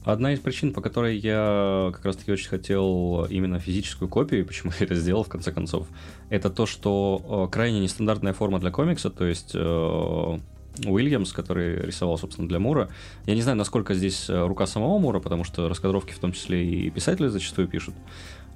одна 0.05 0.33
из 0.33 0.41
причин, 0.41 0.73
по 0.73 0.81
которой 0.81 1.17
я 1.17 1.91
как 1.95 2.05
раз-таки 2.05 2.31
очень 2.31 2.49
хотел 2.49 3.25
именно 3.31 3.59
физическую 3.59 4.09
копию, 4.09 4.47
почему 4.47 4.73
я 4.79 4.85
это 4.85 4.95
сделал 4.95 5.25
в 5.25 5.29
конце 5.29 5.53
концов, 5.53 5.87
это 6.29 6.51
то, 6.51 6.67
что 6.67 7.47
э, 7.49 7.53
крайне 7.53 7.81
нестандартная 7.81 8.35
форма 8.35 8.59
для 8.59 8.71
комикса, 8.71 9.11
то 9.11 9.25
есть 9.25 9.53
э, 9.55 10.39
Уильямс, 10.85 11.33
который 11.33 11.77
рисовал, 11.77 12.19
собственно, 12.19 12.49
для 12.49 12.59
Мура. 12.59 12.89
Я 13.27 13.35
не 13.35 13.43
знаю, 13.43 13.59
насколько 13.59 13.95
здесь 13.95 14.29
э, 14.29 14.47
рука 14.47 14.67
самого 14.67 14.99
Мура, 14.99 15.21
потому 15.21 15.45
что 15.45 15.69
раскадровки 15.69 16.13
в 16.13 16.19
том 16.19 16.33
числе 16.33 16.67
и 16.67 16.91
писатели 16.91 17.29
зачастую 17.29 17.69
пишут. 17.69 17.95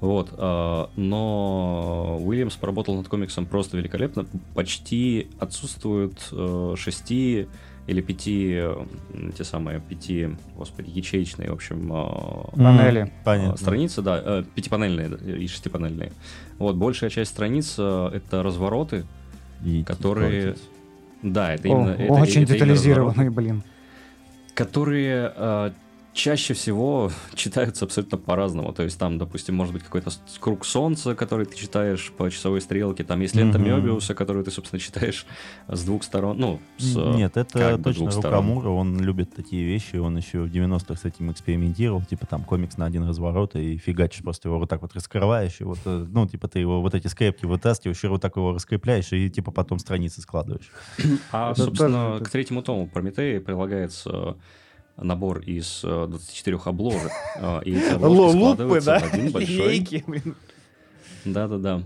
Вот, 0.01 0.29
а, 0.37 0.91
но 0.97 2.19
Уильямс 2.21 2.55
поработал 2.57 2.97
над 2.97 3.09
комиксом 3.09 3.47
просто 3.47 3.79
великолепно. 3.79 4.27
Почти 4.55 5.29
отсутствуют 5.39 6.29
э, 6.33 6.75
шести 6.77 7.49
или 7.87 8.01
пяти, 8.01 8.63
те 9.39 9.45
самые 9.45 9.81
пяти, 9.81 10.31
господи, 10.57 10.91
ячеечные, 10.91 11.51
в 11.51 11.55
общем, 11.55 11.89
панели, 12.53 13.13
Понятно. 13.25 13.57
страницы, 13.57 14.03
да, 14.03 14.45
пятипанельные 14.57 15.39
и 15.39 15.47
шестипанельные. 15.47 16.13
Вот, 16.59 16.75
большая 16.75 17.11
часть 17.11 17.31
страниц 17.31 17.75
это 17.75 18.43
развороты, 18.43 19.05
и 19.65 19.85
которые... 19.85 20.57
Да, 21.33 21.55
это 21.55 21.69
именно... 21.69 21.93
О, 21.93 21.95
это, 21.95 22.13
очень 22.13 22.43
это 22.45 22.55
детализированные, 22.55 23.31
блин. 23.31 23.63
Которые 24.55 25.33
э, 25.35 25.71
чаще 26.17 26.55
всего 26.55 27.13
читаются 27.35 27.85
абсолютно 27.85 28.19
по-разному. 28.19 28.73
То 28.73 28.83
есть 28.83 28.99
там, 28.99 29.19
допустим, 29.19 29.55
может 29.55 29.75
быть 29.75 29.83
какой-то 29.83 30.11
круг 30.41 30.65
солнца, 30.65 31.15
который 31.15 31.45
ты 31.45 31.57
читаешь 31.57 32.11
по 32.17 32.31
часовой 32.31 32.61
стрелке. 32.63 33.05
Там 33.05 33.21
есть 33.21 33.37
лента 33.37 33.59
mm-hmm. 33.59 33.81
Мебиуса, 33.81 34.15
которую 34.15 34.45
ты, 34.45 34.51
собственно, 34.51 34.81
читаешь 34.81 35.27
с 35.69 35.85
двух 35.85 36.03
сторон. 36.03 36.39
Ну, 36.39 36.61
с, 36.79 36.97
Нет, 36.97 37.37
это 37.37 37.79
точно 37.79 38.11
Рукамура. 38.11 38.71
Он 38.71 38.99
любит 38.99 39.35
такие 39.35 39.65
вещи. 39.65 39.97
Он 39.97 40.17
еще 40.17 40.41
в 40.41 40.51
90-х 40.51 40.97
с 40.97 41.05
этим 41.05 41.31
экспериментировал. 41.31 42.03
Типа 42.03 42.27
там 42.27 42.45
комикс 42.45 42.79
на 42.79 42.87
один 42.87 43.07
разворот 43.07 43.55
и 43.55 43.77
фигачишь 43.77 44.23
просто 44.23 44.49
его 44.49 44.59
вот 44.59 44.71
так 44.71 44.81
вот 44.83 44.95
раскрываешь. 44.95 45.61
И 45.61 45.65
вот, 45.65 45.79
э, 45.85 46.07
ну, 46.09 46.27
типа 46.27 46.49
ты 46.49 46.61
его 46.61 46.81
вот 46.81 46.95
эти 46.95 47.09
скрепки 47.09 47.45
вытаскиваешь, 47.45 48.03
и 48.03 48.07
вот 48.07 48.23
так 48.23 48.37
его 48.37 48.55
раскрепляешь, 48.55 49.13
и 49.13 49.29
типа 49.29 49.51
потом 49.51 49.79
страницы 49.79 50.23
складываешь. 50.23 50.71
А, 51.31 51.55
собственно, 51.55 52.21
к 52.25 52.31
третьему 52.31 52.63
тому 52.63 52.87
Прометея 52.87 53.41
прилагается 53.41 54.37
набор 54.97 55.41
из 55.41 55.83
24 55.83 56.57
э, 56.57 56.61
обложек, 56.65 57.13
э, 57.37 57.61
и 57.65 57.77
эти 57.77 57.95
обложки 57.95 58.39
складываются 58.39 58.99
в 58.99 59.15
один 59.15 59.33
большой... 59.33 60.05
Да-да-да. 61.25 61.83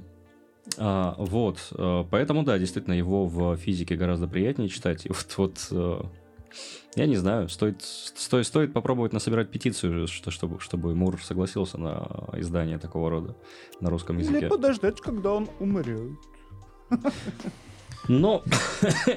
А, 0.77 1.15
вот, 1.19 1.59
э, 1.73 2.05
поэтому, 2.11 2.45
да, 2.45 2.59
действительно, 2.59 2.95
его 2.95 3.27
в 3.27 3.57
физике 3.57 3.97
гораздо 3.97 4.29
приятнее 4.29 4.69
читать. 4.69 5.07
И 5.07 5.09
вот, 5.09 5.35
вот 5.37 6.11
я 6.97 7.07
не 7.07 7.17
знаю, 7.17 7.49
стоит, 7.49 7.83
стоит, 7.83 8.47
стоит 8.47 8.73
попробовать 8.73 9.13
насобирать 9.13 9.51
петицию, 9.51 10.09
что, 10.09 10.31
чтобы, 10.31 10.61
чтобы 10.61 10.95
Мур 10.95 11.21
согласился 11.23 11.79
на 11.79 12.29
издание 12.35 12.79
такого 12.79 13.11
рода 13.11 13.37
на 13.81 13.91
русском 13.91 14.19
языке. 14.19 14.39
Или 14.41 14.49
подождать, 14.49 15.01
когда 15.01 15.33
он 15.33 15.49
умрет. 15.61 16.19
Но... 18.09 18.43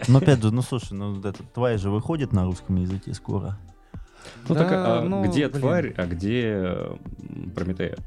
Но 0.07 0.17
опять 0.19 0.41
же, 0.41 0.51
ну 0.51 0.61
слушай, 0.61 0.93
ну 0.93 1.19
это 1.19 1.43
тварь 1.43 1.77
же 1.77 1.89
выходит 1.89 2.31
на 2.31 2.45
русском 2.45 2.75
языке 2.75 3.13
скоро. 3.13 3.57
Ну 4.47 4.55
да, 4.55 4.61
так, 4.61 4.71
а 4.71 5.01
ну, 5.01 5.24
где 5.24 5.47
блин. 5.47 5.61
тварь, 5.61 5.93
а 5.97 6.05
где 6.05 6.78
Прометея? 7.55 7.97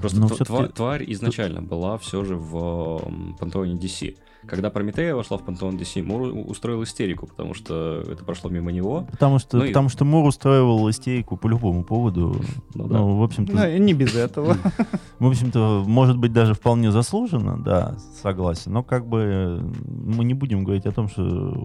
Просто 0.00 0.20
ну, 0.20 0.28
тв- 0.28 0.72
тварь 0.72 1.04
изначально 1.12 1.60
была 1.60 1.98
все 1.98 2.24
же 2.24 2.36
в 2.36 3.02
пантеоне 3.38 3.74
DC. 3.74 4.16
Когда 4.46 4.70
Прометея 4.70 5.14
вошла 5.14 5.38
в 5.38 5.44
пантеон 5.44 5.76
DC, 5.76 6.02
Мур 6.02 6.22
устроил 6.48 6.82
истерику, 6.84 7.26
потому 7.26 7.54
что 7.54 8.02
это 8.08 8.24
прошло 8.24 8.48
мимо 8.50 8.70
него. 8.70 9.06
Потому 9.10 9.38
что, 9.38 9.58
ну, 9.58 9.66
потому 9.66 9.88
и... 9.88 9.90
что 9.90 10.04
Мур 10.04 10.24
устраивал 10.24 10.88
истерику 10.88 11.36
по 11.36 11.48
любому 11.48 11.82
поводу. 11.84 12.40
Ну, 12.74 12.86
да. 12.86 12.98
ну 12.98 13.16
в 13.16 13.22
общем-то... 13.22 13.52
Ну, 13.52 13.76
не 13.78 13.92
без 13.92 14.14
этого. 14.14 14.56
В 15.18 15.26
общем-то, 15.26 15.84
может 15.86 16.18
быть, 16.18 16.32
даже 16.32 16.54
вполне 16.54 16.92
заслуженно, 16.92 17.58
да, 17.58 17.96
согласен. 18.22 18.72
Но 18.72 18.82
как 18.82 19.06
бы 19.06 19.60
мы 19.86 20.24
не 20.24 20.34
будем 20.34 20.62
говорить 20.62 20.86
о 20.86 20.92
том, 20.92 21.08
что 21.08 21.22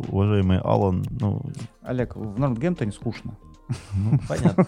уважаемый 0.08 0.60
Алан, 0.60 1.06
ну... 1.20 1.42
Олег, 1.82 2.16
в 2.16 2.40
Нортгемптоне 2.40 2.92
скучно. 2.92 3.38
Ну, 3.94 4.20
понятно. 4.28 4.66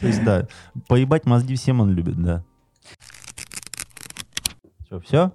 То 0.00 0.06
есть, 0.06 0.24
да, 0.24 0.48
поебать 0.88 1.26
мозги 1.26 1.54
всем 1.56 1.80
он 1.80 1.90
любит, 1.90 2.20
да. 2.20 2.44
Все? 5.04 5.32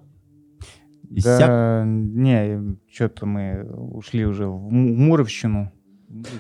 Иссяк? 1.10 1.40
Да, 1.40 1.84
не, 1.86 2.78
что-то 2.92 3.26
мы 3.26 3.64
ушли 3.64 4.26
уже 4.26 4.48
в 4.48 4.72
Муровщину. 4.72 5.72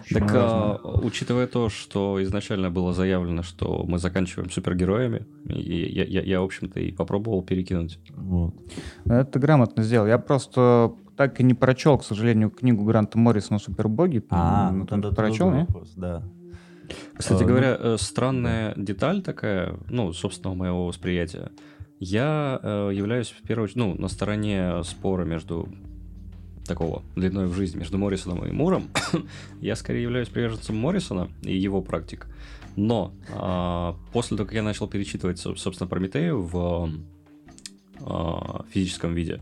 Так, 0.09 0.31
а, 0.33 0.79
учитывая 1.03 1.47
то, 1.47 1.69
что 1.69 2.21
изначально 2.23 2.71
было 2.71 2.93
заявлено, 2.93 3.43
что 3.43 3.83
мы 3.85 3.97
заканчиваем 3.97 4.49
супергероями, 4.49 5.25
я, 5.45 6.05
я, 6.05 6.21
я 6.21 6.41
в 6.41 6.45
общем-то, 6.45 6.79
и 6.79 6.91
попробовал 6.91 7.41
перекинуть. 7.41 7.99
Вот. 8.15 8.55
Это 9.05 9.37
грамотно 9.39 9.83
сделал. 9.83 10.07
Я 10.07 10.17
просто 10.17 10.93
так 11.17 11.39
и 11.39 11.43
не 11.43 11.53
прочел, 11.53 11.97
к 11.97 12.05
сожалению, 12.05 12.51
книгу 12.51 12.83
Гранта 12.83 13.17
Моррисона 13.17 13.59
«Супербоги». 13.59 14.23
А, 14.29 14.71
ну, 14.71 14.85
тогда 14.85 15.11
прочел, 15.11 15.51
не? 15.51 15.61
Вопрос, 15.61 15.93
да. 15.95 16.23
Кстати 17.17 17.43
а, 17.43 17.45
говоря, 17.45 17.79
ну... 17.81 17.97
странная 17.97 18.73
деталь 18.75 19.21
такая, 19.21 19.75
ну, 19.89 20.13
собственного 20.13 20.55
моего 20.55 20.85
восприятия. 20.85 21.51
Я 21.99 22.59
э, 22.61 22.91
являюсь 22.93 23.29
в 23.29 23.41
первую 23.41 23.65
очередь, 23.65 23.77
ну, 23.77 23.95
на 23.95 24.07
стороне 24.09 24.83
спора 24.83 25.23
между 25.23 25.69
такого 26.65 27.03
длиной 27.15 27.47
в 27.47 27.53
жизнь 27.53 27.77
между 27.77 27.97
Моррисоном 27.97 28.45
и 28.45 28.51
Муром. 28.51 28.89
я 29.61 29.75
скорее 29.75 30.03
являюсь 30.03 30.29
приверженцем 30.29 30.75
Моррисона 30.75 31.29
и 31.43 31.55
его 31.55 31.81
практик. 31.81 32.27
Но 32.75 33.13
э, 33.29 33.93
после 34.11 34.35
того, 34.35 34.47
как 34.47 34.55
я 34.55 34.63
начал 34.63 34.87
перечитывать, 34.87 35.39
собственно, 35.39 35.87
Прометею 35.87 36.41
в 36.41 36.89
э, 37.99 38.63
физическом 38.71 39.13
виде, 39.13 39.41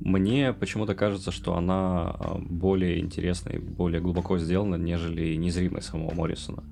мне 0.00 0.52
почему-то 0.52 0.94
кажется, 0.94 1.32
что 1.32 1.56
она 1.56 2.16
более 2.38 3.00
интересна 3.00 3.50
и 3.50 3.58
более 3.58 4.00
глубоко 4.00 4.38
сделана, 4.38 4.76
нежели 4.76 5.34
незримая 5.36 5.80
самого 5.80 6.14
Моррисона. 6.14 6.62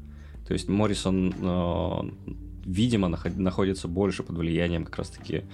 То 0.46 0.52
есть 0.52 0.68
Моррисон 0.68 1.34
видимо, 2.66 3.08
находится 3.08 3.88
больше 3.88 4.22
под 4.22 4.36
влиянием 4.36 4.84
как 4.84 4.96
раз-таки 4.96 5.44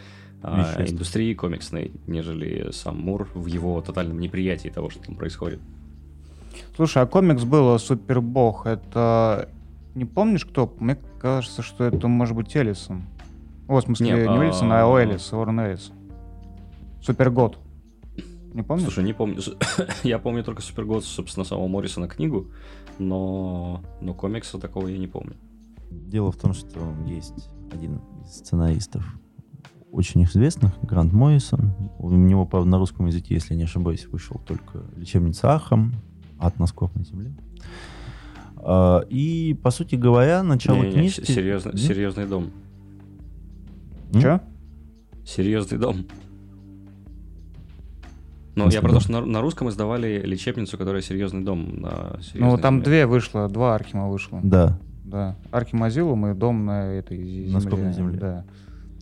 э, 0.43 0.87
индустрии 0.89 1.35
комиксной, 1.35 1.93
нежели 2.07 2.71
сам 2.73 2.99
Мур 2.99 3.29
в 3.35 3.47
его 3.47 3.81
тотальном 3.81 4.19
неприятии 4.19 4.69
того, 4.69 4.91
что 4.91 5.03
там 5.03 5.15
происходит. 5.15 5.61
Слушай, 6.75 7.03
а 7.03 7.07
комикс 7.07 7.45
был 7.45 7.79
Супербог. 7.79 8.67
Это 8.67 9.49
не 9.95 10.05
помнишь 10.05 10.45
кто? 10.45 10.75
Мне 10.79 10.99
кажется, 11.21 11.63
что 11.63 11.85
это 11.85 12.09
может 12.09 12.35
быть 12.35 12.57
Элисон. 12.57 13.05
О, 13.69 13.81
в 13.81 13.83
смысле, 13.83 14.07
Нет, 14.07 14.29
не 14.29 14.69
а... 14.71 14.85
А 14.85 15.01
Элис, 15.01 15.33
Уоррен 15.33 15.61
Элис. 15.61 15.93
Супергод. 17.03 17.59
Не 18.55 18.63
помнишь? 18.63 18.85
Слушай, 18.85 19.05
не 19.05 19.13
помню. 19.13 19.41
я 20.03 20.19
помню 20.19 20.45
только 20.45 20.63
Супергод, 20.63 21.05
собственно, 21.05 21.45
самого 21.45 21.69
Моррисона 21.69 22.07
книгу, 22.07 22.49
но, 22.99 23.83
но 24.01 24.13
комикса 24.13 24.59
такого 24.59 24.89
я 24.89 24.99
не 24.99 25.07
помню. 25.07 25.37
Дело 26.09 26.33
в 26.33 26.37
том, 26.37 26.53
что 26.55 26.81
есть 27.07 27.49
один 27.73 28.01
из 28.23 28.39
сценаристов 28.39 29.05
очень 29.93 30.25
известных, 30.25 30.73
Грант 30.83 31.13
Моррисон. 31.13 31.75
У 31.99 32.11
него, 32.11 32.47
правда, 32.47 32.69
на 32.71 32.79
русском 32.79 33.07
языке, 33.07 33.35
если 33.35 33.55
не 33.55 33.65
ошибаюсь, 33.65 34.07
вышел 34.07 34.41
только 34.47 34.85
«Лечебница 34.97 35.55
Ахам», 35.55 35.95
«От 36.39 36.59
носков 36.59 36.95
на 36.97 37.05
земле». 37.05 37.35
А, 38.57 39.01
и, 39.11 39.55
по 39.63 39.71
сути 39.71 39.97
говоря, 39.97 40.43
начало 40.43 40.83
не, 40.83 40.93
книжки... 40.93 41.21
Не, 41.21 41.27
серьезный, 41.27 41.77
серьезный 41.77 42.27
дом. 42.27 42.51
Че? 44.15 44.41
Серьезный 45.27 45.79
дом. 45.79 46.07
Ну, 48.55 48.69
я 48.69 48.81
про 48.81 48.93
то, 48.93 49.01
что 49.01 49.13
на, 49.13 49.25
на 49.25 49.41
русском 49.41 49.69
издавали 49.69 50.23
лечебницу, 50.25 50.77
которая 50.77 51.03
серьезный 51.03 51.43
дом. 51.43 51.81
На 51.81 52.19
ну, 52.35 52.59
там 52.59 52.77
земле. 52.77 52.85
две 52.85 53.07
вышло, 53.07 53.49
два 53.49 53.75
Архима 53.75 54.09
вышло. 54.09 54.41
Да, 54.43 54.79
да. 55.05 55.37
Архимазилум 55.51 56.27
и 56.27 56.35
дом 56.35 56.65
на 56.65 56.87
этой 56.93 57.19
земле. 57.19 57.53
На 57.53 57.61
скобной 57.61 57.93
земле. 57.93 58.19
Да. 58.19 58.45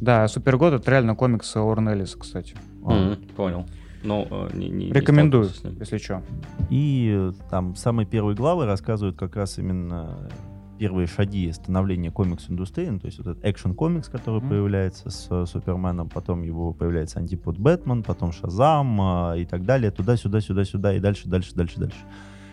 Да, 0.01 0.28
Супергод 0.28 0.72
это 0.72 0.90
реально 0.90 1.14
комикс 1.14 1.55
Орнелиса, 1.57 2.18
кстати. 2.18 2.57
А. 2.84 2.90
Mm-hmm, 2.90 3.34
понял. 3.34 3.66
Ну, 4.03 4.26
э, 4.30 4.48
не, 4.55 4.70
не, 4.70 4.90
Рекомендую, 4.90 5.51
не 5.62 5.78
если 5.78 5.98
что. 5.98 6.22
И 6.70 7.12
э, 7.14 7.32
там 7.51 7.76
самые 7.76 8.07
первые 8.07 8.34
главы 8.34 8.64
рассказывают 8.64 9.18
как 9.18 9.36
раз 9.36 9.59
именно 9.59 10.30
первые 10.78 11.07
шаги 11.07 11.53
становления 11.53 12.11
комикс-индустрии, 12.11 12.88
ну, 12.88 12.98
то 12.98 13.07
есть 13.07 13.18
вот 13.18 13.26
этот 13.26 13.44
экшен-комикс, 13.44 14.09
который 14.09 14.40
mm-hmm. 14.40 14.48
появляется 14.48 15.11
с 15.11 15.28
uh, 15.28 15.44
Суперменом, 15.44 16.09
потом 16.09 16.42
его 16.42 16.72
появляется 16.72 17.18
антипод 17.18 17.59
Бэтмен, 17.59 18.03
потом 18.03 18.32
Шазам 18.32 18.98
и 19.36 19.44
так 19.44 19.66
далее, 19.66 19.90
туда-сюда, 19.90 20.40
сюда-сюда 20.40 20.94
и 20.94 20.98
дальше, 21.01 21.28
дальше, 21.28 21.55
дальше, 21.55 21.78
дальше. 21.78 21.98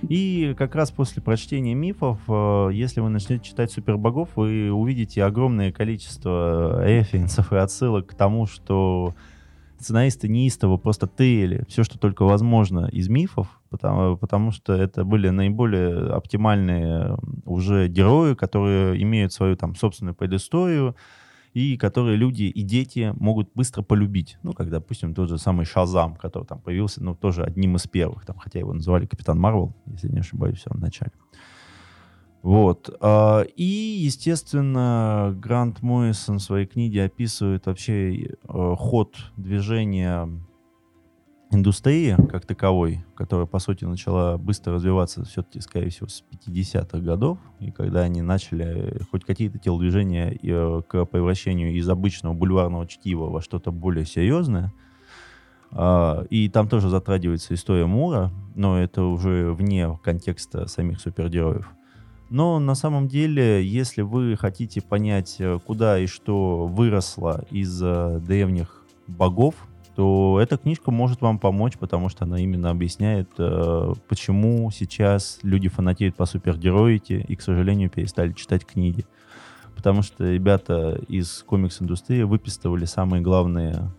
И 0.04 0.54
как 0.58 0.76
раз 0.76 0.92
после 0.92 1.22
прочтения 1.22 1.74
мифов, 1.74 2.20
э, 2.28 2.70
если 2.74 3.00
вы 3.00 3.10
начнете 3.10 3.44
читать 3.44 3.72
супербогов, 3.72 4.30
вы 4.36 4.72
увидите 4.72 5.24
огромное 5.24 5.72
количество 5.72 6.86
референсов 6.86 7.52
и 7.52 7.56
отсылок 7.58 8.08
к 8.08 8.14
тому, 8.14 8.46
что 8.46 9.16
сценаристы 9.80 10.28
неистово 10.28 10.78
просто 10.78 11.08
тырили 11.08 11.64
все, 11.68 11.84
что 11.84 12.00
только 12.00 12.24
возможно 12.24 12.90
из 12.92 13.10
мифов, 13.10 13.48
потому, 13.70 14.18
потому 14.18 14.52
что 14.52 14.74
это 14.74 15.04
были 15.04 15.30
наиболее 15.30 16.12
оптимальные 16.12 17.18
уже 17.46 17.88
герои, 17.88 18.34
которые 18.34 19.02
имеют 19.02 19.34
свою 19.34 19.56
там 19.56 19.76
собственную 19.76 20.16
предысторию, 20.16 20.96
и 21.54 21.78
которые 21.78 22.18
люди 22.18 22.44
и 22.44 22.62
дети 22.62 23.14
могут 23.18 23.50
быстро 23.54 23.82
полюбить. 23.82 24.38
Ну, 24.44 24.54
как, 24.54 24.70
допустим, 24.70 25.14
тот 25.14 25.30
же 25.30 25.38
самый 25.38 25.66
Шазам, 25.66 26.16
который 26.16 26.46
там 26.46 26.60
появился, 26.60 27.04
ну, 27.04 27.16
тоже 27.16 27.44
одним 27.44 27.76
из 27.76 27.88
первых, 27.88 28.26
там, 28.26 28.38
хотя 28.38 28.60
его 28.60 28.74
называли 28.74 29.06
Капитан 29.06 29.40
Марвел, 29.40 29.76
если 29.86 30.12
не 30.12 30.20
ошибаюсь, 30.20 30.60
в 30.60 30.62
самом 30.62 30.82
начале. 30.82 31.12
Вот. 32.42 32.90
А, 33.02 33.42
и, 33.42 33.64
естественно, 33.64 35.36
Грант 35.38 35.82
Моррисон 35.82 36.38
в 36.38 36.44
своей 36.44 36.66
книге 36.66 37.04
описывает 37.04 37.66
вообще 37.66 38.24
э, 38.24 38.76
ход 38.78 39.16
движения 39.36 40.30
индустрии 41.52 42.16
как 42.30 42.46
таковой, 42.46 43.06
которая, 43.16 43.46
по 43.46 43.60
сути, 43.60 43.86
начала 43.86 44.38
быстро 44.38 44.74
развиваться 44.74 45.24
все-таки, 45.26 45.62
скорее 45.62 45.90
всего, 45.90 46.08
с 46.08 46.24
50-х 46.46 47.00
годов, 47.00 47.38
и 47.60 47.72
когда 47.72 48.02
они 48.02 48.22
начали 48.22 49.02
хоть 49.12 49.24
какие-то 49.24 49.58
телодвижения 49.58 50.38
э, 50.42 50.82
к 50.88 51.06
превращению 51.06 51.74
из 51.74 51.88
обычного 51.90 52.34
бульварного 52.34 52.88
чтива 52.88 53.30
во 53.30 53.42
что-то 53.42 53.72
более 53.72 54.06
серьезное, 54.06 54.74
а, 55.72 56.24
и 56.30 56.50
там 56.50 56.68
тоже 56.68 56.90
затрагивается 56.90 57.54
история 57.54 57.86
Мура, 57.86 58.32
но 58.56 58.80
это 58.80 59.04
уже 59.04 59.52
вне 59.54 59.98
контекста 60.04 60.68
самих 60.68 61.00
супергероев. 61.00 61.70
Но 62.30 62.60
на 62.60 62.76
самом 62.76 63.08
деле, 63.08 63.66
если 63.66 64.02
вы 64.02 64.36
хотите 64.38 64.82
понять, 64.82 65.38
э, 65.40 65.60
куда 65.66 66.00
и 66.00 66.08
что 66.08 66.68
выросло 66.68 67.46
из 67.52 67.82
э, 67.82 68.20
древних 68.20 68.84
богов, 69.08 69.56
то 69.98 70.40
эта 70.40 70.60
книжка 70.60 70.92
может 70.92 71.22
вам 71.22 71.40
помочь, 71.40 71.76
потому 71.80 72.10
что 72.10 72.26
она 72.26 72.40
именно 72.40 72.70
объясняет, 72.70 73.30
э, 73.40 73.94
почему 74.08 74.70
сейчас 74.70 75.40
люди 75.42 75.70
фанатеют 75.70 76.16
по 76.16 76.28
супергероике 76.28 77.26
и, 77.28 77.36
к 77.36 77.42
сожалению, 77.42 77.90
перестали 77.90 78.32
читать 78.34 78.64
книги. 78.64 79.06
Потому 79.76 80.04
что 80.04 80.32
ребята 80.32 81.02
из 81.08 81.44
комикс-индустрии 81.48 82.22
выписывали 82.22 82.86
самые 82.86 83.24
главные 83.24 83.90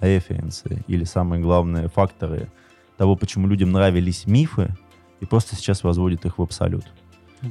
референсы 0.00 0.84
или 0.86 1.04
самые 1.04 1.40
главные 1.40 1.88
факторы 1.88 2.48
того, 2.98 3.16
почему 3.16 3.46
людям 3.46 3.72
нравились 3.72 4.26
мифы, 4.26 4.76
и 5.20 5.24
просто 5.24 5.56
сейчас 5.56 5.82
возводит 5.82 6.26
их 6.26 6.36
в 6.36 6.42
абсолют. 6.42 6.84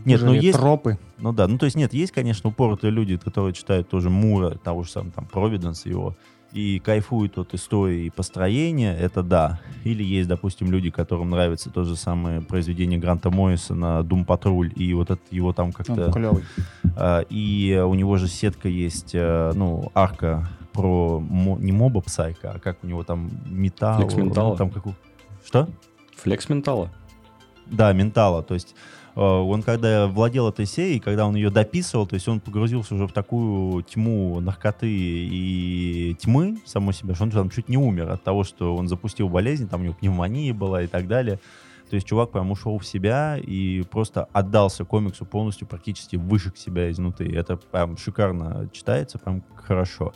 Нет, 0.06 0.22
ну 0.22 0.34
есть... 0.34 0.60
Тропы. 0.60 1.00
Ну 1.18 1.34
да, 1.34 1.48
ну 1.48 1.58
то 1.58 1.66
есть 1.66 1.76
нет, 1.76 1.96
есть, 1.96 2.12
конечно, 2.12 2.52
упоротые 2.52 2.92
люди, 2.92 3.18
которые 3.18 3.54
читают 3.54 3.90
тоже 3.90 4.12
Мура, 4.12 4.52
того 4.52 4.84
же 4.84 4.92
самого 4.92 5.14
там 5.14 5.26
Провиденс 5.26 5.88
его, 5.88 6.16
и 6.52 6.80
кайфуют 6.80 7.38
от 7.38 7.54
истории 7.54 8.06
и 8.06 8.10
построения, 8.10 8.96
это 8.96 9.24
да. 9.24 9.60
Или 9.84 10.04
есть, 10.04 10.28
допустим, 10.28 10.72
люди, 10.72 10.90
которым 10.90 11.30
нравится 11.30 11.70
то 11.70 11.84
же 11.84 11.96
самое 11.96 12.42
произведение 12.42 13.00
Гранта 13.00 13.30
Моррисона 13.30 14.04
«Дум 14.04 14.26
Патруль», 14.26 14.72
и 14.76 14.94
вот 14.94 15.12
это 15.12 15.22
его 15.32 15.54
там 15.54 15.72
как-то... 15.72 16.12
Он 16.16 16.42
а, 16.96 17.22
и 17.30 17.82
у 17.86 17.94
него 17.94 18.18
же 18.18 18.28
сетка 18.28 18.68
есть, 18.68 19.12
а, 19.16 19.54
ну, 19.54 19.92
арка 19.94 20.50
про 20.74 21.24
не 21.60 21.72
моба 21.72 22.02
Псайка, 22.02 22.54
а 22.56 22.60
как 22.60 22.78
у 22.84 22.88
него 22.88 23.04
там 23.04 23.30
металл... 23.48 23.98
Флекс 23.98 24.16
Ментала. 24.16 24.58
Там 24.58 24.70
как... 24.70 24.84
Что? 25.46 25.70
Флекс 26.16 26.50
Ментала. 26.50 26.92
Да, 27.72 27.94
ментала. 27.94 28.44
То 28.44 28.56
есть 28.56 28.74
э, 28.74 28.76
он 29.16 29.64
когда 29.64 30.08
владел 30.08 30.50
этой 30.50 30.66
серией, 30.66 31.00
когда 31.00 31.28
он 31.28 31.36
ее 31.36 31.50
дописывал, 31.50 32.08
то 32.08 32.14
есть 32.16 32.28
он 32.28 32.40
погрузился 32.40 32.96
уже 32.96 33.08
в 33.08 33.12
такую 33.12 33.84
тьму 33.84 34.40
наркоты 34.40 34.90
и 34.90 36.16
тьмы 36.20 36.58
самой 36.66 36.94
себя, 36.94 37.16
что 37.16 37.24
он 37.24 37.32
там 37.32 37.50
чуть 37.50 37.70
не 37.70 37.78
умер 37.78 38.12
от 38.12 38.24
того, 38.24 38.44
что 38.44 38.76
он 38.76 38.88
запустил 38.88 39.30
болезнь, 39.30 39.68
там 39.68 39.82
у 39.82 39.84
него 39.84 39.96
пневмония 39.96 40.54
была 40.54 40.84
и 40.84 40.88
так 40.88 41.08
далее. 41.08 41.40
То 41.90 41.96
есть 41.96 42.08
чувак 42.08 42.32
прям 42.32 42.52
ушел 42.52 42.78
в 42.78 42.86
себя 42.86 43.38
и 43.38 43.82
просто 43.90 44.28
отдался 44.32 44.86
комиксу 44.86 45.26
полностью, 45.26 45.68
практически 45.68 46.18
выжег 46.18 46.56
себя 46.56 46.92
изнутри. 46.92 47.34
Это 47.34 47.58
прям 47.58 47.98
шикарно 47.98 48.70
читается, 48.72 49.18
прям 49.18 49.44
хорошо. 49.56 50.14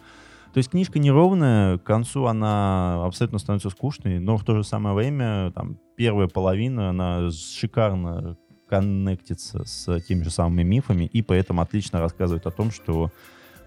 То 0.54 0.60
есть 0.60 0.70
книжка 0.70 1.00
неровная, 1.00 1.80
к 1.80 1.84
концу 1.84 2.28
она 2.28 3.04
абсолютно 3.06 3.40
становится 3.40 3.72
скучной, 3.72 4.20
но 4.20 4.38
в 4.38 4.44
то 4.44 4.56
же 4.56 4.64
самое 4.64 4.96
время 4.96 5.52
там 5.52 5.80
первая 5.96 6.28
половина, 6.28 6.90
она 6.90 7.32
шикарно 7.32 8.38
коннектится 8.74 9.66
с 9.66 10.00
теми 10.00 10.24
же 10.24 10.32
самыми 10.32 10.64
мифами 10.64 11.06
и 11.06 11.22
поэтому 11.22 11.62
отлично 11.62 12.00
рассказывает 12.00 12.48
о 12.48 12.52
том, 12.52 12.72
что 12.72 13.12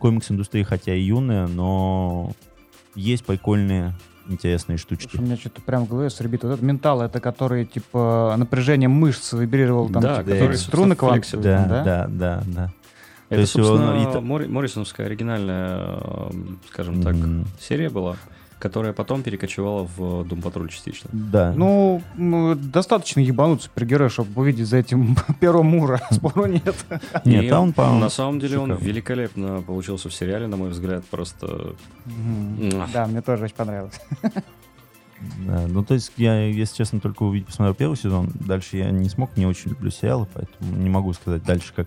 комикс-индустрия 0.01 0.65
хотя 0.65 0.95
и 0.95 1.01
юная, 1.01 1.47
но 1.47 2.33
есть 2.97 3.25
прикольные 3.25 3.95
интересные 4.29 4.79
штучки. 4.79 5.17
У 5.17 5.23
меня 5.23 5.37
что-то 5.37 5.63
прям 5.63 5.87
в 5.87 5.89
голове 5.89 6.11
сребит. 6.11 6.43
Вот 6.43 6.55
этот 6.55 6.63
ментал, 6.63 7.03
это 7.03 7.21
который, 7.21 7.67
типа, 7.67 8.35
напряжение 8.37 8.89
мышц 8.89 9.33
вибрировал 9.33 9.89
там, 9.89 10.03
да, 10.03 10.17
типа, 10.17 10.31
который 10.33 10.57
струны 10.57 10.97
квантовые. 10.97 11.43
Да, 11.45 11.65
да, 11.65 11.85
да, 11.85 12.07
да, 12.09 12.43
да. 12.47 12.73
Это, 13.29 13.41
есть 13.43 13.53
собственно, 13.53 14.17
он... 14.17 14.27
Мор... 14.27 14.49
Моррисоновская 14.49 15.07
оригинальная, 15.07 16.01
скажем 16.69 17.01
так, 17.03 17.15
mm-hmm. 17.15 17.47
серия 17.61 17.91
была, 17.91 18.17
которая 18.67 18.93
потом 18.93 19.23
перекочевала 19.23 19.89
в 19.97 20.25
Дум 20.25 20.43
Патруль 20.43 20.69
частично. 20.71 21.09
Да. 21.13 21.53
Ну, 21.57 22.03
достаточно 22.57 23.21
ебануть 23.21 23.63
супергероя, 23.63 24.09
чтобы 24.09 24.43
увидеть 24.43 24.67
за 24.67 24.79
этим 24.79 25.17
первым 25.41 25.67
Мура. 25.67 26.01
Спору 26.11 26.47
нет. 26.47 26.75
Нет, 27.25 27.53
он, 27.53 27.73
по 27.73 27.93
На 27.93 28.09
самом 28.09 28.41
деле 28.41 28.59
он 28.59 28.75
великолепно 28.75 29.63
получился 29.63 30.09
в 30.09 30.15
сериале, 30.15 30.49
на 30.49 30.57
мой 30.57 30.71
взгляд, 30.71 31.05
просто... 31.05 31.77
Да, 32.93 33.07
мне 33.07 33.23
тоже 33.23 33.45
очень 33.45 33.55
понравилось. 33.55 34.01
Да, 35.47 35.67
ну 35.69 35.85
то 35.85 35.95
есть 35.95 36.13
я, 36.17 36.47
если 36.47 36.77
честно, 36.77 36.99
только 36.99 37.23
увидел, 37.23 37.47
посмотрел 37.47 37.75
первый 37.75 37.97
сезон, 37.97 38.33
дальше 38.35 38.79
я 38.79 38.91
не 38.91 39.09
смог, 39.09 39.37
не 39.37 39.47
очень 39.47 39.71
люблю 39.71 39.91
сериалы, 39.91 40.27
поэтому 40.35 40.77
не 40.77 40.91
могу 40.91 41.13
сказать 41.13 41.45
дальше, 41.45 41.73
как 41.75 41.87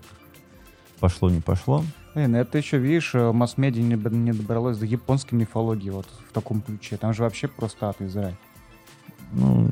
пошло, 0.98 1.28
не 1.28 1.40
пошло. 1.40 1.84
Блин, 2.14 2.34
это 2.34 2.58
еще, 2.58 2.78
видишь, 2.78 3.14
э, 3.14 3.30
масс-медиа 3.30 3.82
не, 3.82 3.94
не 3.94 4.32
добралось 4.32 4.78
до 4.78 4.86
японской 4.86 5.34
мифологии 5.34 5.90
вот 5.90 6.06
в 6.28 6.32
таком 6.32 6.60
ключе. 6.60 6.96
Там 6.96 7.14
же 7.14 7.22
вообще 7.22 7.46
просто 7.46 7.88
ад 7.88 8.00
из 8.00 8.16
рай. 8.16 8.36
Ну, 9.32 9.68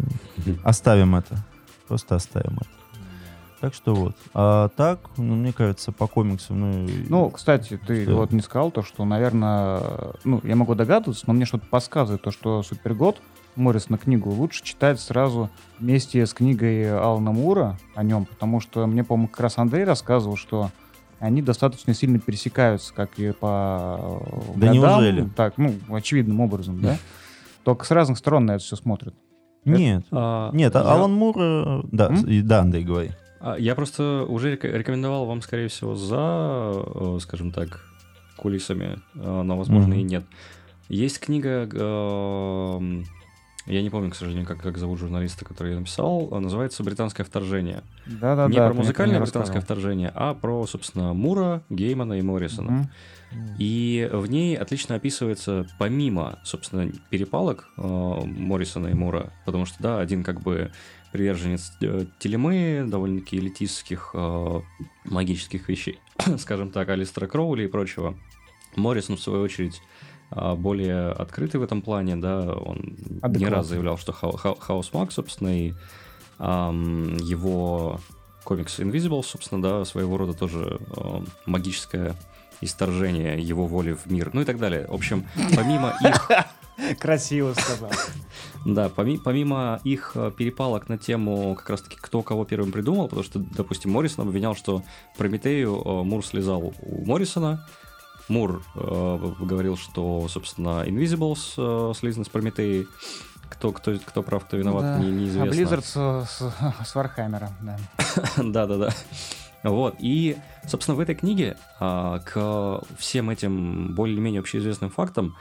оставим 0.63 1.17
это. 1.17 1.45
Просто 1.89 2.15
оставим 2.15 2.59
это. 2.59 2.69
Так 3.61 3.75
что 3.75 3.93
вот. 3.93 4.17
А 4.35 4.69
так, 4.69 5.01
ну, 5.17 5.35
мне 5.35 5.53
кажется, 5.53 5.91
по 5.91 6.07
комиксам... 6.07 6.61
Ну, 6.61 6.89
ну 7.09 7.31
кстати, 7.31 7.77
ты 7.85 8.05
что? 8.05 8.15
вот 8.15 8.31
не 8.31 8.41
сказал 8.41 8.71
то, 8.71 8.83
что, 8.83 9.05
наверное... 9.05 9.83
Ну, 10.23 10.41
я 10.45 10.55
могу 10.55 10.77
догадываться, 10.77 11.25
но 11.27 11.33
мне 11.33 11.45
что-то 11.45 11.67
подсказывает 11.67 12.23
то, 12.23 12.31
что 12.31 12.63
Супергод 12.63 13.21
Моррис 13.57 13.89
на 13.89 13.99
книгу 13.99 14.31
лучше 14.31 14.63
читать 14.63 15.01
сразу 15.01 15.51
вместе 15.81 16.25
с 16.25 16.33
книгой 16.33 16.97
Алана 16.97 17.33
Мура 17.33 17.77
о 17.97 18.05
нем, 18.05 18.27
потому 18.27 18.61
что 18.61 18.87
мне, 18.87 19.03
по-моему, 19.03 19.27
как 19.27 19.41
раз 19.41 19.59
Андрей 19.59 19.83
рассказывал, 19.83 20.37
что 20.37 20.71
они 21.21 21.43
достаточно 21.43 21.95
сильно 21.95 22.19
пересекаются, 22.19 22.93
как 22.95 23.19
и 23.19 23.33
по 23.33 24.23
да 24.55 24.69
годам, 24.69 24.75
неужели? 24.75 25.29
так, 25.37 25.59
ну, 25.59 25.75
очевидным 25.91 26.41
образом, 26.41 26.81
да? 26.81 26.97
Только 27.65 27.85
с 27.85 27.91
разных 27.91 28.19
сторон 28.19 28.47
на 28.47 28.53
это 28.53 28.65
все 28.65 28.77
смотрят. 28.77 29.15
Нет, 29.65 30.05
а, 30.11 30.51
нет, 30.53 30.75
я... 30.75 30.81
Алан 30.81 31.13
Мур, 31.13 31.37
э, 31.39 31.83
да, 31.93 32.07
М? 32.09 32.47
да, 32.47 32.61
Андрей, 32.61 32.85
говори. 32.85 33.11
А, 33.41 33.57
я 33.57 33.75
просто 33.75 34.25
уже 34.27 34.53
рекомендовал 34.57 35.27
вам, 35.27 35.43
скорее 35.43 35.69
всего, 35.69 35.95
за, 35.95 36.73
э, 36.75 37.19
скажем 37.21 37.51
так, 37.51 37.85
кулисами, 38.37 38.99
э, 39.15 39.43
но, 39.43 39.59
возможно, 39.59 39.95
mm-hmm. 39.95 40.01
и 40.01 40.05
нет. 40.05 40.25
Есть 40.89 41.21
книга 41.21 41.69
я 43.69 43.83
не 43.83 43.91
помню, 43.91 44.11
к 44.11 44.17
сожалению, 44.17 44.47
как, 44.47 44.61
как 44.63 44.79
зовут 44.79 44.99
журналиста, 44.99 45.45
который 45.45 45.73
я 45.73 45.79
написал, 45.79 46.29
а 46.33 46.41
называется 46.41 46.83
«Британское 46.83 47.25
вторжение». 47.25 47.83
Да-да-да. 48.07 48.49
Не 48.49 48.57
про 48.57 48.73
музыкальное 48.73 49.21
британское 49.21 49.61
вторжение, 49.61 50.11
а 50.15 50.35
про, 50.35 50.67
собственно, 50.67 51.13
Мура, 51.13 51.63
Геймана 51.69 52.15
и 52.15 52.23
Моррисона. 52.23 52.71
Mm-hmm. 52.71 53.57
И 53.59 54.09
в 54.11 54.27
ней 54.27 54.57
отлично 54.57 54.95
описывается, 54.95 55.67
помимо, 55.79 56.39
собственно, 56.45 56.91
перепалок 57.11 57.69
э, 57.77 57.83
Моррисона 57.83 58.89
и 58.89 58.95
Мура, 58.95 59.33
потому 59.45 59.67
что, 59.67 59.77
да, 59.83 60.01
один 60.01 60.25
как 60.25 60.41
бы 60.41 60.73
приверженец 61.13 61.73
э, 61.83 62.07
телемы, 62.19 62.85
довольно-таки 62.87 63.37
элитистских 63.37 64.13
э, 64.15 64.61
магических 65.05 65.69
вещей, 65.69 66.01
скажем 66.39 66.71
так, 66.71 66.89
Алистера 66.89 67.27
Кроули 67.27 67.65
и 67.65 67.69
прочего. 67.69 68.17
Моррисон, 68.77 69.17
в 69.17 69.21
свою 69.21 69.43
очередь, 69.43 69.83
более 70.31 71.11
открытый 71.11 71.59
в 71.61 71.63
этом 71.63 71.83
плане, 71.83 72.17
да, 72.17 72.53
он 72.53 72.97
Адекватно. 73.23 73.39
не 73.39 73.47
раз 73.47 73.67
заявлял, 73.67 73.97
что 73.97 74.13
Хаос 74.13 74.93
Маг, 74.93 75.11
собственно, 75.11 75.49
и 75.49 75.75
эм, 76.39 77.17
его 77.17 78.01
комикс 78.45 78.79
Invisible, 78.79 79.23
собственно, 79.23 79.61
да, 79.61 79.85
своего 79.85 80.17
рода 80.17 80.33
тоже 80.33 80.81
э, 80.97 81.21
магическое 81.45 82.15
исторжение 82.61 83.39
его 83.39 83.67
воли 83.67 83.93
в 83.93 84.11
мир, 84.11 84.31
ну 84.33 84.41
и 84.41 84.45
так 84.45 84.59
далее. 84.59 84.87
В 84.89 84.95
общем, 84.95 85.27
помимо 85.55 85.95
их... 86.01 86.31
Красиво 87.01 87.55
сказал. 87.55 87.91
Да, 88.65 88.89
помимо 88.89 89.81
их 89.85 90.13
э, 90.15 90.33
перепалок 90.37 90.89
на 90.89 90.97
тему 90.97 91.55
как 91.57 91.71
раз-таки 91.71 91.97
кто 92.01 92.23
кого 92.23 92.45
первым 92.45 92.73
придумал, 92.73 93.09
потому 93.09 93.25
что, 93.25 93.39
допустим, 93.39 93.91
Моррисон 93.91 94.29
обвинял, 94.29 94.55
что 94.55 94.83
Прометею 95.17 95.83
э, 95.85 96.03
Мур 96.05 96.25
слезал 96.25 96.73
у 96.81 97.05
Моррисона, 97.05 97.67
Мур 98.29 98.63
э, 98.75 99.33
говорил, 99.41 99.77
что, 99.77 100.27
собственно, 100.29 100.85
Invisibles 100.87 101.55
э, 101.57 101.95
слизаны 101.95 102.25
с 102.25 102.29
Прометеей. 102.29 102.87
Кто, 103.49 103.73
кто, 103.73 103.99
кто 103.99 104.23
прав, 104.23 104.45
кто 104.45 104.59
виноват, 104.59 104.83
да. 104.83 104.99
не, 104.99 105.11
неизвестно. 105.11 105.51
А 105.51 105.55
Blizzard 105.55 105.83
с, 105.83 106.31
с, 106.31 106.55
с 106.87 106.95
Warhammer 106.95 107.37
ом, 107.37 107.51
да. 107.63 107.79
Да-да-да. 108.37 108.93
Вот, 109.63 109.97
и, 109.99 110.37
собственно, 110.67 110.97
в 110.97 111.01
этой 111.01 111.15
книге 111.15 111.57
а, 111.81 112.21
к 112.21 112.83
всем 112.99 113.31
этим 113.31 113.95
более-менее 113.95 114.41
общеизвестным 114.41 114.91
фактам 114.91 115.35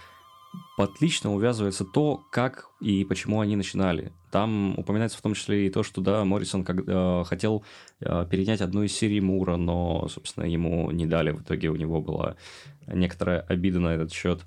отлично 0.78 1.34
увязывается 1.34 1.86
то, 1.86 2.24
как 2.32 2.70
и 2.80 3.04
почему 3.04 3.42
они 3.42 3.56
начинали. 3.56 4.14
Там 4.32 4.78
упоминается 4.78 5.18
в 5.18 5.22
том 5.22 5.34
числе 5.34 5.68
и 5.68 5.70
то, 5.70 5.84
что, 5.84 6.02
да, 6.02 6.24
Моррисон 6.24 6.64
как, 6.64 6.88
э, 6.88 7.24
хотел 7.26 7.64
э, 8.00 8.26
перенять 8.30 8.62
одну 8.62 8.84
из 8.84 8.94
серий 8.94 9.22
Мура, 9.22 9.58
но, 9.58 10.08
собственно, 10.08 10.46
ему 10.46 10.92
не 10.92 11.06
дали. 11.06 11.32
В 11.32 11.42
итоге 11.42 11.70
у 11.70 11.76
него 11.76 12.02
была 12.02 12.36
некоторая 12.86 13.42
обида 13.42 13.80
на 13.80 13.96
этот 13.96 14.14
счет. 14.14 14.42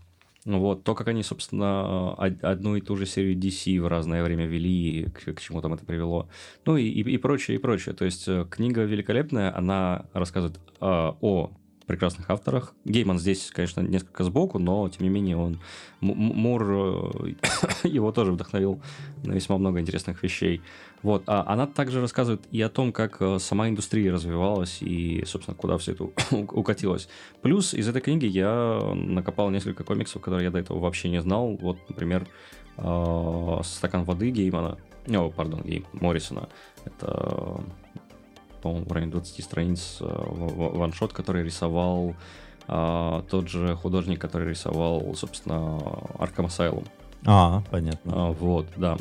Вот, 0.46 0.84
то, 0.84 0.94
как 0.94 1.08
они, 1.08 1.22
собственно, 1.22 2.14
одну 2.14 2.76
и 2.76 2.80
ту 2.80 2.96
же 2.96 3.04
серию 3.04 3.36
DC 3.38 3.78
в 3.78 3.86
разное 3.88 4.24
время 4.24 4.46
вели, 4.46 5.06
к, 5.10 5.34
к 5.34 5.40
чему 5.40 5.60
там 5.60 5.74
это 5.74 5.84
привело. 5.84 6.30
Ну 6.64 6.76
и, 6.78 6.84
и, 6.84 7.00
и 7.02 7.18
прочее, 7.18 7.58
и 7.58 7.60
прочее. 7.60 7.94
То 7.94 8.06
есть 8.06 8.26
э, 8.26 8.46
книга 8.50 8.82
великолепная, 8.82 9.54
она 9.54 10.06
рассказывает 10.14 10.58
э, 10.58 10.62
о 10.80 11.50
прекрасных 11.90 12.30
авторах. 12.30 12.72
Гейман 12.84 13.18
здесь, 13.18 13.50
конечно, 13.52 13.80
несколько 13.80 14.22
сбоку, 14.22 14.60
но, 14.60 14.88
тем 14.88 15.02
не 15.02 15.08
менее, 15.08 15.36
он... 15.36 15.60
Мур 16.00 16.62
э, 16.62 17.34
его 17.88 18.12
тоже 18.12 18.32
вдохновил 18.32 18.80
на 19.24 19.32
весьма 19.32 19.58
много 19.58 19.80
интересных 19.80 20.22
вещей. 20.22 20.62
Вот. 21.02 21.24
А 21.26 21.44
она 21.46 21.66
также 21.66 22.00
рассказывает 22.00 22.42
и 22.52 22.62
о 22.62 22.68
том, 22.68 22.92
как 22.92 23.20
э, 23.20 23.38
сама 23.40 23.68
индустрия 23.68 24.12
развивалась 24.12 24.78
и, 24.82 25.24
собственно, 25.26 25.56
куда 25.56 25.78
все 25.78 25.92
это 25.92 26.04
укатилось. 26.30 27.08
Плюс 27.42 27.74
из 27.74 27.88
этой 27.88 28.00
книги 28.00 28.26
я 28.26 28.80
накопал 28.94 29.50
несколько 29.50 29.82
комиксов, 29.82 30.22
которые 30.22 30.44
я 30.44 30.50
до 30.52 30.58
этого 30.58 30.78
вообще 30.78 31.08
не 31.08 31.20
знал. 31.20 31.56
Вот, 31.60 31.76
например, 31.88 32.26
э, 32.76 33.60
«Стакан 33.64 34.04
воды» 34.04 34.30
Геймана. 34.30 34.78
О, 35.08 35.30
пардон, 35.30 35.62
Гейм 35.62 35.86
Моррисона. 35.92 36.48
Это 36.84 37.64
по-моему, 38.62 38.86
в 38.86 38.92
районе 38.92 39.12
20 39.12 39.44
страниц 39.44 39.98
э, 40.00 40.04
ваншот, 40.06 41.12
который 41.12 41.42
рисовал 41.44 42.14
а, 42.72 43.24
тот 43.28 43.48
же 43.48 43.74
художник, 43.74 44.20
который 44.20 44.50
рисовал, 44.50 45.12
собственно, 45.16 45.80
Arkham 46.18 46.46
Asylum. 46.46 46.86
А, 47.26 47.62
понятно. 47.68 48.12
А, 48.14 48.32
вот, 48.32 48.66
да. 48.76 48.96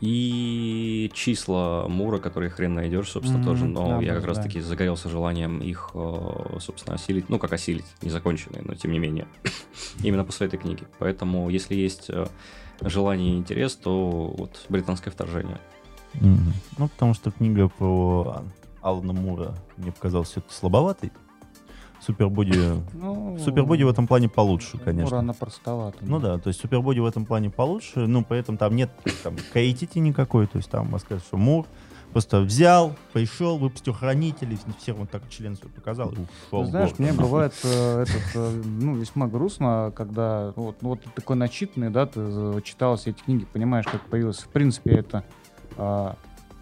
И 0.00 1.10
числа 1.12 1.86
Мура, 1.88 2.18
которые 2.18 2.48
хрен 2.48 2.74
найдешь, 2.74 3.10
собственно, 3.10 3.42
mm-hmm, 3.42 3.44
тоже. 3.44 3.64
Но 3.66 3.88
да, 3.88 4.00
я 4.00 4.14
как 4.14 4.22
да. 4.22 4.28
раз-таки 4.28 4.60
загорелся 4.60 5.08
желанием 5.08 5.58
их, 5.58 5.90
э, 5.94 6.58
собственно, 6.60 6.94
осилить. 6.94 7.28
Ну, 7.28 7.40
как 7.40 7.52
осилить, 7.52 7.84
незаконченные, 8.02 8.62
но 8.62 8.74
тем 8.74 8.92
не 8.92 9.00
менее. 9.00 9.26
Именно 10.04 10.24
после 10.24 10.46
этой 10.46 10.58
книги. 10.58 10.84
Поэтому, 11.00 11.50
если 11.50 11.74
есть 11.74 12.08
э, 12.08 12.26
желание 12.80 13.34
и 13.34 13.36
интерес, 13.36 13.74
то 13.74 14.32
вот 14.38 14.64
британское 14.68 15.12
вторжение. 15.12 15.58
Mm-hmm. 16.14 16.52
Ну, 16.78 16.88
потому 16.88 17.14
что 17.14 17.30
книга 17.30 17.68
про 17.68 18.42
Алана 18.82 19.12
Мура 19.12 19.54
мне 19.76 19.92
показалась 19.92 20.28
все-таки 20.28 20.54
слабоватой. 20.54 21.12
Супербоди... 22.00 22.54
Ну, 22.94 23.38
Супербоди 23.38 23.84
в 23.84 23.88
этом 23.88 24.06
плане 24.06 24.28
получше, 24.28 24.78
конечно. 24.78 25.04
Мура 25.04 25.18
она 25.18 25.32
простовата. 25.34 25.98
Ну 26.00 26.18
да, 26.18 26.38
то 26.38 26.48
есть 26.48 26.60
Супербоди 26.60 27.00
в 27.00 27.06
этом 27.06 27.26
плане 27.26 27.50
получше, 27.50 28.06
ну, 28.06 28.24
поэтому 28.24 28.56
там 28.56 28.74
нет 28.74 28.90
там, 29.22 29.36
каэтити 29.52 29.98
никакой, 29.98 30.46
то 30.46 30.56
есть 30.56 30.70
там, 30.70 30.98
сказать, 30.98 31.22
что 31.22 31.36
Мур 31.36 31.66
просто 32.12 32.40
взял, 32.40 32.96
пришел, 33.12 33.58
выпустил 33.58 33.92
хранителей, 33.92 34.58
всем 34.78 34.96
вот 34.96 35.10
так 35.10 35.28
член 35.28 35.56
свой 35.56 35.70
показал 35.70 36.10
и 36.10 36.16
ушел. 36.46 36.64
Знаешь, 36.64 36.92
мне 36.98 37.12
бывает 37.12 37.52
э, 37.64 38.02
этот, 38.02 38.22
э, 38.34 38.62
ну, 38.64 38.96
весьма 38.96 39.28
грустно, 39.28 39.92
когда 39.94 40.52
вот, 40.56 40.82
ну, 40.82 40.90
вот 40.90 41.02
ты 41.02 41.10
такой 41.10 41.36
начитанный, 41.36 41.90
да, 41.90 42.06
ты 42.06 42.20
читал 42.62 42.96
все 42.96 43.10
эти 43.10 43.22
книги, 43.22 43.46
понимаешь, 43.52 43.84
как 43.86 44.00
появилось, 44.06 44.38
в 44.38 44.48
принципе, 44.48 44.92
это 44.92 45.24
э, 45.76 46.12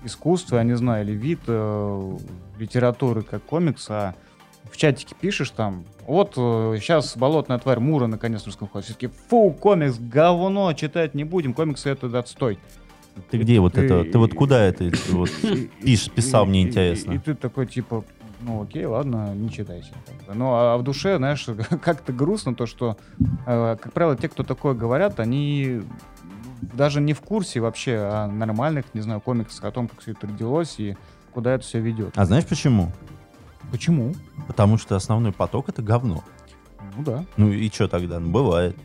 искусство, 0.05 0.57
я 0.57 0.63
не 0.65 0.77
знаю, 0.77 1.05
или 1.05 1.13
вид 1.13 1.41
э, 1.47 2.17
литературы, 2.59 3.23
как 3.23 3.43
комикс, 3.45 3.87
а 3.91 4.15
в 4.71 4.77
чатике 4.77 5.15
пишешь 5.19 5.51
там, 5.51 5.85
вот 6.07 6.35
э, 6.37 6.77
сейчас 6.81 7.17
болотная 7.17 7.59
тварь 7.59 7.81
Мура 7.81 8.07
наконец 8.07 8.43
то 8.43 8.47
русском 8.47 8.69
Все-таки, 8.83 9.09
фу, 9.29 9.51
комикс, 9.51 9.99
говно, 9.99 10.73
читать 10.73 11.15
не 11.15 11.25
будем, 11.25 11.55
комиксы 11.55 11.91
это 11.91 12.17
отстой. 12.19 12.59
Ты 13.31 13.39
где 13.39 13.61
вот 13.61 13.77
это? 13.77 14.05
Ты 14.05 14.19
вот 14.19 14.35
куда 14.35 14.63
это 14.65 14.91
вот 15.11 15.31
пишешь, 15.83 16.11
писал, 16.15 16.47
мне 16.47 16.63
интересно. 16.63 17.13
И 17.13 17.19
ты 17.19 17.35
такой, 17.35 17.67
типа, 17.67 18.05
ну 18.41 18.63
окей, 18.63 18.85
ладно, 18.85 19.35
не 19.35 19.51
читайте. 19.51 19.89
Ну 20.33 20.55
а 20.55 20.77
в 20.77 20.83
душе, 20.83 21.17
знаешь, 21.17 21.47
как-то 21.83 22.13
грустно 22.13 22.55
то, 22.55 22.67
что, 22.67 22.97
э, 23.47 23.77
как 23.81 23.93
правило, 23.93 24.17
те, 24.17 24.29
кто 24.29 24.45
такое 24.45 24.75
говорят, 24.75 25.19
они 25.21 25.83
даже 26.61 27.01
не 27.01 27.13
в 27.13 27.21
курсе 27.21 27.61
вообще 27.61 27.97
о 27.97 28.27
нормальных, 28.27 28.87
не 28.95 29.01
знаю, 29.01 29.21
комиксах, 29.21 29.65
о 29.65 29.71
том, 29.71 29.89
как 29.89 30.01
все 30.01 30.13
это 30.13 30.27
родилось 30.27 30.77
и 30.79 30.97
куда 31.33 31.55
это 31.55 31.65
все 31.65 31.81
ведет. 31.81 32.17
А 32.17 32.25
знаешь 32.25 32.47
почему? 32.47 32.93
Почему? 33.71 34.15
Потому 34.47 34.79
что 34.79 34.97
основной 34.97 35.33
поток 35.33 35.69
это 35.69 35.83
говно. 35.83 36.25
Ну 36.97 37.03
да. 37.03 37.25
Ну 37.37 37.53
и 37.53 37.69
что 37.69 37.89
тогда? 37.89 38.19
Ну 38.19 38.31
бывает. 38.31 38.77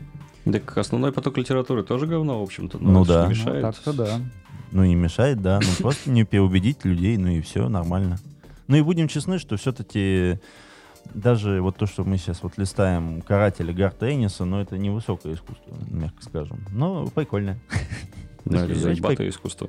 Так 0.44 0.76
основной 0.76 1.12
поток 1.12 1.38
литературы 1.38 1.82
тоже 1.82 2.06
говно, 2.06 2.40
в 2.40 2.42
общем-то. 2.42 2.78
Ну 2.78 3.04
да. 3.04 3.24
Не 3.24 3.30
мешает. 3.30 3.62
Ну, 3.62 3.72
так-то 3.72 3.92
да. 3.92 4.20
Ну 4.72 4.84
не 4.84 4.94
мешает, 4.94 5.40
да. 5.40 5.60
Ну 5.62 5.68
просто 5.80 6.10
не 6.10 6.24
переубедить 6.24 6.84
людей, 6.84 7.16
ну 7.16 7.28
и 7.28 7.40
все, 7.40 7.68
нормально. 7.68 8.18
Ну 8.66 8.76
и 8.76 8.82
будем 8.82 9.08
честны, 9.08 9.38
что 9.38 9.56
все-таки 9.56 10.38
даже 11.12 11.60
вот 11.60 11.76
то, 11.76 11.86
что 11.86 12.04
мы 12.04 12.16
сейчас 12.16 12.42
вот 12.42 12.56
листаем 12.58 13.22
«Карателя» 13.22 13.72
Гарта 13.72 14.12
Энниса, 14.12 14.44
но 14.44 14.60
это 14.60 14.78
не 14.78 14.90
высокое 14.90 15.34
искусство, 15.34 15.74
мягко 15.88 16.22
скажем. 16.22 16.64
Но 16.70 17.06
прикольное. 17.08 17.58
Да, 18.44 18.64
это 18.64 18.74
заебатое 18.74 19.28
искусство. 19.28 19.68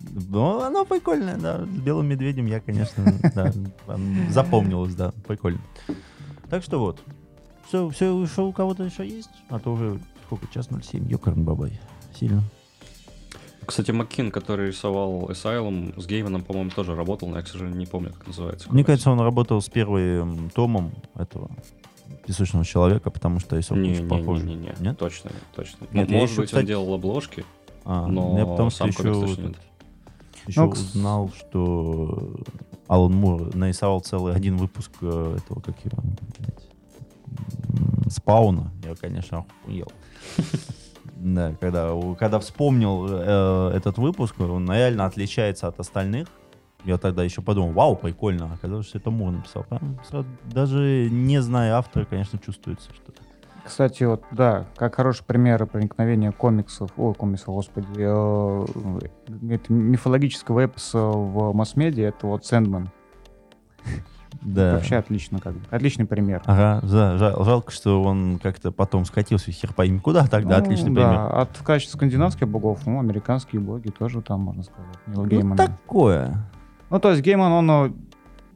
Ну, 0.00 0.60
оно 0.60 0.84
прикольное, 0.84 1.36
да. 1.36 1.64
С 1.64 1.68
белым 1.68 2.06
медведем 2.06 2.46
я, 2.46 2.60
конечно, 2.60 3.04
да, 3.34 3.52
запомнилось, 4.30 4.94
да, 4.94 5.12
прикольно. 5.26 5.60
Так 6.50 6.62
что 6.62 6.78
вот. 6.78 7.02
Все, 7.66 7.88
все, 7.90 8.26
что 8.26 8.48
у 8.48 8.52
кого-то 8.52 8.84
еще 8.84 9.06
есть? 9.06 9.30
А 9.48 9.58
то 9.58 9.72
уже 9.72 10.00
сколько, 10.26 10.46
час 10.52 10.68
07, 10.68 11.10
ёкарн 11.10 11.44
бабай. 11.44 11.80
Сильно. 12.14 12.42
Кстати, 13.66 13.90
Маккин, 13.90 14.30
который 14.30 14.68
рисовал 14.68 15.28
Asylum, 15.28 16.00
с 16.00 16.06
Гейманом, 16.06 16.42
по-моему, 16.42 16.70
тоже 16.70 16.94
работал, 16.94 17.28
но 17.28 17.36
я, 17.38 17.42
к 17.42 17.48
сожалению, 17.48 17.78
не 17.78 17.86
помню, 17.86 18.12
как 18.12 18.26
называется. 18.28 18.72
Мне 18.72 18.84
кажется, 18.84 19.10
он 19.10 19.20
работал 19.20 19.60
с 19.60 19.68
первым 19.68 20.50
томом 20.50 20.92
этого 21.16 21.50
песочного 22.26 22.64
человека, 22.64 23.10
потому 23.10 23.40
что 23.40 23.56
рисовка 23.56 23.82
не, 23.82 23.90
очень 23.92 24.04
не, 24.04 24.08
похожа. 24.08 24.44
Не, 24.44 24.54
не, 24.54 24.66
не, 24.66 24.74
нет? 24.80 24.98
точно 24.98 25.30
нет, 25.30 25.42
точно. 25.54 25.86
Нет, 25.92 26.08
ну, 26.08 26.14
может 26.14 26.30
еще, 26.30 26.40
быть, 26.42 26.46
кстати... 26.48 26.62
он 26.62 26.66
делал 26.66 26.94
обложки, 26.94 27.44
а, 27.84 28.06
но 28.06 28.38
я 28.38 28.46
потому 28.46 28.70
сам 28.70 28.88
еще, 28.88 29.32
этот, 29.32 29.56
еще 30.46 30.60
ну, 30.62 30.68
узнал, 30.68 31.30
что 31.36 32.36
Алан 32.86 33.12
Мур 33.12 33.54
нарисовал 33.54 34.00
целый 34.00 34.34
один 34.34 34.56
выпуск 34.56 34.92
э, 35.00 35.38
этого, 35.38 35.60
как 35.60 35.76
его, 35.84 35.98
блядь, 36.38 38.12
спауна. 38.12 38.72
Я, 38.84 38.94
конечно, 38.94 39.38
охуел. 39.38 39.90
Да, 41.16 41.54
когда, 41.60 41.92
когда 42.18 42.38
вспомнил 42.38 43.06
э, 43.08 43.72
этот 43.74 43.96
выпуск, 43.98 44.38
он 44.38 44.70
реально 44.70 45.06
отличается 45.06 45.66
от 45.66 45.80
остальных. 45.80 46.28
Я 46.84 46.98
тогда 46.98 47.24
еще 47.24 47.42
подумал, 47.42 47.72
вау, 47.72 47.96
прикольно. 47.96 48.52
Оказалось, 48.52 48.86
что 48.86 48.98
это 48.98 49.10
Мур 49.10 49.32
написал. 49.32 49.64
Прям, 49.64 49.98
даже 50.44 51.08
не 51.10 51.40
зная 51.40 51.74
автора, 51.74 52.04
конечно, 52.04 52.38
чувствуется 52.38 52.90
что-то. 52.94 53.22
Кстати, 53.64 54.04
вот, 54.04 54.22
да, 54.30 54.66
как 54.76 54.94
хороший 54.94 55.24
пример 55.24 55.66
проникновения 55.66 56.30
комиксов, 56.30 56.90
ой, 56.96 57.14
комиксов, 57.14 57.48
господи, 57.48 57.88
э, 57.98 58.66
это 59.50 59.72
мифологического 59.72 60.66
эпоса 60.66 60.98
в 60.98 61.52
масс-медиа, 61.52 62.08
это 62.08 62.28
вот 62.28 62.46
Сэндман. 62.46 62.90
Да. 64.42 64.74
Вообще 64.74 64.96
отлично, 64.96 65.38
как 65.38 65.54
бы. 65.54 65.60
Отличный 65.70 66.06
пример. 66.06 66.42
Ага, 66.46 66.80
да, 66.86 67.18
жал, 67.18 67.44
жалко, 67.44 67.72
что 67.72 68.02
он 68.02 68.38
как-то 68.42 68.70
потом 68.70 69.04
скатился 69.04 69.50
хер 69.50 69.72
пойми 69.72 69.98
куда, 69.98 70.26
тогда 70.26 70.58
ну, 70.58 70.64
отличный 70.64 70.90
да. 70.90 71.08
пример. 71.08 71.40
От 71.40 71.56
в 71.56 71.62
качестве 71.62 71.96
скандинавских 71.96 72.48
богов, 72.48 72.86
ну, 72.86 73.00
американские 73.00 73.60
боги 73.60 73.88
тоже 73.88 74.22
там, 74.22 74.40
можно 74.40 74.62
сказать. 74.62 74.96
Ну, 75.06 75.26
Геймана. 75.26 75.56
такое. 75.56 76.48
Ну, 76.90 77.00
то 77.00 77.10
есть 77.10 77.22
Гейман, 77.22 77.52
он 77.52 77.66
ну, 77.66 77.96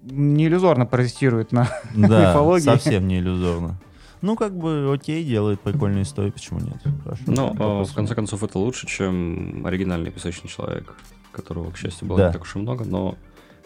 не 0.03 0.47
иллюзорно 0.47 0.87
паразитирует 0.87 1.53
на 1.53 1.69
да, 1.95 2.29
мифологии. 2.31 2.65
совсем 2.65 3.09
не 3.09 3.19
иллюзорно. 3.19 3.77
Ну, 4.23 4.37
как 4.37 4.55
бы, 4.55 4.93
окей, 4.93 5.25
делает 5.25 5.61
прикольную 5.61 6.03
историю, 6.03 6.33
почему 6.33 6.61
нет? 6.61 6.77
Хорошо. 7.05 7.23
Ну, 7.27 7.57
а, 7.59 7.85
в 7.85 7.95
конце 7.95 8.15
концов, 8.15 8.45
это 8.45 8.59
лучше, 8.59 8.87
чем 8.87 9.65
оригинальный 9.65 10.11
песочный 10.11 10.51
человек, 10.51 10.95
которого, 11.33 11.71
к 11.71 11.79
счастью, 11.79 12.07
было 12.07 12.19
да. 12.19 12.27
не 12.27 12.33
так 12.35 12.43
уж 12.43 12.55
и 12.55 12.59
много, 12.59 12.85
но 12.85 13.17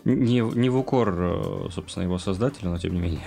не, 0.04 0.40
не 0.40 0.68
в 0.68 0.76
укор, 0.76 1.14
э, 1.16 1.68
собственно, 1.70 2.04
его 2.04 2.18
создателя, 2.18 2.70
но 2.70 2.78
тем 2.78 2.94
не 2.94 3.00
менее. 3.00 3.20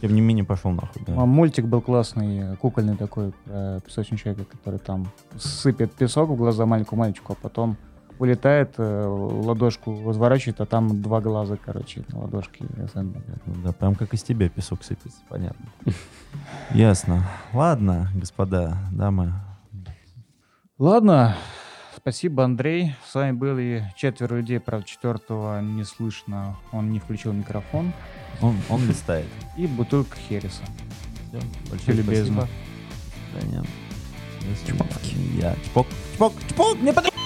Тем 0.00 0.14
не 0.14 0.20
менее, 0.20 0.44
пошел 0.44 0.72
нахуй, 0.72 1.02
да. 1.06 1.14
А 1.16 1.26
мультик 1.26 1.66
был 1.66 1.80
классный, 1.80 2.56
кукольный 2.56 2.96
такой, 2.96 3.32
про 3.44 3.80
песочный 3.86 4.18
человек, 4.18 4.48
который 4.48 4.80
там 4.80 5.08
сыпет 5.36 5.92
песок 5.92 6.30
в 6.30 6.34
глаза 6.34 6.66
маленькому 6.66 7.02
мальчику, 7.02 7.34
а 7.34 7.36
потом 7.40 7.76
улетает, 8.18 8.74
э, 8.78 9.06
ладошку 9.06 10.02
разворачивает, 10.06 10.60
а 10.60 10.66
там 10.66 11.02
два 11.02 11.20
глаза, 11.20 11.56
короче, 11.56 12.04
на 12.08 12.20
ладошке. 12.20 12.64
Да, 13.64 13.72
прям 13.72 13.94
как 13.94 14.14
из 14.14 14.22
тебя 14.22 14.48
песок 14.48 14.82
сыпется, 14.82 15.18
понятно. 15.28 15.66
Ясно. 16.70 17.24
Ладно, 17.52 18.10
господа, 18.14 18.78
дамы. 18.92 19.32
Ладно, 20.78 21.36
Спасибо, 22.02 22.42
Андрей. 22.42 22.96
С 23.06 23.14
вами 23.14 23.30
были 23.30 23.84
четверо 23.96 24.38
людей, 24.38 24.58
правда, 24.58 24.84
четвертого 24.84 25.60
не 25.60 25.84
слышно. 25.84 26.56
Он 26.72 26.90
не 26.90 26.98
включил 26.98 27.32
микрофон. 27.32 27.92
Он, 28.40 28.56
он 28.68 28.84
листает. 28.88 29.28
И 29.56 29.68
бутылка 29.68 30.16
Хереса. 30.16 30.64
Все, 31.28 31.40
большое 31.70 31.98
любезно. 31.98 32.48
Спасибо. 33.30 33.52
Да, 33.52 33.56
нет. 33.56 33.66
Чпок. 34.66 34.88
Я. 35.34 35.54
Чпок. 35.64 35.86
Чпок. 36.14 36.32
Чпок. 36.48 36.80
Не 36.80 36.92
подожди. 36.92 37.16